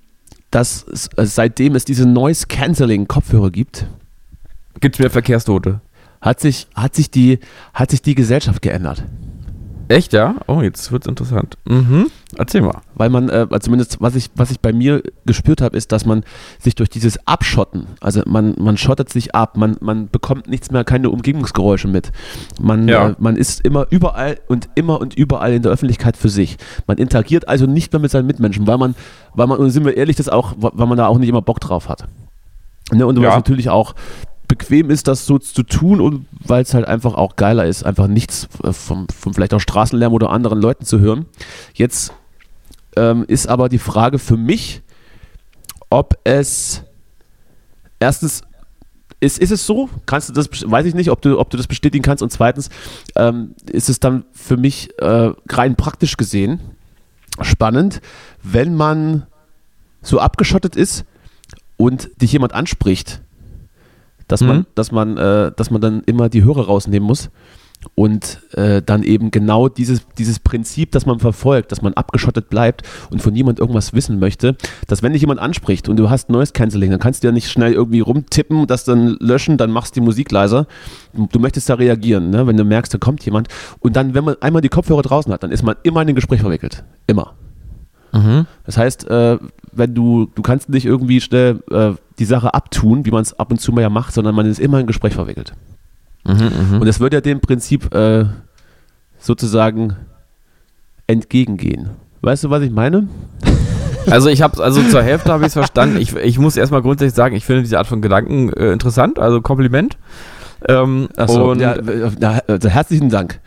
dass 0.51 0.85
es, 0.91 1.07
äh, 1.17 1.25
seitdem 1.25 1.75
es 1.75 1.85
diese 1.85 2.05
Noise 2.05 2.47
Cancelling 2.47 3.07
Kopfhörer 3.07 3.51
gibt, 3.51 3.87
Gibt's 4.79 4.99
mehr 4.99 5.09
Verkehrstote? 5.09 5.81
hat 6.23 6.39
sich, 6.39 6.67
hat 6.73 6.95
sich, 6.95 7.11
die, 7.11 7.39
hat 7.73 7.91
sich 7.91 8.01
die 8.01 8.15
Gesellschaft 8.15 8.61
geändert. 8.61 9.03
Echt, 9.89 10.13
ja? 10.13 10.36
Oh, 10.47 10.61
jetzt 10.61 10.91
wird's 10.91 11.07
interessant. 11.07 11.57
Mhm. 11.65 12.07
Erzähl 12.38 12.61
mal. 12.61 12.81
Weil 12.95 13.09
man, 13.09 13.29
äh, 13.29 13.47
also 13.49 13.59
zumindest 13.59 14.01
was 14.01 14.15
ich, 14.15 14.31
was 14.36 14.49
ich 14.49 14.59
bei 14.59 14.71
mir 14.73 15.03
gespürt 15.25 15.61
habe, 15.61 15.75
ist, 15.77 15.91
dass 15.91 16.05
man 16.05 16.23
sich 16.59 16.73
durch 16.75 16.89
dieses 16.89 17.27
Abschotten, 17.27 17.88
also 17.99 18.21
man, 18.25 18.55
man 18.59 18.77
schottet 18.77 19.09
sich 19.09 19.36
ab, 19.36 19.57
man, 19.57 19.75
man 19.81 20.09
bekommt 20.09 20.47
nichts 20.47 20.71
mehr, 20.71 20.84
keine 20.84 21.09
Umgebungsgeräusche 21.09 21.88
mit. 21.88 22.11
Man, 22.61 22.88
Ja. 22.88 23.09
äh, 23.09 23.15
man 23.19 23.36
ist 23.36 23.61
immer 23.61 23.86
überall 23.89 24.39
und 24.47 24.69
immer 24.75 24.99
und 25.01 25.13
überall 25.15 25.53
in 25.53 25.61
der 25.61 25.71
Öffentlichkeit 25.71 26.17
für 26.17 26.29
sich. 26.29 26.57
Man 26.88 26.97
interagiert 26.97 27.47
also 27.47 27.65
nicht 27.65 27.91
mehr 27.93 27.99
mit 27.99 28.09
seinen 28.11 28.25
Mitmenschen, 28.27 28.65
weil 28.67 28.77
man, 28.77 28.95
weil 29.36 29.47
man, 29.47 29.59
und 29.59 29.69
sind 29.69 29.86
wir 29.86 29.95
ehrlich, 29.97 30.15
das 30.15 30.29
auch, 30.29 30.53
weil 30.57 30.88
man 30.88 30.97
da 30.97 31.07
auch 31.07 31.17
nicht 31.19 31.29
immer 31.29 31.41
Bock 31.41 31.59
drauf 31.59 31.89
hat. 31.89 32.05
Ne, 32.91 33.05
und 33.05 33.17
Ja. 33.19 33.29
was 33.29 33.36
natürlich 33.36 33.69
auch 33.69 33.95
bequem 34.47 34.89
ist, 34.89 35.07
das 35.07 35.25
so 35.25 35.39
zu 35.39 35.63
tun 35.63 36.01
und 36.01 36.25
weil 36.39 36.63
es 36.63 36.73
halt 36.73 36.85
einfach 36.87 37.15
auch 37.15 37.35
geiler 37.35 37.65
ist, 37.65 37.85
einfach 37.85 38.07
nichts 38.07 38.47
äh, 38.63 38.73
vom, 38.73 39.07
vom 39.07 39.33
vielleicht 39.33 39.53
auch 39.53 39.59
Straßenlärm 39.59 40.13
oder 40.13 40.29
anderen 40.29 40.61
Leuten 40.61 40.85
zu 40.85 40.99
hören. 40.99 41.25
Jetzt 41.73 42.13
ähm, 42.95 43.25
ist 43.27 43.47
aber 43.47 43.69
die 43.69 43.79
Frage 43.79 44.19
für 44.19 44.37
mich, 44.37 44.81
ob 45.89 46.17
es 46.23 46.83
erstens 47.99 48.43
ist, 49.19 49.39
ist 49.39 49.51
es 49.51 49.65
so? 49.65 49.89
Kannst 50.05 50.29
du 50.29 50.33
das, 50.33 50.49
weiß 50.51 50.85
ich 50.85 50.95
nicht, 50.95 51.09
ob 51.09 51.21
du, 51.21 51.39
ob 51.39 51.49
du 51.49 51.55
das 51.55 51.67
bestätigen 51.67 52.03
kannst. 52.03 52.21
Und 52.21 52.31
zweitens 52.31 52.69
ähm, 53.15 53.55
ist 53.71 53.89
es 53.89 53.99
dann 53.99 54.25
für 54.33 54.57
mich 54.57 54.89
äh, 54.99 55.31
rein 55.49 55.75
praktisch 55.75 56.17
gesehen 56.17 56.59
spannend, 57.41 58.01
wenn 58.43 58.75
man 58.75 59.25
so 60.01 60.19
abgeschottet 60.19 60.75
ist 60.75 61.05
und 61.77 62.09
dich 62.21 62.33
jemand 62.33 62.53
anspricht, 62.53 63.21
dass 64.34 64.41
man, 64.41 64.57
Mhm. 64.57 64.65
dass 64.73 64.91
man, 64.91 65.17
äh, 65.17 65.51
dass 65.55 65.69
man 65.69 65.79
dann 65.79 66.01
immer 66.07 66.27
die 66.27 66.43
Hörer 66.43 66.65
rausnehmen 66.65 67.05
muss 67.05 67.29
und 67.93 68.39
äh, 68.53 68.81
dann 68.81 69.03
eben 69.03 69.29
genau 69.29 69.69
dieses, 69.69 70.07
dieses 70.17 70.39
Prinzip, 70.39 70.91
das 70.91 71.05
man 71.05 71.19
verfolgt, 71.19 71.71
dass 71.71 71.84
man 71.84 71.93
abgeschottet 71.93 72.49
bleibt 72.49 72.81
und 73.11 73.21
von 73.21 73.31
niemand 73.31 73.59
irgendwas 73.59 73.93
wissen 73.93 74.17
möchte, 74.17 74.55
dass 74.88 75.03
wenn 75.03 75.13
dich 75.13 75.21
jemand 75.21 75.39
anspricht 75.39 75.88
und 75.88 75.97
du 75.97 76.09
hast 76.09 76.31
Noise 76.31 76.53
Cancelling, 76.53 76.89
dann 76.89 76.99
kannst 76.99 77.21
du 77.21 77.27
ja 77.27 77.31
nicht 77.31 77.51
schnell 77.51 77.73
irgendwie 77.73 77.99
rumtippen, 77.99 78.65
das 78.65 78.86
dann 78.86 79.17
löschen, 79.19 79.57
dann 79.57 79.69
machst 79.69 79.95
du 79.95 79.99
die 79.99 80.05
Musik 80.05 80.31
leiser. 80.31 80.65
Du, 81.13 81.27
du 81.31 81.38
möchtest 81.38 81.69
da 81.69 81.75
reagieren, 81.75 82.31
ne? 82.31 82.47
wenn 82.47 82.57
du 82.57 82.63
merkst, 82.63 82.91
da 82.91 82.97
kommt 82.97 83.23
jemand. 83.23 83.49
Und 83.81 83.95
dann, 83.95 84.15
wenn 84.15 84.23
man 84.23 84.36
einmal 84.41 84.63
die 84.63 84.69
Kopfhörer 84.69 85.03
draußen 85.03 85.31
hat, 85.31 85.43
dann 85.43 85.51
ist 85.51 85.61
man 85.61 85.75
immer 85.84 86.01
in 86.01 86.09
ein 86.09 86.15
Gespräch 86.15 86.41
verwickelt. 86.41 86.84
Immer. 87.05 87.34
Mhm. 88.14 88.45
Das 88.66 88.78
heißt, 88.78 89.09
äh, 89.09 89.38
wenn 89.72 89.93
du, 89.95 90.30
du 90.36 90.41
kannst 90.41 90.70
nicht 90.70 90.86
irgendwie 90.86 91.20
schnell 91.20 91.64
äh, 91.72 91.91
die 92.20 92.26
Sache 92.26 92.53
abtun, 92.53 93.05
wie 93.05 93.11
man 93.11 93.24
es 93.24 93.38
ab 93.38 93.51
und 93.51 93.59
zu 93.59 93.72
mal 93.72 93.82
ja 93.82 93.89
macht, 93.89 94.14
sondern 94.14 94.36
man 94.36 94.45
ist 94.45 94.59
immer 94.59 94.78
in 94.78 94.84
ein 94.84 94.88
Gespräch 94.88 95.16
verwickelt. 95.16 95.53
Mhm, 96.26 96.51
mhm. 96.72 96.82
Und 96.82 96.88
es 96.88 96.99
wird 96.99 97.14
ja 97.14 97.22
dem 97.22 97.41
Prinzip 97.41 97.93
äh, 97.93 98.26
sozusagen 99.20 99.95
entgegengehen. 101.07 101.89
Weißt 102.22 102.43
du, 102.45 102.49
was 102.49 102.61
ich 102.61 102.72
meine? 102.72 103.07
Also 104.11 104.28
ich 104.28 104.41
habe 104.41 104.61
also 104.61 104.84
zur 104.84 105.01
Hälfte 105.01 105.32
habe 105.32 105.43
ich 105.43 105.47
es 105.47 105.53
verstanden. 105.53 105.95
Ich, 105.95 106.14
ich 106.14 106.38
muss 106.38 106.57
erstmal 106.57 106.82
grundsätzlich 106.82 107.16
sagen, 107.16 107.38
ich 107.38 107.45
finde 107.45 107.61
diese 107.61 107.78
Art 107.78 107.88
von 107.88 108.01
Gedanken 108.01 108.51
äh, 108.51 108.74
interessant, 108.74 109.18
also 109.18 109.39
Kompliment. 109.39 109.97
Ähm, 110.68 111.07
Achso, 111.16 111.51
und 111.51 111.61
ja, 111.61 111.76
äh, 111.76 112.41
also 112.47 112.68
herzlichen 112.68 113.09
Dank. 113.09 113.39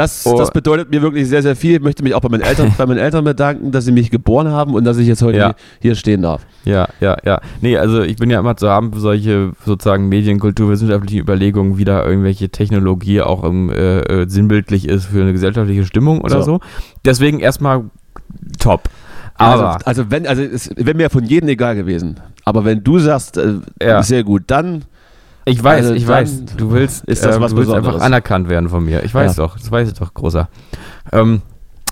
Das, 0.00 0.24
Oh. 0.26 0.38
das 0.38 0.50
bedeutet 0.50 0.90
mir 0.90 1.02
wirklich 1.02 1.28
sehr, 1.28 1.42
sehr 1.42 1.54
viel. 1.56 1.74
Ich 1.76 1.80
möchte 1.82 2.02
mich 2.02 2.14
auch 2.14 2.20
bei 2.20 2.28
meinen 2.28 2.40
Eltern, 2.42 2.72
bei 2.78 2.86
meinen 2.86 2.98
Eltern 2.98 3.24
bedanken, 3.24 3.70
dass 3.70 3.84
sie 3.84 3.92
mich 3.92 4.10
geboren 4.10 4.48
haben 4.48 4.74
und 4.74 4.84
dass 4.84 4.96
ich 4.96 5.06
jetzt 5.06 5.22
heute 5.22 5.38
Ja. 5.38 5.54
hier 5.80 5.94
stehen 5.94 6.22
darf. 6.22 6.46
Ja, 6.64 6.88
ja, 7.00 7.16
ja. 7.24 7.40
Nee, 7.60 7.76
also 7.76 8.00
ich 8.02 8.16
bin 8.16 8.30
ja 8.30 8.40
immer 8.40 8.56
zu 8.56 8.68
haben 8.68 8.92
für 8.92 9.00
solche 9.00 9.52
sozusagen 9.64 10.08
medienkulturwissenschaftlichen 10.08 11.18
Überlegungen, 11.20 11.78
wie 11.78 11.84
da 11.84 12.04
irgendwelche 12.04 12.48
Technologie 12.48 13.20
auch 13.20 13.44
im, 13.44 13.70
äh, 13.70 14.00
äh, 14.00 14.28
sinnbildlich 14.28 14.88
ist 14.88 15.06
für 15.06 15.20
eine 15.22 15.32
gesellschaftliche 15.32 15.84
Stimmung 15.84 16.20
oder 16.22 16.42
so. 16.42 16.50
So. 16.54 16.60
Deswegen 17.04 17.38
erstmal 17.40 17.84
top. 18.58 18.88
Aber 19.34 19.74
also, 19.74 19.84
also 19.86 20.10
wenn, 20.10 20.26
also 20.26 20.42
es 20.42 20.70
wäre 20.76 20.96
mir 20.96 21.10
von 21.10 21.24
jedem 21.24 21.48
egal 21.48 21.76
gewesen. 21.76 22.16
Aber 22.44 22.64
wenn 22.64 22.82
du 22.82 22.98
sagst, 22.98 23.36
äh, 23.36 23.54
Ja. 23.82 24.02
sehr 24.02 24.24
gut, 24.24 24.44
dann 24.48 24.84
ich 25.44 25.62
weiß, 25.62 25.82
also 25.86 25.94
ich 25.94 26.06
weiß, 26.06 26.44
du 26.56 26.70
willst, 26.70 27.04
ist 27.06 27.24
das 27.24 27.36
ähm, 27.36 27.42
was 27.42 27.52
du 27.52 27.58
willst 27.58 27.72
einfach 27.72 28.00
anerkannt 28.00 28.48
werden 28.48 28.68
von 28.68 28.84
mir. 28.84 29.02
Ich 29.04 29.14
weiß 29.14 29.36
Ja. 29.36 29.44
doch, 29.44 29.58
das 29.58 29.70
weiß 29.70 29.88
ich 29.88 29.94
doch, 29.98 30.12
großer. 30.14 30.48
Ähm, 31.12 31.42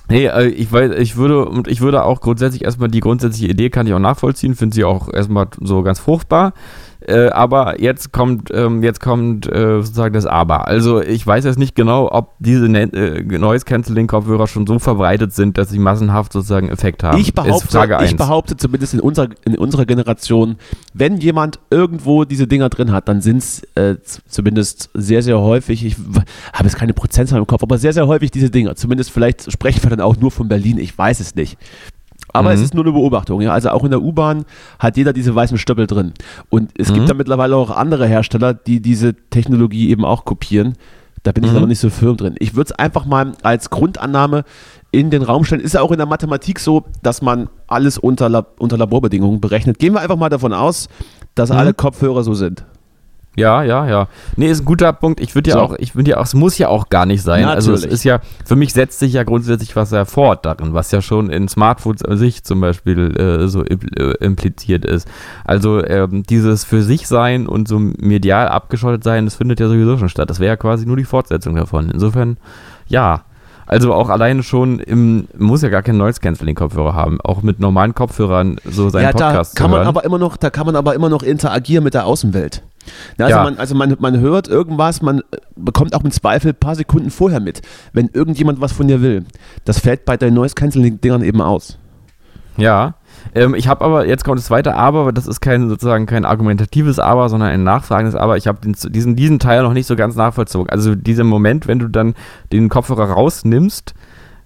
nee, 0.08 0.26
äh, 0.26 0.46
ich 0.48 0.70
weiß, 0.70 0.92
ich 0.98 1.16
würde 1.16 1.46
und 1.46 1.68
ich 1.68 1.80
würde 1.80 2.04
auch 2.04 2.20
grundsätzlich 2.20 2.64
erstmal 2.64 2.88
die 2.88 3.00
grundsätzliche 3.00 3.48
Idee 3.48 3.70
kann 3.70 3.86
ich 3.86 3.94
auch 3.94 3.98
nachvollziehen, 3.98 4.54
finde 4.54 4.74
sie 4.74 4.84
auch 4.84 5.12
erstmal 5.12 5.48
so 5.60 5.82
ganz 5.82 5.98
fruchtbar. 5.98 6.52
Äh, 7.08 7.30
aber 7.30 7.80
jetzt 7.80 8.12
kommt, 8.12 8.50
ähm, 8.52 8.82
jetzt 8.82 9.00
kommt 9.00 9.50
äh, 9.50 9.80
sozusagen 9.80 10.12
das 10.12 10.26
Aber. 10.26 10.68
Also 10.68 11.00
ich 11.00 11.26
weiß 11.26 11.44
jetzt 11.46 11.58
nicht 11.58 11.74
genau, 11.74 12.10
ob 12.12 12.34
diese 12.38 12.68
Ne- 12.68 12.92
äh, 12.92 13.22
Noise 13.38 13.64
Cancelling 13.64 14.06
Kopfhörer 14.06 14.46
schon 14.46 14.66
so 14.66 14.78
verbreitet 14.78 15.32
sind, 15.32 15.56
dass 15.56 15.70
sie 15.70 15.78
massenhaft 15.78 16.34
sozusagen 16.34 16.68
Effekt 16.68 17.02
haben. 17.02 17.18
ich 17.18 17.32
behaupte, 17.34 17.66
ich 18.04 18.16
behaupte 18.16 18.56
zumindest 18.58 18.92
in 18.92 19.00
unserer, 19.00 19.28
in 19.46 19.56
unserer 19.56 19.86
Generation, 19.86 20.56
wenn 20.92 21.16
jemand 21.16 21.58
irgendwo 21.70 22.24
diese 22.24 22.46
Dinger 22.46 22.68
drin 22.68 22.92
hat, 22.92 23.08
dann 23.08 23.22
sind 23.22 23.38
es 23.38 23.62
äh, 23.74 23.96
zumindest 24.28 24.90
sehr, 24.92 25.22
sehr 25.22 25.40
häufig, 25.40 25.86
ich 25.86 25.96
habe 26.52 26.64
jetzt 26.64 26.76
keine 26.76 26.92
Prozentzahl 26.92 27.38
im 27.38 27.46
Kopf, 27.46 27.62
aber 27.62 27.78
sehr, 27.78 27.94
sehr 27.94 28.06
häufig 28.06 28.30
diese 28.30 28.50
Dinger. 28.50 28.76
Zumindest 28.76 29.10
vielleicht 29.10 29.50
sprechen 29.50 29.82
wir 29.82 29.88
dann 29.90 30.02
auch 30.02 30.16
nur 30.18 30.30
von 30.30 30.48
Berlin, 30.48 30.76
ich 30.78 30.96
weiß 30.96 31.20
es 31.20 31.34
nicht. 31.34 31.56
Aber 32.32 32.52
es 32.52 32.58
Mhm. 32.60 32.64
ist 32.64 32.74
nur 32.74 32.84
eine 32.84 32.92
Beobachtung. 32.92 33.40
Ja? 33.40 33.52
Also 33.52 33.70
auch 33.70 33.84
in 33.84 33.90
der 33.90 34.02
U-Bahn 34.02 34.44
hat 34.78 34.96
jeder 34.96 35.12
diese 35.12 35.34
weißen 35.34 35.58
Stöppel 35.58 35.86
drin. 35.86 36.12
Und 36.50 36.70
es 36.78 36.90
Mhm. 36.90 36.94
gibt 36.94 37.08
da 37.10 37.14
mittlerweile 37.14 37.56
auch 37.56 37.70
andere 37.70 38.06
Hersteller, 38.06 38.54
die 38.54 38.80
diese 38.80 39.14
Technologie 39.30 39.90
eben 39.90 40.04
auch 40.04 40.24
kopieren. 40.24 40.74
Da 41.24 41.32
bin 41.32 41.42
ich 41.44 41.50
Mhm. 41.50 41.56
aber 41.56 41.66
nicht 41.66 41.80
so 41.80 41.90
firm 41.90 42.16
drin. 42.16 42.34
Ich 42.38 42.54
würde 42.54 42.70
es 42.70 42.78
einfach 42.78 43.04
mal 43.06 43.32
als 43.42 43.70
Grundannahme 43.70 44.44
in 44.92 45.10
den 45.10 45.22
Raum 45.22 45.44
stellen. 45.44 45.60
Ist 45.60 45.74
ja 45.74 45.80
auch 45.82 45.90
in 45.90 45.98
der 45.98 46.06
Mathematik 46.06 46.60
so, 46.60 46.84
dass 47.02 47.22
man 47.22 47.48
alles 47.66 47.98
unter, 47.98 48.28
Lab 48.28 48.54
unter 48.60 48.76
Laborbedingungen 48.78 49.40
berechnet. 49.40 49.78
Gehen 49.78 49.94
wir 49.94 50.00
einfach 50.00 50.16
mal 50.16 50.28
davon 50.28 50.52
aus, 50.52 50.88
dass 51.34 51.50
Mhm. 51.50 51.56
alle 51.56 51.74
Kopfhörer 51.74 52.22
so 52.22 52.34
sind. 52.34 52.64
Ja, 53.38 53.62
ja, 53.62 53.86
ja. 53.86 54.08
Nee, 54.36 54.48
ist 54.50 54.60
ein 54.62 54.64
guter 54.64 54.92
Punkt. 54.92 55.20
Ich 55.20 55.34
würde 55.34 55.50
ja 55.50 55.56
So. 55.56 55.62
auch, 55.62 55.74
ich 55.78 55.94
würde 55.94 56.10
ja 56.10 56.16
auch, 56.18 56.24
es 56.24 56.34
muss 56.34 56.58
ja 56.58 56.68
auch 56.68 56.88
gar 56.88 57.06
nicht 57.06 57.22
sein. 57.22 57.44
Also 57.44 57.72
es 57.72 57.80
Natürlich. 57.82 57.94
ist 57.94 58.04
ja, 58.04 58.20
für 58.44 58.56
mich 58.56 58.72
setzt 58.72 58.98
sich 58.98 59.12
ja 59.12 59.22
grundsätzlich 59.22 59.76
was 59.76 59.92
hervor 59.92 60.36
darin, 60.36 60.74
was 60.74 60.90
ja 60.90 61.00
schon 61.02 61.30
in 61.30 61.48
Smartphones 61.48 62.04
an 62.04 62.16
sich 62.18 62.44
zum 62.44 62.60
Beispiel 62.60 63.16
äh, 63.16 63.48
so 63.48 63.64
äh, 63.64 63.76
impliziert 64.20 64.84
ist. 64.84 65.08
Also 65.44 65.84
ähm, 65.84 66.22
dieses 66.28 66.64
für 66.64 66.82
sich 66.82 67.06
sein 67.08 67.46
und 67.46 67.68
so 67.68 67.78
medial 67.78 68.48
abgeschottet 68.48 69.04
sein, 69.04 69.24
das 69.24 69.36
findet 69.36 69.60
ja 69.60 69.68
sowieso 69.68 69.96
schon 69.98 70.08
statt. 70.08 70.28
Das 70.30 70.40
wäre 70.40 70.48
ja 70.48 70.56
quasi 70.56 70.86
nur 70.86 70.96
die 70.96 71.04
Fortsetzung 71.04 71.54
davon. 71.54 71.90
Insofern, 71.90 72.36
ja. 72.86 73.22
Also 73.70 73.92
auch 73.92 74.08
alleine 74.08 74.42
schon 74.42 74.80
im, 74.80 75.28
muss 75.36 75.60
ja 75.60 75.68
gar 75.68 75.82
keinen 75.82 75.98
Noise 75.98 76.20
Cancelling 76.20 76.54
Kopfhörer 76.54 76.94
haben, 76.94 77.20
auch 77.20 77.42
mit 77.42 77.60
normalen 77.60 77.94
Kopfhörern 77.94 78.56
so 78.64 78.88
seinen 78.88 79.02
ja, 79.02 79.12
da 79.12 79.28
Podcast 79.28 79.56
kann 79.56 79.66
zu 79.66 79.70
man 79.72 79.78
hören. 79.80 79.88
aber 79.88 80.04
immer 80.04 80.16
noch, 80.16 80.38
da 80.38 80.48
kann 80.48 80.64
man 80.64 80.74
aber 80.74 80.94
immer 80.94 81.10
noch 81.10 81.22
interagieren 81.22 81.84
mit 81.84 81.92
der 81.92 82.06
Außenwelt. 82.06 82.62
Ja, 83.18 83.26
also 83.26 83.36
Ja. 83.36 83.44
man, 83.44 83.58
also 83.58 83.74
man, 83.74 83.96
man 83.98 84.20
hört 84.20 84.48
irgendwas, 84.48 85.02
man 85.02 85.20
äh, 85.20 85.22
bekommt 85.56 85.94
auch 85.94 86.04
im 86.04 86.10
Zweifel 86.10 86.52
ein 86.52 86.58
paar 86.58 86.74
Sekunden 86.74 87.10
vorher 87.10 87.40
mit, 87.40 87.62
wenn 87.92 88.08
irgendjemand 88.12 88.60
was 88.60 88.72
von 88.72 88.88
dir 88.88 89.02
will. 89.02 89.24
Das 89.64 89.78
fällt 89.80 90.04
bei 90.04 90.16
den 90.16 90.34
Noise 90.34 90.54
Cancelling 90.54 91.00
Dingern 91.00 91.22
eben 91.22 91.40
aus. 91.40 91.78
Ja, 92.56 92.94
ähm, 93.34 93.54
ich 93.54 93.68
habe 93.68 93.84
aber, 93.84 94.06
jetzt 94.06 94.24
kommt 94.24 94.38
das 94.38 94.46
zweite 94.46 94.74
Aber, 94.74 95.00
aber 95.00 95.12
das 95.12 95.26
ist 95.26 95.40
kein 95.40 95.68
sozusagen 95.68 96.06
kein 96.06 96.24
argumentatives 96.24 96.98
Aber, 96.98 97.28
sondern 97.28 97.50
ein 97.50 97.62
nachfragendes 97.62 98.14
Aber. 98.14 98.36
Ich 98.36 98.46
habe 98.46 98.58
diesen, 98.64 99.16
diesen 99.16 99.38
Teil 99.38 99.62
noch 99.62 99.72
nicht 99.72 99.86
so 99.86 99.96
ganz 99.96 100.16
nachvollzogen. 100.16 100.70
Also 100.70 100.94
dieser 100.94 101.24
Moment, 101.24 101.68
wenn 101.68 101.78
du 101.78 101.88
dann 101.88 102.14
den 102.52 102.68
Kopfhörer 102.68 103.10
rausnimmst, 103.10 103.94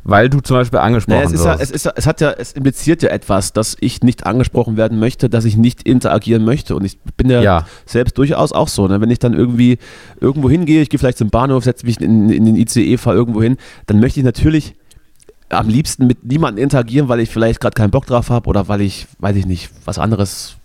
weil 0.05 0.29
du 0.29 0.41
zum 0.41 0.57
Beispiel 0.57 0.79
angesprochen 0.81 1.17
Naja, 1.17 1.27
es, 1.27 1.33
ist 1.33 1.45
ja, 1.45 1.53
wirst. 1.53 1.63
es, 1.63 1.71
ist 1.71 1.85
ja, 1.87 1.93
es 1.97 2.07
hat 2.07 2.21
ja, 2.21 2.31
es 2.33 2.53
impliziert 2.53 3.03
ja 3.03 3.11
etwas, 3.11 3.53
dass 3.53 3.77
ich 3.81 4.03
nicht 4.03 4.27
angesprochen 4.27 4.77
werden 4.77 4.99
möchte, 4.99 5.29
dass 5.31 5.45
ich 5.45 5.57
nicht 5.57 5.83
interagieren 5.85 6.45
möchte. 6.45 6.75
Und 6.75 6.85
ich 6.85 6.99
bin 7.17 7.31
ja, 7.31 7.41
Ja. 7.41 7.67
selbst 7.87 8.19
durchaus 8.19 8.53
auch 8.53 8.69
so. 8.69 8.89
Ne? 8.89 9.01
Wenn 9.01 9.11
ich 9.11 9.19
dann 9.21 9.33
irgendwie 9.35 9.79
irgendwo 10.21 10.51
hingehe, 10.51 10.83
ich 10.83 10.89
gehe 10.91 10.99
vielleicht 10.99 11.19
zum 11.19 11.31
Bahnhof, 11.31 11.65
setze 11.65 11.87
mich 11.87 12.01
in, 12.01 12.31
in 12.31 12.45
den 12.45 12.57
ICE, 12.57 12.97
fahre 12.97 13.17
irgendwo 13.17 13.43
hin, 13.43 13.57
dann 13.87 14.01
möchte 14.01 14.19
ich 14.21 14.25
natürlich 14.25 14.75
am 15.51 15.69
liebsten 15.69 16.07
mit 16.07 16.25
niemandem 16.25 16.63
interagieren, 16.65 17.09
weil 17.09 17.21
ich 17.21 17.29
vielleicht 17.31 17.61
gerade 17.61 17.75
keinen 17.75 17.91
Bock 17.91 18.07
drauf 18.07 18.31
habe 18.31 18.49
oder 18.49 18.69
weil 18.69 18.81
ich, 18.81 19.07
weiß 19.19 19.37
ich 19.37 19.47
nicht, 19.47 19.71
was 19.85 19.99
anderes 19.99 20.57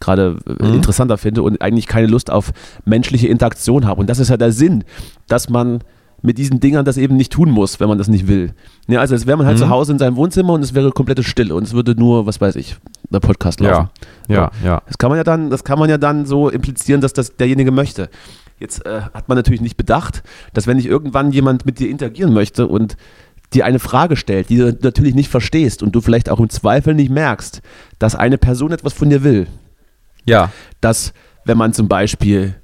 gerade 0.00 0.38
äh, 0.48 0.66
Mhm. 0.66 0.74
interessanter 0.74 1.18
finde 1.18 1.42
und 1.42 1.62
eigentlich 1.62 1.86
keine 1.86 2.08
Lust 2.08 2.30
auf 2.30 2.52
menschliche 2.84 3.28
Interaktion 3.28 3.86
habe. 3.86 4.00
Und 4.00 4.10
das 4.10 4.18
ist 4.18 4.30
ja 4.30 4.36
der 4.36 4.50
Sinn, 4.50 4.82
dass 5.28 5.48
man 5.48 5.84
mit 6.22 6.38
diesen 6.38 6.60
Dingern 6.60 6.84
das 6.84 6.96
eben 6.96 7.16
nicht 7.16 7.32
tun 7.32 7.50
muss, 7.50 7.80
wenn 7.80 7.88
man 7.88 7.98
das 7.98 8.08
nicht 8.08 8.28
will. 8.28 8.54
Ja, 8.86 9.00
also 9.00 9.14
als 9.14 9.26
wäre 9.26 9.36
man 9.36 9.46
halt 9.46 9.56
Mhm. 9.58 9.62
zu 9.62 9.68
Hause 9.68 9.92
in 9.92 9.98
seinem 9.98 10.16
Wohnzimmer 10.16 10.52
und 10.52 10.62
es 10.62 10.72
wäre 10.72 10.90
komplette 10.92 11.22
Stille 11.24 11.54
und 11.54 11.64
es 11.64 11.72
würde 11.74 11.94
nur, 11.96 12.26
was 12.26 12.40
weiß 12.40 12.56
ich, 12.56 12.76
der 13.10 13.20
Podcast 13.20 13.60
laufen. 13.60 13.90
ja, 14.28 14.34
ja, 14.34 14.50
ja. 14.64 14.82
Das 14.86 14.98
kann 14.98 15.10
man 15.10 15.18
ja 15.18 15.24
dann, 15.24 15.50
das 15.50 15.64
kann 15.64 15.78
man 15.78 15.90
ja 15.90 15.98
dann 15.98 16.24
so 16.26 16.48
implizieren, 16.48 17.00
dass 17.00 17.12
das 17.12 17.36
derjenige 17.36 17.72
möchte. 17.72 18.08
Jetzt 18.60 18.86
äh, 18.86 19.00
hat 19.12 19.28
man 19.28 19.36
natürlich 19.36 19.60
nicht 19.60 19.76
bedacht, 19.76 20.22
dass 20.52 20.66
wenn 20.68 20.78
ich 20.78 20.86
irgendwann 20.86 21.32
jemand 21.32 21.66
mit 21.66 21.80
dir 21.80 21.88
interagieren 21.90 22.32
möchte 22.32 22.68
und 22.68 22.96
dir 23.52 23.64
eine 23.66 23.80
Frage 23.80 24.14
stellt, 24.16 24.48
die 24.48 24.56
du 24.58 24.78
natürlich 24.80 25.14
nicht 25.16 25.28
verstehst 25.28 25.82
und 25.82 25.92
du 25.94 26.00
vielleicht 26.00 26.30
auch 26.30 26.38
im 26.38 26.48
Zweifel 26.48 26.94
nicht 26.94 27.10
merkst, 27.10 27.60
dass 27.98 28.14
eine 28.14 28.38
Person 28.38 28.70
etwas 28.72 28.92
von 28.92 29.10
dir 29.10 29.24
will, 29.24 29.48
Ja, 30.24 30.50
dass 30.80 31.12
wenn 31.44 31.58
man 31.58 31.72
zum 31.72 31.88
Beispiel 31.88 32.54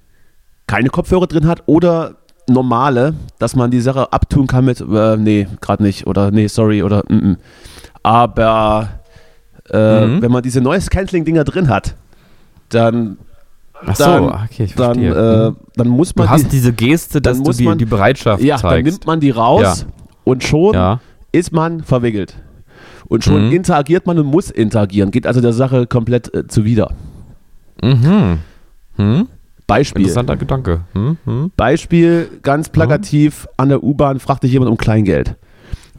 keine 0.68 0.88
Kopfhörer 0.90 1.26
drin 1.26 1.46
hat 1.48 1.64
oder 1.66 2.14
normale, 2.49 3.14
dass 3.38 3.55
man 3.57 3.70
die 3.70 3.80
Sache 3.80 4.12
abtun 4.12 4.46
kann 4.46 4.64
mit, 4.64 4.80
äh, 4.80 5.16
nee, 5.16 5.46
gerade 5.61 5.82
nicht 5.82 6.07
oder 6.07 6.30
nee, 6.30 6.46
sorry 6.49 6.82
oder 6.82 7.03
mm, 7.09 7.14
mm. 7.32 7.36
aber 8.03 8.88
äh, 9.70 10.07
Mhm. 10.07 10.22
wenn 10.22 10.32
man 10.32 10.42
diese 10.42 10.61
Noise 10.61 10.88
Cancelling 10.90 11.24
Dinger 11.24 11.44
drin 11.44 11.68
hat, 11.68 11.94
dann 12.70 13.18
ach 13.86 13.96
so, 13.96 14.05
Dann- 14.05 14.24
okay, 14.24 14.64
ich 14.64 14.74
dann, 14.74 14.94
verstehe. 15.01 15.44
äh, 15.46 15.51
Mhm. 15.51 15.57
dann 15.76 15.88
muss 15.88 16.14
du 16.14 16.22
man 16.22 16.30
hast 16.30 16.44
die, 16.44 16.49
diese 16.49 16.72
Geste, 16.72 17.20
dass 17.20 17.36
dann 17.36 17.44
du 17.44 17.49
muss 17.51 17.57
die, 17.59 17.64
man- 17.64 17.78
die 17.78 17.84
Bereitschaft 17.84 18.42
ja, 18.42 18.57
dann 18.57 18.70
zeigst. 18.70 18.92
nimmt 18.92 19.07
man 19.07 19.20
die 19.20 19.30
raus 19.30 19.86
und 20.24 20.42
schon 20.42 20.74
ja, 20.74 21.01
ist 21.32 21.53
man 21.53 21.82
verwickelt. 21.82 22.34
Und 23.09 23.24
schon 23.24 23.46
Mhm. 23.46 23.53
interagiert 23.53 24.07
man 24.07 24.18
und 24.18 24.26
muss 24.26 24.51
interagieren, 24.51 25.11
geht 25.11 25.26
also 25.26 25.40
der 25.40 25.53
Sache 25.55 25.86
komplett 25.86 26.32
äh, 26.34 26.46
zuwider. 26.46 26.90
mhm. 27.82 28.38
Hm? 28.96 29.28
Beispiel. 29.68 30.02
Interessanter 30.02 30.36
Gedanke. 30.36 30.80
Hm? 30.94 31.16
Hm? 31.24 31.52
Beispiel, 31.56 32.28
ganz 32.42 32.68
plakativ, 32.70 33.46
an 33.56 33.68
der 33.68 33.84
U-Bahn 33.84 34.18
fragt 34.18 34.42
dich 34.42 34.50
jemand 34.50 34.70
um 34.72 34.76
Kleingeld. 34.76 35.36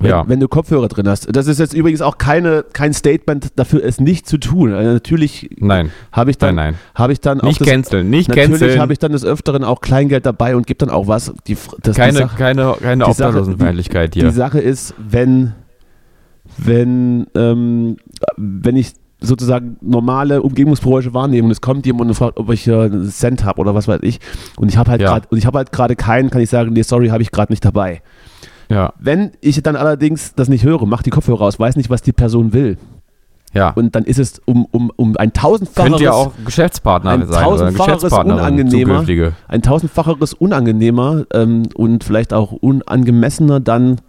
Wenn, 0.01 0.09
Ja. 0.11 0.23
wenn 0.29 0.39
du 0.39 0.47
Kopfhörer 0.47 0.87
drin 0.87 1.09
hast. 1.09 1.27
Das 1.35 1.47
ist 1.47 1.59
jetzt 1.59 1.73
übrigens 1.73 2.01
auch 2.01 2.17
keine, 2.17 2.63
kein 2.71 2.93
Statement 2.93 3.47
dafür, 3.57 3.83
es 3.83 3.99
nicht 3.99 4.27
zu 4.29 4.37
tun. 4.37 4.73
Also 4.73 4.93
natürlich 4.93 5.49
Nein, 5.57 5.91
habe 6.13 6.31
ich 6.31 6.37
dann, 6.37 6.55
nein, 6.55 6.71
nein. 6.71 6.79
Habe 6.95 7.11
ich 7.11 7.19
dann 7.19 7.41
auch 7.41 7.45
Nicht 7.47 7.59
das, 7.59 7.67
canceln, 7.67 8.09
nicht 8.09 8.29
natürlich 8.29 8.79
habe 8.79 8.93
ich 8.93 8.99
dann 8.99 9.11
des 9.11 9.25
Öfteren 9.25 9.65
auch 9.65 9.81
Kleingeld 9.81 10.25
dabei 10.25 10.55
und 10.55 10.65
gebe 10.67 10.77
dann 10.77 10.89
auch 10.89 11.07
was. 11.07 11.33
Die, 11.47 11.57
das, 11.81 11.95
die 11.95 11.99
keine, 12.01 12.17
Sache- 12.17 12.37
keine, 12.37 12.75
keine 12.79 13.03
die 13.03 13.11
Sache- 13.13 13.27
Obdachlosenfeindlichkeit 13.29 14.15
Die 14.15 14.21
hier. 14.21 14.31
Sache 14.31 14.59
ist, 14.61 14.93
wenn, 14.97 15.53
wenn, 16.57 17.27
ähm, 17.35 17.97
wenn 18.37 18.77
ich 18.77 18.93
sozusagen 19.21 19.77
normale 19.81 20.41
Umgebungsgeräusche 20.41 21.13
wahrnehme 21.13 21.45
und 21.45 21.51
es 21.51 21.61
kommt 21.61 21.85
jemand 21.85 22.09
und 22.09 22.15
fragt, 22.15 22.37
ob 22.37 22.51
ich 22.51 22.67
äh, 22.67 22.73
einen 22.73 23.09
Cent 23.09 23.43
habe 23.43 23.59
oder 23.59 23.75
was 23.75 23.87
weiß 23.87 23.99
ich 24.03 24.19
und 24.57 24.69
ich 24.69 24.77
habe 24.77 24.91
halt 24.91 25.01
Ja. 25.01 25.09
gerade 25.11 25.27
und 25.29 25.37
ich 25.37 25.45
habe 25.45 25.57
halt 25.57 25.71
gerade 25.71 25.95
keinen, 25.95 26.29
kann 26.29 26.41
ich 26.41 26.49
sagen, 26.49 26.71
nee, 26.73 26.81
sorry, 26.83 27.09
habe 27.09 27.21
ich 27.21 27.31
gerade 27.31 27.51
nicht 27.51 27.63
dabei. 27.65 28.01
Ja, 28.69 28.93
Wenn 28.99 29.31
ich 29.41 29.61
dann 29.63 29.75
allerdings 29.75 30.35
das 30.35 30.47
nicht 30.47 30.63
höre, 30.63 30.85
mach 30.85 31.01
die 31.01 31.09
Kopfhörer 31.09 31.39
raus, 31.39 31.59
weiß 31.59 31.75
nicht, 31.75 31.89
was 31.89 32.01
die 32.03 32.11
Person 32.13 32.53
will 32.53 32.77
ja. 33.53 33.71
und 33.71 33.95
dann 33.95 34.03
ist 34.03 34.19
es 34.19 34.39
um, 34.45 34.65
um, 34.71 34.91
um 34.95 35.17
ein 35.17 35.33
tausendfaches 35.33 35.89
Könnte 35.89 36.03
ja 36.03 36.11
auch 36.11 36.31
Geschäftspartner 36.45 37.11
ein 37.11 37.19
sein 37.27 37.29
oder 37.29 37.41
tausendfacheres 37.43 37.95
Geschäftspartnerin, 38.03 38.39
unangenehmer, 38.39 38.91
zukünftige. 38.91 39.33
ein 39.47 39.61
tausendfacheres 39.61 40.33
unangenehmer 40.33 41.25
ähm, 41.33 41.63
und 41.75 42.03
vielleicht 42.03 42.33
auch 42.33 42.51
unangemessener 42.51 43.59
dann 43.59 43.99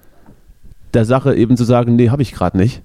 der 0.92 1.04
Sache 1.04 1.34
eben 1.34 1.56
zu 1.56 1.64
sagen, 1.64 1.96
nee, 1.96 2.10
habe 2.10 2.22
ich 2.22 2.32
gerade 2.32 2.56
nicht. 2.58 2.82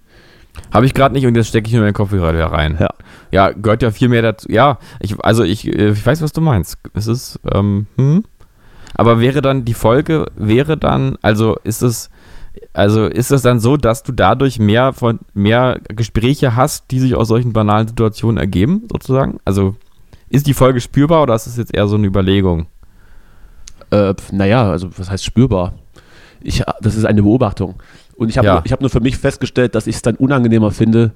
Habe 0.73 0.85
ich 0.85 0.93
gerade 0.93 1.13
nicht 1.13 1.25
und 1.25 1.35
jetzt 1.35 1.47
stecke 1.47 1.67
ich 1.67 1.73
mir 1.73 1.81
meinen 1.81 1.93
Kopfhörer 1.93 2.33
wieder 2.33 2.51
rein. 2.51 2.77
Ja. 2.79 2.89
Ja, 3.31 3.51
gehört 3.51 3.81
ja 3.81 3.91
viel 3.91 4.09
mehr 4.09 4.21
dazu. 4.21 4.49
Ja, 4.49 4.79
ich, 4.99 5.15
also 5.23 5.43
ich, 5.43 5.67
äh, 5.67 5.91
ich 5.91 6.05
weiß, 6.05 6.21
was 6.21 6.31
du 6.31 6.41
meinst. 6.41 6.77
Es 6.93 7.07
ist, 7.07 7.39
ähm, 7.53 7.87
hm? 7.97 8.23
Aber 8.93 9.19
wäre 9.19 9.41
dann 9.41 9.65
die 9.65 9.73
Folge, 9.73 10.25
wäre 10.37 10.77
dann, 10.77 11.17
also 11.21 11.57
ist 11.63 11.81
es, 11.81 12.09
also 12.73 13.05
ist 13.07 13.31
es 13.31 13.41
dann 13.41 13.59
so, 13.59 13.75
dass 13.75 14.03
du 14.03 14.13
dadurch 14.13 14.59
mehr 14.59 14.93
von 14.93 15.19
mehr 15.33 15.79
Gespräche 15.89 16.55
hast, 16.55 16.91
die 16.91 16.99
sich 16.99 17.15
aus 17.15 17.27
solchen 17.27 17.51
banalen 17.51 17.87
Situationen 17.89 18.37
ergeben, 18.37 18.83
sozusagen? 18.89 19.39
Also 19.43 19.75
ist 20.29 20.47
die 20.47 20.53
Folge 20.53 20.79
spürbar 20.79 21.23
oder 21.23 21.35
ist 21.35 21.47
es 21.47 21.57
jetzt 21.57 21.75
eher 21.75 21.87
so 21.87 21.95
eine 21.95 22.07
Überlegung? 22.07 22.67
Äh, 23.91 24.13
naja, 24.31 24.69
also 24.69 24.89
was 24.97 25.09
heißt 25.09 25.25
spürbar? 25.25 25.73
Ich, 26.41 26.63
das 26.81 26.95
ist 26.95 27.05
eine 27.05 27.23
Beobachtung. 27.23 27.75
Und 28.17 28.29
ich 28.29 28.37
habe 28.37 28.47
Ja. 28.47 28.63
hab 28.63 28.81
nur 28.81 28.89
für 28.89 29.01
mich 29.01 29.17
festgestellt, 29.17 29.75
dass 29.75 29.87
ich 29.87 29.95
es 29.95 30.01
dann 30.01 30.15
unangenehmer 30.15 30.71
finde, 30.71 31.11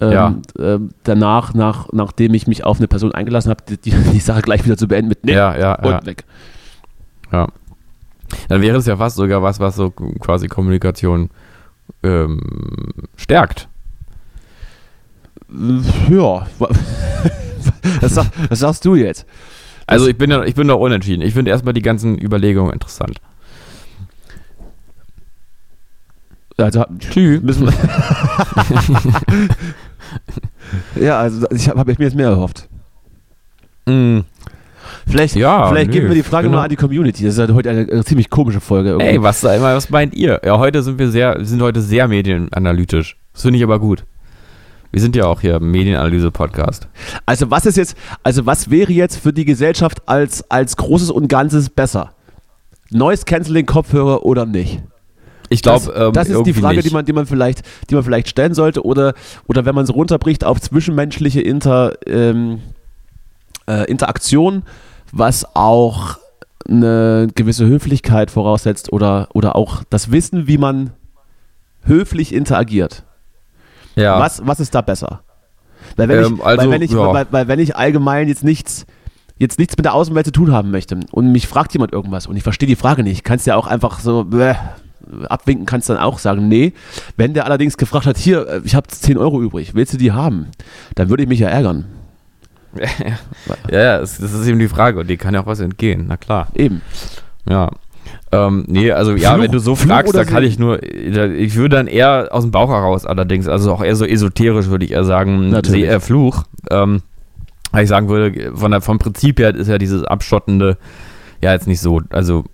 ähm, 0.00 0.12
Ja. 0.12 0.34
ähm, 0.58 0.90
danach, 1.04 1.54
nach, 1.54 1.88
nachdem 1.92 2.34
ich 2.34 2.46
mich 2.46 2.64
auf 2.64 2.78
eine 2.78 2.88
Person 2.88 3.12
eingelassen 3.12 3.50
habe, 3.50 3.64
die, 3.68 3.90
die, 3.90 4.20
Sache 4.20 4.42
gleich 4.42 4.64
wieder 4.64 4.76
zu 4.76 4.88
beenden 4.88 5.08
mit 5.08 5.24
Nee 5.24 5.32
Ja, 5.32 5.56
ja, 5.58 5.74
und 5.76 5.90
ja. 5.90 6.06
weg. 6.06 6.24
Ja. 7.32 7.48
Dann 8.48 8.60
wäre 8.60 8.76
es 8.76 8.86
ja 8.86 8.96
fast 8.96 9.16
sogar 9.16 9.42
was, 9.42 9.58
was 9.58 9.76
so 9.76 9.90
quasi 9.90 10.48
Kommunikation 10.48 11.30
ähm, 12.02 12.40
stärkt. 13.16 13.68
Ja, 16.10 16.46
das, 18.00 18.14
sag, 18.14 18.26
das 18.50 18.58
sagst 18.58 18.84
du 18.84 18.94
jetzt. 18.94 19.26
Also 19.86 20.06
ich 20.06 20.18
bin 20.18 20.30
ja, 20.30 20.44
ich 20.44 20.54
bin 20.54 20.68
doch 20.68 20.78
unentschieden. 20.78 21.22
Ich 21.22 21.32
finde 21.32 21.50
erstmal 21.50 21.72
die 21.72 21.80
ganzen 21.80 22.18
Überlegungen 22.18 22.72
interessant. 22.72 23.18
Also, 26.58 26.84
Tschüss. 26.98 27.40
müssen 27.40 27.68
ja, 31.00 31.20
also 31.20 31.46
ich 31.52 31.68
habe 31.68 31.78
hab 31.78 31.88
ich 31.88 31.98
mir 31.98 32.06
jetzt 32.06 32.16
mehr 32.16 32.30
erhofft. 32.30 32.68
Mm. 33.86 34.20
Vielleicht, 35.06 35.36
Ja, 35.36 35.68
vielleicht 35.68 35.88
nö, 35.88 35.92
geben 35.92 36.08
wir 36.08 36.16
die 36.16 36.22
Frage 36.22 36.48
genau. 36.48 36.58
mal 36.58 36.64
an 36.64 36.70
die 36.70 36.76
Community. 36.76 37.24
Das 37.24 37.34
ist 37.34 37.38
halt 37.38 37.52
heute 37.52 37.70
eine, 37.70 37.82
äh, 37.82 38.04
ziemlich 38.04 38.28
komische 38.28 38.60
Folge. 38.60 38.90
irgendwie. 38.90 39.06
Ey, 39.06 39.22
was, 39.22 39.44
was 39.44 39.88
meint 39.90 40.14
ihr? 40.14 40.40
Ja, 40.44 40.58
heute 40.58 40.82
sind 40.82 40.98
wir 40.98 41.10
sehr, 41.10 41.44
sind 41.44 41.62
heute 41.62 41.80
sehr 41.80 42.08
medienanalytisch. 42.08 43.16
Das 43.32 43.42
finde 43.42 43.58
ich 43.58 43.64
aber 43.64 43.78
gut. 43.78 44.04
Wir 44.90 45.00
sind 45.00 45.14
ja 45.16 45.26
auch 45.26 45.40
hier 45.40 45.60
Medienanalyse-Podcast. 45.60 46.88
Also 47.26 47.50
was 47.50 47.66
ist 47.66 47.76
jetzt, 47.76 47.96
also 48.22 48.46
was 48.46 48.70
wäre 48.70 48.92
jetzt 48.92 49.18
für 49.18 49.32
die 49.32 49.44
Gesellschaft 49.44 50.02
als, 50.06 50.50
als 50.50 50.76
Großes 50.76 51.10
und 51.10 51.28
Ganzes 51.28 51.70
besser? 51.70 52.12
Neues 52.90 53.24
Canceling 53.26 53.66
Kopfhörer 53.66 54.24
oder 54.24 54.46
nicht? 54.46 54.82
Ich 55.48 55.62
Das, 55.62 55.84
glaube, 55.84 56.06
ähm, 56.06 56.12
das 56.12 56.28
ist 56.28 56.42
die 56.44 56.52
Frage, 56.52 56.76
nicht. 56.76 56.88
die 56.88 56.92
man, 56.92 57.04
die 57.04 57.12
man 57.12 57.26
vielleicht, 57.26 57.62
die 57.88 57.94
man 57.94 58.04
vielleicht 58.04 58.28
stellen 58.28 58.54
sollte 58.54 58.84
oder, 58.84 59.14
oder 59.46 59.64
wenn 59.64 59.74
man 59.74 59.84
es 59.84 59.94
runterbricht 59.94 60.44
auf 60.44 60.60
zwischenmenschliche 60.60 61.40
Inter, 61.40 61.94
ähm, 62.06 62.60
äh, 63.66 63.84
Interaktion, 63.90 64.62
was 65.12 65.56
auch 65.56 66.18
eine 66.68 67.28
gewisse 67.34 67.66
Höflichkeit 67.66 68.30
voraussetzt 68.30 68.92
oder, 68.92 69.28
oder 69.32 69.56
auch 69.56 69.84
das 69.90 70.10
Wissen, 70.10 70.46
wie 70.46 70.58
man 70.58 70.90
höflich 71.82 72.34
interagiert. 72.34 73.04
ja. 73.96 74.20
Was, 74.20 74.46
was 74.46 74.60
ist 74.60 74.74
da 74.74 74.82
besser? 74.82 75.22
Weil 75.96 76.08
wenn, 76.08 76.24
Ähm, 76.24 76.34
ich, 76.36 76.44
also, 76.44 76.62
weil, 76.62 76.70
wenn 76.70 76.82
ich, 76.82 76.90
ja. 76.90 77.12
weil, 77.12 77.26
weil 77.30 77.48
wenn 77.48 77.58
ich 77.58 77.76
allgemein 77.76 78.28
jetzt 78.28 78.44
nichts, 78.44 78.84
jetzt 79.38 79.58
nichts 79.58 79.76
mit 79.76 79.86
der 79.86 79.94
Außenwelt 79.94 80.26
zu 80.26 80.32
tun 80.32 80.52
haben 80.52 80.70
möchte 80.70 80.98
und 81.10 81.32
mich 81.32 81.46
fragt 81.48 81.72
jemand 81.72 81.92
irgendwas 81.92 82.26
und 82.26 82.36
ich 82.36 82.42
verstehe 82.42 82.66
die 82.66 82.76
Frage 82.76 83.02
nicht, 83.02 83.24
kannst 83.24 83.46
ja 83.46 83.56
auch 83.56 83.66
einfach 83.66 84.00
so 84.00 84.24
bäh, 84.24 84.54
abwinken, 85.28 85.66
kannst 85.66 85.88
dann 85.88 85.98
auch 85.98 86.18
sagen, 86.18 86.48
nee. 86.48 86.72
Wenn 87.16 87.34
der 87.34 87.46
allerdings 87.46 87.76
gefragt 87.76 88.06
hat, 88.06 88.16
hier, 88.16 88.46
äh, 88.48 88.60
ich 88.64 88.74
habe 88.74 88.88
10 88.88 89.18
Euro 89.18 89.42
übrig, 89.42 89.74
willst 89.74 89.94
du 89.94 89.98
die 89.98 90.12
haben? 90.12 90.46
Dann 90.94 91.08
würde 91.10 91.22
ich 91.22 91.28
mich 91.28 91.40
ja 91.40 91.48
ärgern. 91.48 91.84
ja, 93.70 93.80
ja, 93.80 93.98
das, 93.98 94.20
ist 94.20 94.46
eben 94.46 94.58
die 94.58 94.68
Frage 94.68 95.00
und 95.00 95.08
dir 95.08 95.16
kann 95.16 95.34
ja 95.34 95.40
auch 95.40 95.46
was 95.46 95.60
entgehen, 95.60 96.04
na 96.08 96.16
klar. 96.16 96.48
Eben. 96.54 96.82
Ja. 97.48 97.70
Ähm, 98.30 98.64
nee, 98.68 98.92
also 98.92 99.14
ja, 99.14 99.34
Fluch- 99.34 99.42
wenn 99.42 99.52
du 99.52 99.58
so 99.58 99.74
Fluch 99.74 99.90
fragst, 99.90 100.14
da 100.14 100.24
kann 100.24 100.42
ich 100.44 100.58
nur, 100.58 100.82
ich 100.82 101.56
würde 101.56 101.76
dann 101.76 101.86
eher 101.86 102.28
aus 102.30 102.42
dem 102.44 102.50
Bauch 102.50 102.68
heraus 102.68 103.06
allerdings, 103.06 103.48
also 103.48 103.72
auch 103.72 103.82
eher 103.82 103.96
so 103.96 104.04
esoterisch 104.04 104.68
würde 104.68 104.84
ich 104.84 104.92
eher 104.92 105.04
sagen, 105.04 105.48
Natürlich. 105.48 105.82
See, 105.82 105.86
äh, 105.86 106.00
Fluch. 106.00 106.44
Ähm, 106.70 107.02
weil 107.72 107.84
ich 107.84 107.88
sagen 107.88 108.08
würde, 108.08 108.52
von 108.54 108.70
der, 108.70 108.80
vom 108.80 108.98
Prinzip 108.98 109.38
her 109.38 109.54
ist 109.54 109.68
ja 109.68 109.78
dieses 109.78 110.04
Abschottende 110.04 110.78
ja 111.40 111.52
jetzt 111.52 111.66
nicht 111.66 111.80
so, 111.80 112.00
also 112.10 112.44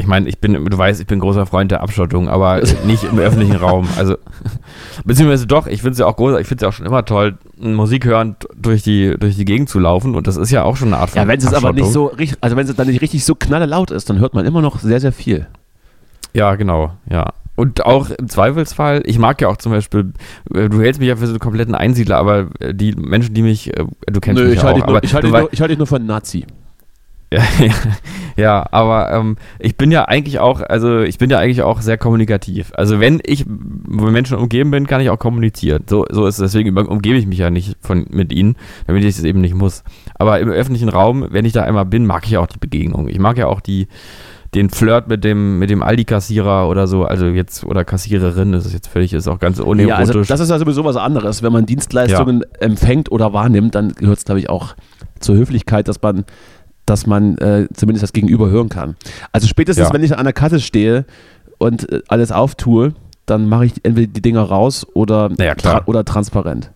ich 0.00 0.06
meine, 0.06 0.28
ich 0.28 0.38
bin, 0.38 0.52
du 0.52 0.78
weißt, 0.78 1.00
ich 1.00 1.06
bin 1.06 1.20
großer 1.20 1.46
Freund 1.46 1.70
der 1.70 1.82
Abschottung, 1.82 2.28
aber 2.28 2.60
nicht 2.86 3.04
im 3.04 3.18
öffentlichen 3.18 3.56
Raum. 3.56 3.86
Also, 3.96 4.16
beziehungsweise 5.04 5.46
doch, 5.46 5.66
ich 5.66 5.82
finde 5.82 5.92
es 5.92 5.98
ja 5.98 6.06
auch 6.06 6.16
groß, 6.16 6.40
ich 6.40 6.46
finde 6.48 6.56
es 6.56 6.62
ja 6.62 6.68
auch 6.68 6.72
schon 6.72 6.86
immer 6.86 7.04
toll, 7.04 7.38
Musik 7.58 8.06
hörend 8.06 8.48
durch 8.56 8.82
die, 8.82 9.16
durch 9.18 9.36
die 9.36 9.44
Gegend 9.44 9.68
zu 9.68 9.78
laufen 9.78 10.14
und 10.14 10.26
das 10.26 10.36
ist 10.36 10.50
ja 10.50 10.64
auch 10.64 10.76
schon 10.76 10.88
eine 10.88 10.98
Art 10.98 11.10
von 11.10 11.20
Ja, 11.20 11.28
wenn 11.28 11.38
es 11.38 11.52
aber 11.52 11.72
nicht 11.72 11.92
so 11.92 12.06
richtig, 12.06 12.38
also 12.40 12.56
wenn 12.56 12.66
es 12.66 12.74
dann 12.74 12.88
nicht 12.88 13.02
richtig 13.02 13.24
so 13.24 13.34
knallelaut 13.34 13.90
ist, 13.90 14.10
dann 14.10 14.18
hört 14.18 14.34
man 14.34 14.46
immer 14.46 14.62
noch 14.62 14.80
sehr, 14.80 15.00
sehr 15.00 15.12
viel. 15.12 15.46
Ja, 16.32 16.54
genau, 16.54 16.92
ja. 17.08 17.32
Und 17.56 17.84
auch 17.84 18.08
im 18.08 18.28
Zweifelsfall, 18.28 19.02
ich 19.04 19.18
mag 19.18 19.38
ja 19.42 19.48
auch 19.48 19.58
zum 19.58 19.72
Beispiel, 19.72 20.14
äh, 20.54 20.70
du 20.70 20.80
hältst 20.80 20.98
mich 20.98 21.10
ja 21.10 21.16
für 21.16 21.26
so 21.26 21.32
einen 21.32 21.40
kompletten 21.40 21.74
Einsiedler, 21.74 22.16
aber 22.16 22.46
äh, 22.58 22.72
die 22.72 22.92
Menschen, 22.92 23.34
die 23.34 23.42
mich, 23.42 23.76
äh, 23.76 23.84
du 24.06 24.20
kennst 24.20 24.42
mich 24.42 24.52
ich 24.54 24.62
ja 24.62 24.68
halte 24.68 24.82
auch, 24.82 24.86
nur, 24.88 25.04
ich 25.04 25.12
halte 25.12 25.26
dich 25.26 25.60
halte 25.60 25.68
dich 25.68 25.78
nur 25.78 25.86
für 25.86 25.96
einen 25.96 26.06
Nazi. 26.06 26.46
ja, 27.32 27.42
ja, 27.60 27.72
ja, 28.36 28.66
aber 28.72 29.12
ähm, 29.12 29.36
ich 29.60 29.76
bin 29.76 29.92
ja 29.92 30.06
eigentlich 30.06 30.40
auch, 30.40 30.62
also 30.62 31.00
ich 31.00 31.18
bin 31.18 31.30
ja 31.30 31.38
eigentlich 31.38 31.62
auch 31.62 31.80
sehr 31.80 31.96
kommunikativ. 31.96 32.72
Also 32.74 32.98
wenn 32.98 33.20
ich 33.24 33.46
mit 33.46 34.10
Menschen 34.10 34.36
umgeben 34.36 34.72
bin, 34.72 34.88
kann 34.88 35.00
ich 35.00 35.10
auch 35.10 35.18
kommunizieren. 35.18 35.84
So, 35.88 36.06
so 36.10 36.26
ist 36.26 36.38
es. 36.40 36.52
Deswegen 36.52 36.76
umgebe 36.76 37.16
ich 37.16 37.26
mich 37.26 37.38
ja 37.38 37.50
nicht 37.50 37.76
von, 37.80 38.06
mit 38.10 38.32
ihnen, 38.32 38.56
damit 38.88 39.04
ich 39.04 39.16
es 39.16 39.22
eben 39.22 39.40
nicht 39.40 39.54
muss. 39.54 39.84
Aber 40.14 40.40
im 40.40 40.48
öffentlichen 40.48 40.88
Raum, 40.88 41.26
wenn 41.30 41.44
ich 41.44 41.52
da 41.52 41.62
einmal 41.62 41.86
bin, 41.86 42.04
mag 42.04 42.24
ich 42.24 42.32
ja 42.32 42.40
auch 42.40 42.48
die 42.48 42.58
Begegnung. 42.58 43.06
Ich 43.06 43.20
mag 43.20 43.38
ja 43.38 43.46
auch 43.46 43.60
die, 43.60 43.86
den 44.54 44.68
Flirt 44.68 45.06
mit 45.06 45.22
dem, 45.22 45.60
mit 45.60 45.70
dem 45.70 45.82
Aldi-Kassierer 45.82 46.68
oder 46.68 46.88
so, 46.88 47.04
also 47.04 47.26
jetzt, 47.26 47.62
oder 47.64 47.84
Kassiererin, 47.84 48.50
das 48.50 48.66
ist 48.66 48.72
jetzt 48.72 48.88
völlig, 48.88 49.12
ist 49.12 49.28
auch 49.28 49.38
ganz 49.38 49.58
Ja, 49.58 49.64
unerotisch. 49.64 49.98
also 49.98 50.24
das 50.24 50.40
ist 50.40 50.50
ja 50.50 50.58
sowieso 50.58 50.84
was 50.84 50.96
anderes. 50.96 51.42
Wenn 51.42 51.52
man 51.52 51.66
Dienstleistungen 51.66 52.42
empfängt 52.58 53.12
oder 53.12 53.32
wahrnimmt, 53.32 53.76
dann 53.76 53.92
gehört 53.92 54.18
es, 54.18 54.24
glaube 54.24 54.40
ich, 54.40 54.50
auch 54.50 54.74
zur 55.20 55.36
Höflichkeit, 55.36 55.86
dass 55.86 56.02
man, 56.02 56.24
dass 56.86 57.06
man 57.06 57.38
äh, 57.38 57.68
zumindest 57.74 58.02
das 58.02 58.12
Gegenüber 58.12 58.48
hören 58.50 58.68
kann. 58.68 58.96
Also 59.32 59.46
spätestens, 59.46 59.88
Ja. 59.88 59.94
wenn 59.94 60.02
ich 60.02 60.16
an 60.16 60.24
der 60.24 60.32
Kasse 60.32 60.60
stehe 60.60 61.04
und 61.58 61.90
äh, 61.92 62.02
alles 62.08 62.32
auftue, 62.32 62.94
dann 63.26 63.48
mache 63.48 63.66
ich 63.66 63.74
entweder 63.84 64.12
die 64.12 64.22
Dinger 64.22 64.42
raus 64.42 64.86
oder, 64.94 65.30
ja, 65.38 65.54
tra 65.54 65.82
oder 65.86 66.04
transparent. 66.04 66.72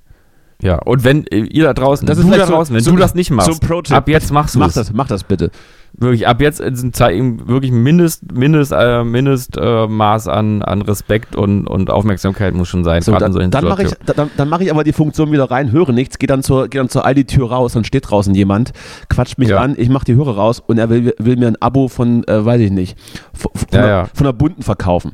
ja, 0.63 0.77
und 0.79 1.03
wenn 1.05 1.27
äh, 1.27 1.39
ihr 1.39 1.65
da 1.65 1.75
draußen, 1.75 2.07
Das 2.07 2.19
ist 2.19 2.25
du 2.25 2.29
da 2.29 2.35
vielleicht 2.35 2.49
so- 2.49 2.55
draußen, 2.55 2.75
wenn 2.77 2.83
so- 2.85 2.91
du 2.93 2.97
das 2.97 3.15
nicht 3.15 3.31
machst, 3.31 3.61
so 3.65 3.95
ab 3.95 4.09
jetzt 4.09 4.31
machst 4.31 4.55
du 4.55 4.61
Mach 4.61 4.69
es. 4.69 4.75
das, 4.75 4.93
mach 4.93 5.09
das 5.09 5.25
bitte. 5.25 5.51
Wirklich, 5.97 6.27
ab 6.27 6.41
jetzt 6.41 6.59
sind 6.59 6.97
Zeichen 6.97 7.47
wirklich 7.47 7.71
Mindest, 7.71 8.33
Mindest, 8.33 8.73
äh, 8.73 9.05
Mindest 9.05 9.57
äh, 9.57 9.87
Maß 9.87 10.27
an, 10.27 10.63
an 10.63 10.83
Respekt 10.83 11.37
und, 11.37 11.67
und 11.69 11.89
Aufmerksamkeit 11.89 12.53
muss 12.55 12.69
schon 12.69 12.83
sein. 12.83 13.01
So, 13.03 13.15
dann 13.17 13.33
solchen 13.33 13.53
dann 13.53 13.65
mache 13.65 13.85
ich, 13.85 13.93
dann, 14.05 14.31
dann 14.37 14.49
mach 14.49 14.61
ich 14.61 14.73
aber 14.73 14.83
die 14.83 14.93
Funktion 14.93 15.31
wieder 15.31 15.51
rein, 15.51 15.71
höre 15.71 15.93
nichts, 15.93 16.19
gehe 16.19 16.27
dann 16.27 16.43
zur, 16.43 16.67
geh 16.69 16.79
dann 16.79 16.89
zur 16.89 17.05
Aldi-Tür 17.07 17.49
raus, 17.49 17.75
dann 17.75 17.85
steht 17.85 18.11
draußen 18.11 18.35
jemand, 18.35 18.73
quatscht 19.09 19.39
mich 19.39 19.51
Ja. 19.51 19.59
an, 19.61 19.75
ich 19.79 19.89
mache 19.89 20.05
die 20.05 20.15
Hörer 20.17 20.35
raus 20.37 20.61
und 20.67 20.79
er 20.79 20.91
will, 20.91 21.15
will 21.19 21.37
mir 21.37 21.47
ein 21.47 21.57
Abo 21.63 21.87
von, 21.89 22.27
äh, 22.27 22.45
weiß 22.45 22.61
ich 22.61 22.71
nicht, 22.73 22.99
von, 23.33 23.53
von, 23.55 23.69
Ja, 23.73 23.81
der, 23.81 23.89
ja. 23.89 24.09
von 24.13 24.25
der 24.25 24.33
Bunten 24.33 24.63
verkaufen. 24.63 25.13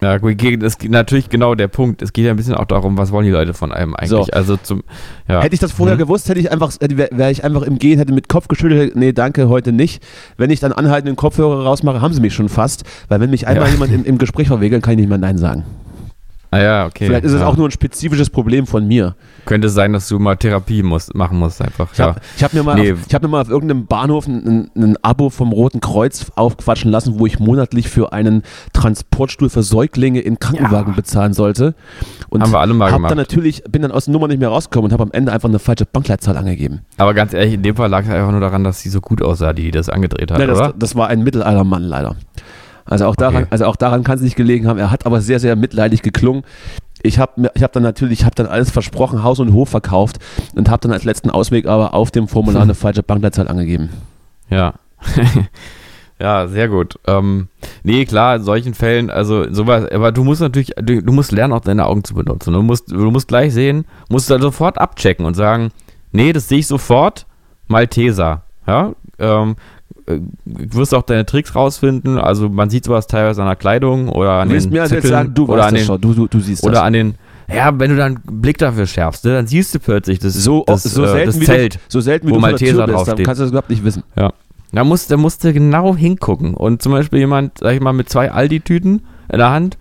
Ja, 0.00 0.18
das 0.18 0.74
ist 0.74 0.88
natürlich 0.88 1.28
genau 1.28 1.54
der 1.54 1.68
Punkt. 1.68 2.00
Es 2.02 2.12
geht 2.12 2.24
ja 2.24 2.30
ein 2.30 2.36
bisschen 2.36 2.54
auch 2.54 2.64
darum, 2.64 2.96
was 2.96 3.12
wollen 3.12 3.26
die 3.26 3.30
Leute 3.32 3.52
von 3.54 3.70
einem 3.72 3.94
eigentlich. 3.94 4.08
So. 4.10 4.26
Also 4.32 4.56
zum, 4.56 4.82
ja. 5.28 5.42
Hätte 5.42 5.54
ich 5.54 5.60
das 5.60 5.72
vorher 5.72 5.96
Mhm. 5.96 6.00
gewusst, 6.00 6.28
hätte 6.28 6.40
ich 6.40 6.50
einfach, 6.50 6.72
wäre 6.80 7.10
wär 7.12 7.30
ich 7.30 7.44
einfach 7.44 7.62
im 7.62 7.78
Gehen, 7.78 7.98
hätte 7.98 8.12
mit 8.12 8.28
Kopf 8.28 8.48
geschüttelt, 8.48 8.96
nee, 8.96 9.12
danke, 9.12 9.48
heute 9.48 9.72
nicht. 9.72 10.02
Wenn 10.38 10.50
ich 10.50 10.60
dann 10.60 10.72
anhaltenden 10.72 11.16
Kopfhörer 11.16 11.64
rausmache, 11.64 12.00
haben 12.00 12.14
sie 12.14 12.20
mich 12.20 12.34
schon 12.34 12.48
fast, 12.48 12.84
weil 13.08 13.20
wenn 13.20 13.30
mich 13.30 13.46
einmal 13.46 13.66
Ja. 13.66 13.72
jemand 13.74 13.92
im, 13.94 14.04
im 14.04 14.18
Gespräch 14.18 14.48
verwegelt, 14.48 14.82
kann 14.82 14.92
ich 14.94 14.98
nicht 15.00 15.08
mehr 15.08 15.18
Nein 15.18 15.36
sagen. 15.38 15.64
Ah 16.52 16.58
ja, 16.60 16.86
okay. 16.86 17.06
Vielleicht 17.06 17.24
ist 17.24 17.32
es 17.32 17.40
ja. 17.42 17.46
auch 17.46 17.56
nur 17.56 17.68
ein 17.68 17.70
spezifisches 17.70 18.28
Problem 18.28 18.66
von 18.66 18.86
mir. 18.88 19.14
Könnte 19.46 19.68
sein, 19.68 19.92
dass 19.92 20.08
du 20.08 20.18
mal 20.18 20.36
Therapie 20.36 20.82
musst, 20.82 21.14
machen 21.14 21.38
musst 21.38 21.62
einfach. 21.62 21.92
Ich 21.92 21.98
Ja. 21.98 22.06
habe 22.08 22.20
hab 22.42 22.52
mir, 22.52 22.62
mal 22.64 22.74
Nee. 22.74 22.92
auf- 22.92 22.98
ich 23.06 23.14
hab 23.14 23.22
mir 23.22 23.28
mal 23.28 23.40
auf 23.42 23.48
irgendeinem 23.48 23.86
Bahnhof 23.86 24.26
ein, 24.26 24.68
ein, 24.74 24.82
ein 24.82 24.96
Abo 25.02 25.30
vom 25.30 25.52
Roten 25.52 25.80
Kreuz 25.80 26.26
aufquatschen 26.34 26.90
lassen, 26.90 27.20
wo 27.20 27.26
ich 27.26 27.38
monatlich 27.38 27.88
für 27.88 28.12
einen 28.12 28.42
Transportstuhl 28.72 29.48
für 29.48 29.62
Säuglinge 29.62 30.20
in 30.20 30.40
Krankenwagen 30.40 30.92
Ja. 30.92 30.96
bezahlen 30.96 31.34
sollte. 31.34 31.74
Und 32.30 32.42
Haben 32.42 32.50
wir 32.52 32.58
alle 32.58 32.74
mal 32.74 32.86
hab 32.90 32.96
gemacht. 32.96 33.10
dann 33.12 33.18
natürlich, 33.18 33.62
bin 33.70 33.82
dann 33.82 33.92
aus 33.92 34.06
der 34.06 34.12
Nummer 34.12 34.26
nicht 34.26 34.40
mehr 34.40 34.48
rausgekommen 34.48 34.86
und 34.90 34.92
habe 34.92 35.04
am 35.04 35.12
Ende 35.12 35.30
einfach 35.32 35.48
eine 35.48 35.60
falsche 35.60 35.86
Bankleitzahl 35.86 36.36
angegeben. 36.36 36.80
Aber 36.96 37.14
ganz 37.14 37.32
ehrlich, 37.32 37.54
in 37.54 37.62
dem 37.62 37.76
Fall 37.76 37.88
lag 37.90 38.02
es 38.02 38.10
einfach 38.10 38.32
nur 38.32 38.40
daran, 38.40 38.64
dass 38.64 38.80
sie 38.80 38.88
so 38.88 39.00
gut 39.00 39.22
aussah, 39.22 39.52
die, 39.52 39.62
die 39.62 39.70
das 39.70 39.88
angedreht 39.88 40.32
hat, 40.32 40.38
Nein, 40.38 40.48
das, 40.48 40.58
oder? 40.58 40.74
das 40.76 40.96
war 40.96 41.06
ein 41.08 41.22
mittelalter 41.22 41.62
Mann 41.62 41.84
leider. 41.84 42.16
Also 42.90 43.06
auch 43.06 43.16
daran, 43.16 43.44
Okay. 43.44 43.46
also 43.50 43.64
auch 43.64 43.76
daran 43.76 44.04
kann 44.04 44.16
es 44.16 44.20
nicht 44.22 44.36
gelegen 44.36 44.66
haben. 44.68 44.78
Er 44.78 44.90
hat 44.90 45.06
aber 45.06 45.20
sehr, 45.22 45.40
sehr 45.40 45.56
mitleidig 45.56 46.02
geklungen. 46.02 46.42
Ich 47.02 47.18
habe 47.18 47.50
ich 47.54 47.62
hab 47.62 47.72
dann 47.72 47.82
natürlich, 47.82 48.20
ich 48.20 48.24
habe 48.26 48.34
dann 48.34 48.46
alles 48.46 48.70
versprochen, 48.70 49.22
Haus 49.22 49.38
und 49.40 49.54
Hof 49.54 49.70
verkauft 49.70 50.18
und 50.54 50.68
habe 50.68 50.82
dann 50.82 50.92
als 50.92 51.04
letzten 51.04 51.30
Ausweg 51.30 51.66
aber 51.66 51.94
auf 51.94 52.10
dem 52.10 52.28
Formular 52.28 52.62
eine 52.64 52.74
falsche 52.74 53.02
Bankleitzahl 53.02 53.48
angegeben. 53.48 53.88
Ja. 54.50 54.74
Ja, 56.22 56.48
sehr 56.48 56.68
gut. 56.68 56.98
Ähm, 57.06 57.48
nee, 57.82 58.04
klar, 58.04 58.36
in 58.36 58.42
solchen 58.42 58.74
Fällen, 58.74 59.08
also 59.08 59.50
sowas, 59.50 59.90
aber 59.90 60.12
du 60.12 60.22
musst 60.22 60.42
natürlich, 60.42 60.72
du, 60.76 61.02
du 61.02 61.12
musst 61.14 61.32
lernen, 61.32 61.54
auch 61.54 61.60
deine 61.62 61.86
Augen 61.86 62.04
zu 62.04 62.12
benutzen. 62.14 62.52
Du 62.52 62.60
musst, 62.60 62.90
du 62.92 63.10
musst 63.10 63.26
gleich 63.28 63.54
sehen, 63.54 63.86
musst 64.10 64.28
dann 64.30 64.42
sofort 64.42 64.76
abchecken 64.76 65.24
und 65.24 65.32
sagen, 65.32 65.70
nee, 66.12 66.34
das 66.34 66.46
sehe 66.48 66.58
ich 66.58 66.66
sofort, 66.66 67.24
Malteser. 67.68 68.42
Ja, 68.66 68.92
ähm, 69.18 69.52
äh, 69.52 69.54
wirst 70.44 70.94
auch 70.94 71.02
deine 71.02 71.26
Tricks 71.26 71.54
rausfinden. 71.54 72.18
Also 72.18 72.48
man 72.48 72.70
sieht 72.70 72.84
sowas 72.84 73.06
teilweise 73.06 73.42
an 73.42 73.48
der 73.48 73.56
Kleidung 73.56 74.08
oder 74.08 74.32
an 74.32 74.48
Du 74.48 74.58
den 74.58 74.70
mir 74.70 74.80
jetzt 74.80 74.88
Zipfeln 74.90 75.12
sagen, 75.12 75.34
du 75.34 75.46
oder 75.46 75.66
an 75.66 75.74
den, 75.74 75.84
schon, 75.84 76.00
du, 76.00 76.14
du, 76.14 76.26
du 76.26 76.40
siehst 76.40 76.62
oder 76.64 76.74
das. 76.74 76.82
an 76.82 76.92
den, 76.92 77.14
ja, 77.52 77.78
wenn 77.78 77.90
du 77.90 77.96
dann 77.96 78.16
einen 78.26 78.40
Blick 78.40 78.58
dafür 78.58 78.86
schärfst, 78.86 79.24
ne, 79.24 79.32
dann 79.34 79.46
siehst 79.46 79.74
du 79.74 79.78
plötzlich 79.78 80.18
das, 80.18 80.34
so, 80.34 80.64
das, 80.66 80.82
so 80.84 81.04
äh, 81.04 81.08
selten 81.08 81.26
das 81.26 81.40
wie 81.40 81.44
Zelt. 81.44 81.74
du, 81.74 81.78
so 81.88 82.00
selten 82.00 82.26
wie 82.26 82.30
wo 82.30 82.34
du 82.36 82.40
Malteser 82.40 82.86
bist, 82.86 82.88
dann 82.88 82.94
draufsteht. 82.94 83.26
kannst 83.26 83.40
du 83.40 83.44
das 83.44 83.50
überhaupt 83.50 83.70
nicht 83.70 83.84
wissen. 83.84 84.02
Da 84.72 84.84
musst, 84.84 85.10
da 85.10 85.16
musst 85.16 85.42
du 85.42 85.52
genau 85.52 85.96
hingucken. 85.96 86.54
Und 86.54 86.80
zum 86.80 86.92
Beispiel 86.92 87.18
jemand, 87.18 87.58
sag 87.58 87.74
ich 87.74 87.80
mal, 87.80 87.92
mit 87.92 88.08
zwei 88.08 88.30
Aldi-Tüten 88.30 89.02
in 89.32 89.38
der 89.38 89.50
Hand, 89.50 89.78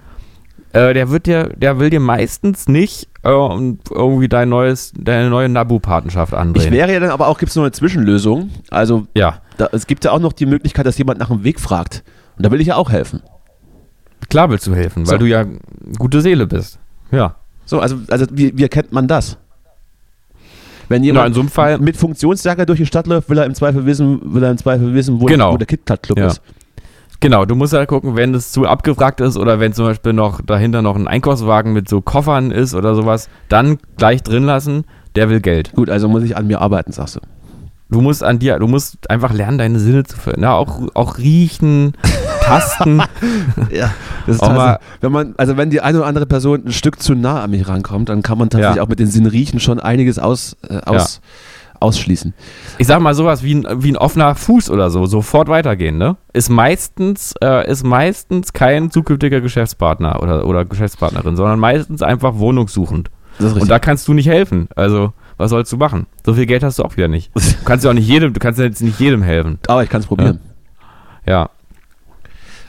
äh, 0.74 0.94
der 0.94 1.10
wird 1.10 1.26
dir, 1.28 1.50
der 1.56 1.80
will 1.80 1.90
dir 1.90 2.00
meistens 2.00 2.68
nicht 2.68 3.08
äh, 3.24 3.30
irgendwie 3.30 4.28
dein 4.28 4.50
neues, 4.50 4.94
deine 4.98 5.30
neue 5.30 5.50
Nabu-Patenschaft 5.50 6.34
Ich 6.34 6.40
andrehen. 6.40 6.72
wäre 6.72 6.94
ja 6.94 7.00
dann 7.00 7.10
aber 7.12 7.28
auch, 7.28 7.38
gibt 7.38 7.50
es 7.52 7.56
noch 7.56 7.64
eine 7.64 7.72
Zwischenlösung. 7.72 8.50
Also 8.70 9.08
ja, 9.16 9.42
da, 9.60 9.70
es 9.72 9.88
gibt 9.88 10.05
ja 10.05 10.12
auch 10.12 10.20
noch 10.20 10.34
die 10.34 10.45
Möglichkeit, 10.45 10.86
dass 10.86 10.97
jemand 10.97 11.20
nach 11.20 11.28
dem 11.30 11.43
Weg 11.43 11.60
fragt. 11.60 12.03
Und 12.38 12.45
da 12.45 12.51
will 12.51 12.62
ich 12.62 12.68
ja 12.68 12.76
auch 12.76 12.89
helfen. 12.91 13.22
klar 14.30 14.49
willst 14.49 14.66
du 14.68 14.76
helfen, 14.76 15.05
So. 15.05 15.12
weil 15.12 15.20
du 15.20 15.26
ja 15.26 15.45
gute 15.97 16.22
Seele 16.22 16.47
bist. 16.47 16.80
Ja. 17.12 17.36
So, 17.66 17.80
also, 17.80 17.97
also 18.10 18.26
wie, 18.32 18.57
wie 18.57 18.64
erkennt 18.64 18.91
man 18.91 19.07
das? 19.07 19.38
Wenn 20.88 21.01
Na, 21.01 21.05
jemand 21.05 21.28
in 21.30 21.34
so 21.36 21.39
einem 21.41 21.49
Fall, 21.49 21.78
mit 21.80 21.97
Funktionsjacke 21.97 22.66
durch 22.66 22.80
die 22.80 22.86
Stadt 22.86 23.05
läuft, 23.07 23.30
will 23.30 23.38
er 23.38 23.45
im 23.45 23.53
Zweifel 23.53 23.86
wissen, 23.86 24.34
will 24.34 24.43
er 24.43 24.51
im 24.51 24.57
Zweifel 24.57 24.93
wissen, 24.93 25.20
wo, 25.22 25.26
Genau. 25.26 25.53
wo 25.53 25.57
der 25.57 25.68
KitKat-Club 25.68 26.18
Ja. 26.18 26.28
ist. 26.28 26.41
genau, 27.20 27.45
du 27.45 27.55
musst 27.55 27.74
halt 27.74 27.88
gucken, 27.89 28.16
wenn 28.16 28.34
es 28.34 28.51
zu 28.51 28.66
abgefragt 28.66 29.20
ist 29.22 29.38
oder 29.38 29.60
wenn 29.60 29.74
zum 29.74 29.86
Beispiel 29.86 30.14
noch 30.14 30.41
dahinter 30.41 30.82
noch 30.82 30.95
ein 30.95 31.07
Einkaufswagen 31.07 31.74
mit 31.74 31.89
so 31.89 32.01
Koffern 32.01 32.49
ist 32.51 32.74
oder 32.74 32.95
sowas, 32.95 33.30
dann 33.49 33.78
gleich 33.97 34.24
drin 34.24 34.43
lassen, 34.43 34.86
der 35.16 35.30
will 35.30 35.41
Geld. 35.41 35.74
Gut, 35.76 35.89
also 35.89 36.07
muss 36.07 36.24
ich 36.24 36.38
an 36.38 36.47
mir 36.47 36.62
arbeiten, 36.62 36.91
sagst 36.91 37.18
du. 37.18 37.20
Du 37.92 38.02
musst 38.02 38.24
an 38.24 38.38
dir, 38.38 38.60
du 38.60 38.68
musst 38.68 39.10
einfach 39.10 39.34
lernen, 39.34 39.58
deine 39.58 39.80
Sinne 39.80 40.04
zu 40.04 40.16
fördern. 40.16 40.44
Ja, 40.44 40.54
auch, 40.54 40.80
auch 40.94 41.18
riechen, 41.18 41.94
tasten. 42.42 43.02
Ja, 43.72 43.92
das 44.28 44.36
ist 44.36 44.44
Auch 44.44 44.54
mal- 44.54 44.80
wenn 45.02 45.12
man, 45.12 45.34
also 45.38 45.58
wenn 45.58 45.70
die 45.72 45.82
eine 45.82 45.98
oder 46.00 46.08
andere 46.08 46.26
Person 46.28 46.66
ein 46.68 46.72
Stück 46.72 47.02
zu 47.02 47.16
nah 47.16 47.42
an 47.44 47.50
mich 47.52 47.68
rankommt, 47.68 48.10
dann 48.10 48.22
kann 48.22 48.38
man 48.38 48.50
tatsächlich 48.50 48.78
Ja. 48.78 48.84
auch 48.84 48.88
mit 48.90 49.00
den 49.00 49.08
Sinnriechen 49.08 49.60
schon 49.60 49.80
einiges 49.80 50.20
aus, 50.20 50.56
äh, 50.70 50.78
aus, 50.86 51.20
ausschließen. 51.80 52.34
ich 52.78 52.86
sag 52.88 53.00
mal 53.02 53.16
sowas 53.16 53.42
wie 53.42 53.56
ein, 53.56 53.66
wie 53.84 53.92
ein 53.92 53.98
offener 53.98 54.36
Fuß 54.36 54.70
oder 54.70 54.90
so, 54.92 55.06
sofort 55.08 55.48
weitergehen, 55.48 55.98
ne? 55.98 56.18
Ist 56.34 56.50
meistens, 56.50 57.34
äh, 57.44 57.72
ist 57.72 57.84
meistens 57.86 58.54
kein 58.54 58.92
zukünftiger 58.92 59.42
Geschäftspartner 59.42 60.22
oder, 60.22 60.46
oder 60.46 60.66
Geschäftspartnerin, 60.66 61.36
sondern 61.38 61.58
meistens 61.58 62.02
einfach 62.04 62.36
wohnungssuchend. 62.36 63.10
Das 63.38 63.46
ist 63.48 63.52
richtig. 63.52 63.62
Und 63.64 63.70
da 63.70 63.80
kannst 63.80 64.08
du 64.08 64.14
nicht 64.14 64.28
helfen. 64.28 64.68
Also, 64.76 65.14
was 65.40 65.50
sollst 65.50 65.72
du 65.72 65.78
machen? 65.78 66.06
So 66.26 66.34
viel 66.36 66.46
Geld 66.46 66.62
hast 66.64 66.78
du 66.78 66.84
auch 66.84 66.96
wieder 66.98 67.08
nicht. 67.08 67.32
Du 67.34 67.42
kannst 67.66 67.84
ja 67.86 67.90
auch 67.92 67.96
nicht 67.96 68.08
jedem, 68.08 68.34
du 68.34 68.40
kannst 68.40 68.60
ja 68.60 68.66
jetzt 68.66 68.82
nicht 68.82 69.00
jedem 69.00 69.24
helfen. 69.24 69.58
Aber 69.68 69.84
ich 69.84 69.90
kann 69.90 70.02
es 70.02 70.08
probieren. 70.08 70.40
Ja. 71.26 71.50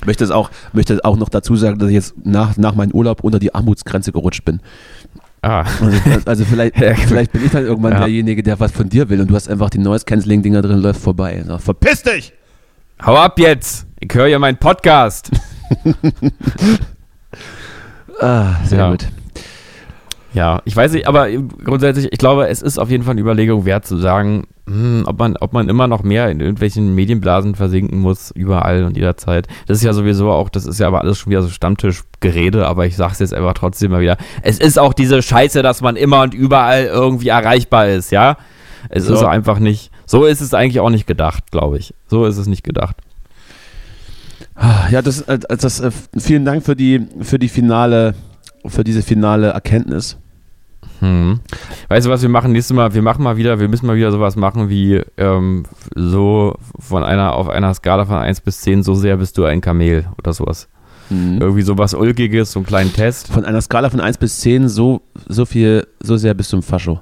Möchte 0.06 0.24
es 0.24 0.30
auch, 0.30 0.50
möchte 0.72 1.04
auch 1.04 1.16
noch 1.16 1.28
dazu 1.28 1.56
sagen, 1.56 1.78
dass 1.78 1.88
ich 1.88 1.94
jetzt 1.94 2.14
nach, 2.24 2.56
nach 2.56 2.74
meinem 2.74 2.92
Urlaub 2.92 3.22
unter 3.22 3.38
die 3.38 3.54
Armutsgrenze 3.54 4.12
gerutscht 4.12 4.44
bin. 4.46 4.60
Ah. 5.42 5.64
Also, 5.80 5.98
also 6.26 6.44
vielleicht, 6.44 6.76
Ja, 6.80 6.94
vielleicht 6.94 7.32
bin 7.32 7.44
ich 7.44 7.50
dann 7.50 7.64
irgendwann 7.66 7.92
Ja. 7.92 7.98
derjenige, 8.00 8.42
der 8.42 8.58
was 8.60 8.72
von 8.72 8.88
dir 8.88 9.08
will 9.10 9.20
und 9.20 9.28
du 9.30 9.34
hast 9.34 9.48
einfach 9.48 9.68
die 9.70 9.78
Noise 9.78 10.04
Canceling 10.06 10.42
Dinger 10.42 10.62
drin, 10.62 10.78
läuft 10.78 11.00
vorbei. 11.00 11.42
So, 11.46 11.58
verpiss 11.58 12.02
dich! 12.02 12.32
Hau 13.04 13.16
ab 13.16 13.38
jetzt! 13.38 13.86
Ich 13.98 14.14
höre 14.14 14.26
ja 14.28 14.38
meinen 14.38 14.56
Podcast. 14.58 15.30
Ah, 18.20 18.56
sehr 18.64 18.78
Ja. 18.78 18.90
gut. 18.90 19.06
Ja, 20.32 20.62
ich 20.64 20.76
weiß 20.76 20.92
nicht, 20.92 21.08
aber 21.08 21.28
grundsätzlich, 21.30 22.12
ich 22.12 22.18
glaube, 22.18 22.48
es 22.48 22.62
ist 22.62 22.78
auf 22.78 22.88
jeden 22.90 23.02
Fall 23.02 23.12
eine 23.12 23.20
Überlegung 23.20 23.64
wert 23.64 23.84
zu 23.84 23.96
sagen, 23.96 24.46
hm, 24.66 25.02
ob, 25.06 25.18
man, 25.18 25.36
ob 25.36 25.52
man 25.52 25.68
immer 25.68 25.88
noch 25.88 26.04
mehr 26.04 26.30
in 26.30 26.40
irgendwelchen 26.40 26.94
Medienblasen 26.94 27.56
versinken 27.56 27.98
muss, 27.98 28.30
überall 28.30 28.84
und 28.84 28.96
jederzeit. 28.96 29.48
Das 29.66 29.78
ist 29.78 29.82
ja 29.84 29.92
sowieso 29.92 30.30
auch, 30.30 30.48
das 30.48 30.66
ist 30.66 30.78
ja 30.78 30.86
aber 30.86 31.00
alles 31.00 31.18
schon 31.18 31.30
wieder 31.30 31.42
so 31.42 31.48
Stammtischgerede, 31.48 32.66
aber 32.66 32.86
ich 32.86 32.94
sag's 32.96 33.18
jetzt 33.18 33.34
einfach 33.34 33.54
trotzdem 33.54 33.90
mal 33.90 34.00
wieder. 34.00 34.16
Es 34.42 34.58
ist 34.58 34.78
auch 34.78 34.92
diese 34.92 35.20
Scheiße, 35.20 35.62
dass 35.62 35.80
man 35.80 35.96
immer 35.96 36.22
und 36.22 36.32
überall 36.34 36.84
irgendwie 36.84 37.28
erreichbar 37.28 37.88
ist, 37.88 38.12
ja? 38.12 38.36
Es 38.88 39.06
So. 39.06 39.14
ist 39.14 39.24
einfach 39.24 39.58
nicht, 39.58 39.90
so 40.06 40.24
ist 40.24 40.40
es 40.40 40.54
eigentlich 40.54 40.78
auch 40.80 40.90
nicht 40.90 41.06
gedacht, 41.08 41.50
glaube 41.50 41.78
ich. 41.78 41.92
So 42.06 42.24
ist 42.24 42.36
es 42.36 42.46
nicht 42.46 42.62
gedacht. 42.62 42.96
Ah, 44.54 44.88
Ja, 44.90 45.02
das, 45.02 45.22
äh, 45.22 45.38
das, 45.40 45.80
äh, 45.80 45.90
vielen 46.18 46.44
Dank 46.44 46.64
für 46.64 46.76
die, 46.76 47.06
für 47.20 47.38
die 47.38 47.48
finale, 47.48 48.14
für 48.66 48.84
diese 48.84 49.02
finale 49.02 49.48
Erkenntnis. 49.48 50.18
Hm. 51.00 51.40
Weißt 51.88 52.06
du, 52.06 52.10
was 52.10 52.22
wir 52.22 52.28
machen 52.28 52.52
nächstes 52.52 52.74
Mal? 52.74 52.94
Wir 52.94 53.02
machen 53.02 53.22
mal 53.22 53.36
wieder, 53.36 53.58
wir 53.58 53.68
müssen 53.68 53.86
mal 53.86 53.96
wieder 53.96 54.12
sowas 54.12 54.36
machen 54.36 54.68
wie 54.68 55.00
ähm, 55.16 55.64
so 55.94 56.54
von 56.78 57.02
einer 57.02 57.34
auf 57.34 57.48
einer 57.48 57.72
Skala 57.74 58.04
von 58.04 58.16
1 58.16 58.42
bis 58.42 58.60
10, 58.60 58.82
so 58.82 58.94
sehr 58.94 59.16
bist 59.16 59.38
du 59.38 59.44
ein 59.44 59.60
Kamel 59.60 60.06
oder 60.18 60.32
sowas. 60.32 60.68
Irgendwie 61.10 61.62
sowas 61.62 61.92
Ulkiges, 61.92 62.52
so 62.52 62.60
einen 62.60 62.66
kleinen 62.66 62.92
Test. 62.92 63.32
Von 63.32 63.44
einer 63.44 63.60
Skala 63.60 63.90
von 63.90 63.98
1 63.98 64.18
bis 64.18 64.40
10, 64.40 64.68
so, 64.68 65.02
so 65.28 65.44
viel, 65.44 65.84
so 66.00 66.16
sehr 66.16 66.34
bist 66.34 66.52
du 66.52 66.58
im 66.58 66.62
Fascho. 66.62 67.00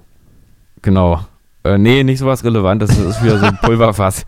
Genau. 0.81 1.21
Äh, 1.63 1.77
nee, 1.77 2.03
nicht 2.03 2.19
sowas 2.19 2.43
Relevantes, 2.43 2.89
das 2.89 3.17
ist 3.17 3.23
wieder 3.23 3.39
so 3.39 3.45
ein 3.45 3.59
Pulverfass. 3.63 4.25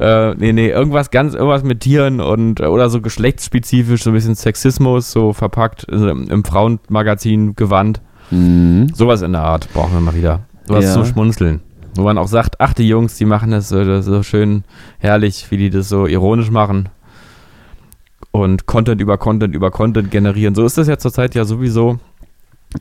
Äh, 0.00 0.34
nee, 0.34 0.52
nee, 0.52 0.68
irgendwas 0.70 1.10
ganz, 1.10 1.34
irgendwas 1.34 1.62
mit 1.62 1.80
Tieren 1.80 2.20
und 2.20 2.60
oder 2.60 2.88
so 2.90 3.00
geschlechtsspezifisch, 3.00 4.02
so 4.02 4.10
ein 4.10 4.14
bisschen 4.14 4.34
Sexismus, 4.34 5.12
so 5.12 5.32
verpackt 5.32 5.86
äh, 5.90 6.10
im 6.10 6.44
Frauenmagazin 6.44 7.54
gewandt. 7.54 8.00
Mhm. 8.30 8.88
Sowas 8.94 9.22
in 9.22 9.32
der 9.32 9.42
Art 9.42 9.68
brauchen 9.74 9.92
wir 9.92 10.00
mal 10.00 10.14
wieder. 10.14 10.40
Sowas 10.66 10.84
Ja. 10.84 10.92
zum 10.94 11.04
Schmunzeln. 11.04 11.60
Wo 11.96 12.02
man 12.02 12.18
auch 12.18 12.28
sagt, 12.28 12.60
ach, 12.60 12.72
die 12.72 12.88
Jungs, 12.88 13.16
die 13.16 13.24
machen 13.24 13.50
das 13.50 13.68
so, 13.68 13.84
das 13.84 14.04
so 14.06 14.22
schön 14.22 14.62
herrlich, 14.98 15.46
wie 15.50 15.56
die 15.56 15.70
das 15.70 15.88
so 15.88 16.06
ironisch 16.06 16.50
machen. 16.50 16.88
Und 18.30 18.66
Content 18.66 19.00
über 19.00 19.18
Content 19.18 19.54
über 19.54 19.70
Content 19.72 20.10
generieren. 20.12 20.54
So 20.54 20.64
ist 20.64 20.78
das 20.78 20.86
ja 20.86 20.98
zurzeit 20.98 21.34
ja 21.34 21.44
sowieso. 21.44 21.98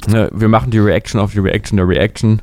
Ne, 0.07 0.30
Wir 0.32 0.47
machen 0.47 0.70
die 0.70 0.78
Reaction 0.78 1.20
auf 1.20 1.32
die 1.34 1.39
Reaction 1.39 1.78
der 1.78 1.88
Reaction. 1.88 2.41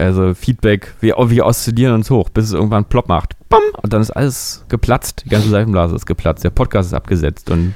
Also 0.00 0.34
Feedback, 0.34 0.94
wir, 1.00 1.14
wir 1.28 1.44
oszillieren 1.46 1.94
uns 1.94 2.10
hoch, 2.10 2.30
bis 2.30 2.46
es 2.46 2.52
irgendwann 2.52 2.86
plopp 2.86 3.08
macht. 3.08 3.36
Bam! 3.48 3.60
Und 3.82 3.92
dann 3.92 4.00
ist 4.00 4.10
alles 4.10 4.64
geplatzt. 4.68 5.22
Die 5.26 5.28
ganze 5.28 5.48
Seifenblase 5.50 5.94
ist 5.94 6.06
geplatzt. 6.06 6.42
Der 6.42 6.50
Podcast 6.50 6.88
ist 6.88 6.94
abgesetzt 6.94 7.50
und 7.50 7.74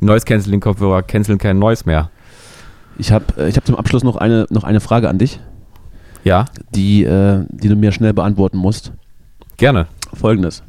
Noise 0.00 0.24
Canceling 0.24 0.60
Kopfhörer 0.60 1.02
canceln 1.02 1.38
kein 1.38 1.58
Noise 1.58 1.84
mehr. 1.86 2.10
Ich 2.98 3.12
habe 3.12 3.46
ich 3.48 3.56
hab 3.56 3.64
zum 3.66 3.76
Abschluss 3.76 4.02
noch 4.02 4.16
eine, 4.16 4.46
noch 4.50 4.64
eine 4.64 4.80
Frage 4.80 5.08
an 5.08 5.18
dich, 5.18 5.40
Ja, 6.24 6.46
die, 6.74 7.04
äh, 7.04 7.44
die 7.48 7.68
du 7.68 7.76
mir 7.76 7.92
schnell 7.92 8.12
beantworten 8.14 8.58
musst. 8.58 8.92
gerne. 9.56 9.86
Folgendes. 10.12 10.62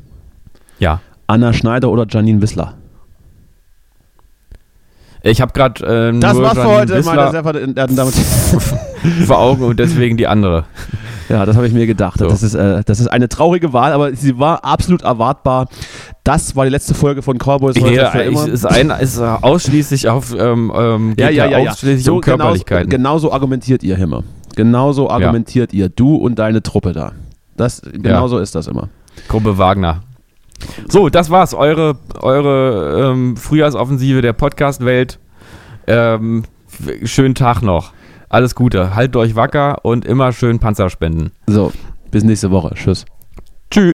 Ja. 0.80 1.02
Anna 1.28 1.52
Schneider 1.54 1.90
oder 1.90 2.06
Janine 2.08 2.42
Wissler? 2.42 2.76
Ich 5.24 5.42
habe 5.42 5.54
gerade 5.54 6.10
äh, 6.10 6.20
Das 6.20 6.38
war's 6.38 6.54
für 6.58 6.66
heute, 6.66 7.04
meine 7.04 7.32
sehr 7.32 7.44
verehrten 7.44 7.96
Damen 7.96 8.12
vor 9.26 9.38
Augen 9.40 9.64
und 9.64 9.80
deswegen 9.80 10.18
die 10.18 10.28
andere. 10.28 10.66
Ja, 11.30 11.46
das 11.46 11.56
habe 11.56 11.66
ich 11.68 11.74
mir 11.74 11.88
gedacht. 11.88 12.20
So. 12.20 12.28
Das, 12.28 12.44
ist, 12.44 12.56
äh, 12.56 12.84
das 12.86 13.00
ist 13.00 13.08
eine 13.08 13.30
traurige 13.30 13.72
Wahl, 13.72 13.94
aber 13.94 14.14
sie 14.16 14.38
war 14.38 14.66
absolut 14.66 15.04
erwartbar. 15.04 15.68
Das 16.24 16.56
war 16.56 16.66
die 16.66 16.72
letzte 16.72 16.94
Folge 16.94 17.22
von 17.22 17.38
Cowboys 17.38 17.80
heute 17.80 17.94
Ja, 17.96 18.12
für 18.12 18.22
immer. 18.24 18.48
ist, 18.48 18.66
ein, 18.66 18.90
ist 19.00 19.20
ausschließlich 19.20 20.10
auf 20.10 20.34
ähm, 20.38 20.72
ähm, 20.76 21.14
ja, 21.18 21.30
ja, 21.30 21.46
ja, 21.46 21.60
ja. 21.60 21.72
ausschließlich 21.72 22.04
So 22.04 22.16
um 22.16 22.22
genauso, 22.22 22.38
Körperlichkeiten. 22.38 22.90
genauso 22.90 23.32
argumentiert 23.32 23.82
ihr 23.84 23.98
immer. 23.98 24.24
Genauso 24.56 25.10
argumentiert 25.10 25.72
ihr, 25.72 25.88
du 25.88 26.16
und 26.16 26.38
deine 26.38 26.62
Truppe 26.62 26.92
da. 26.92 27.14
Das, 27.56 27.82
genauso 27.94 28.38
ist 28.40 28.54
das 28.56 28.68
immer. 28.68 28.90
Gruppe 29.30 29.58
Wagner. 29.58 30.02
So, 30.88 31.10
das 31.10 31.30
war's. 31.30 31.54
Eure, 31.54 31.98
eure 32.20 33.12
ähm, 33.12 33.38
Frühjahrsoffensive 33.38 34.22
der 34.22 34.34
Podcast-Welt. 34.34 35.20
Ähm, 35.88 36.44
schönen 37.04 37.36
Tag 37.36 37.62
noch. 37.62 37.94
Alles 38.30 38.56
Gute. 38.56 38.96
Haltet 38.96 39.18
euch 39.18 39.36
wacker 39.36 39.84
und 39.84 40.06
immer 40.06 40.32
schön 40.32 40.60
Panzer 40.60 40.90
spenden. 40.90 41.32
So, 41.48 41.72
bis 42.12 42.24
nächste 42.24 42.52
Woche. 42.52 42.74
Tschüss. 42.76 43.06
Tschüss. 43.70 43.90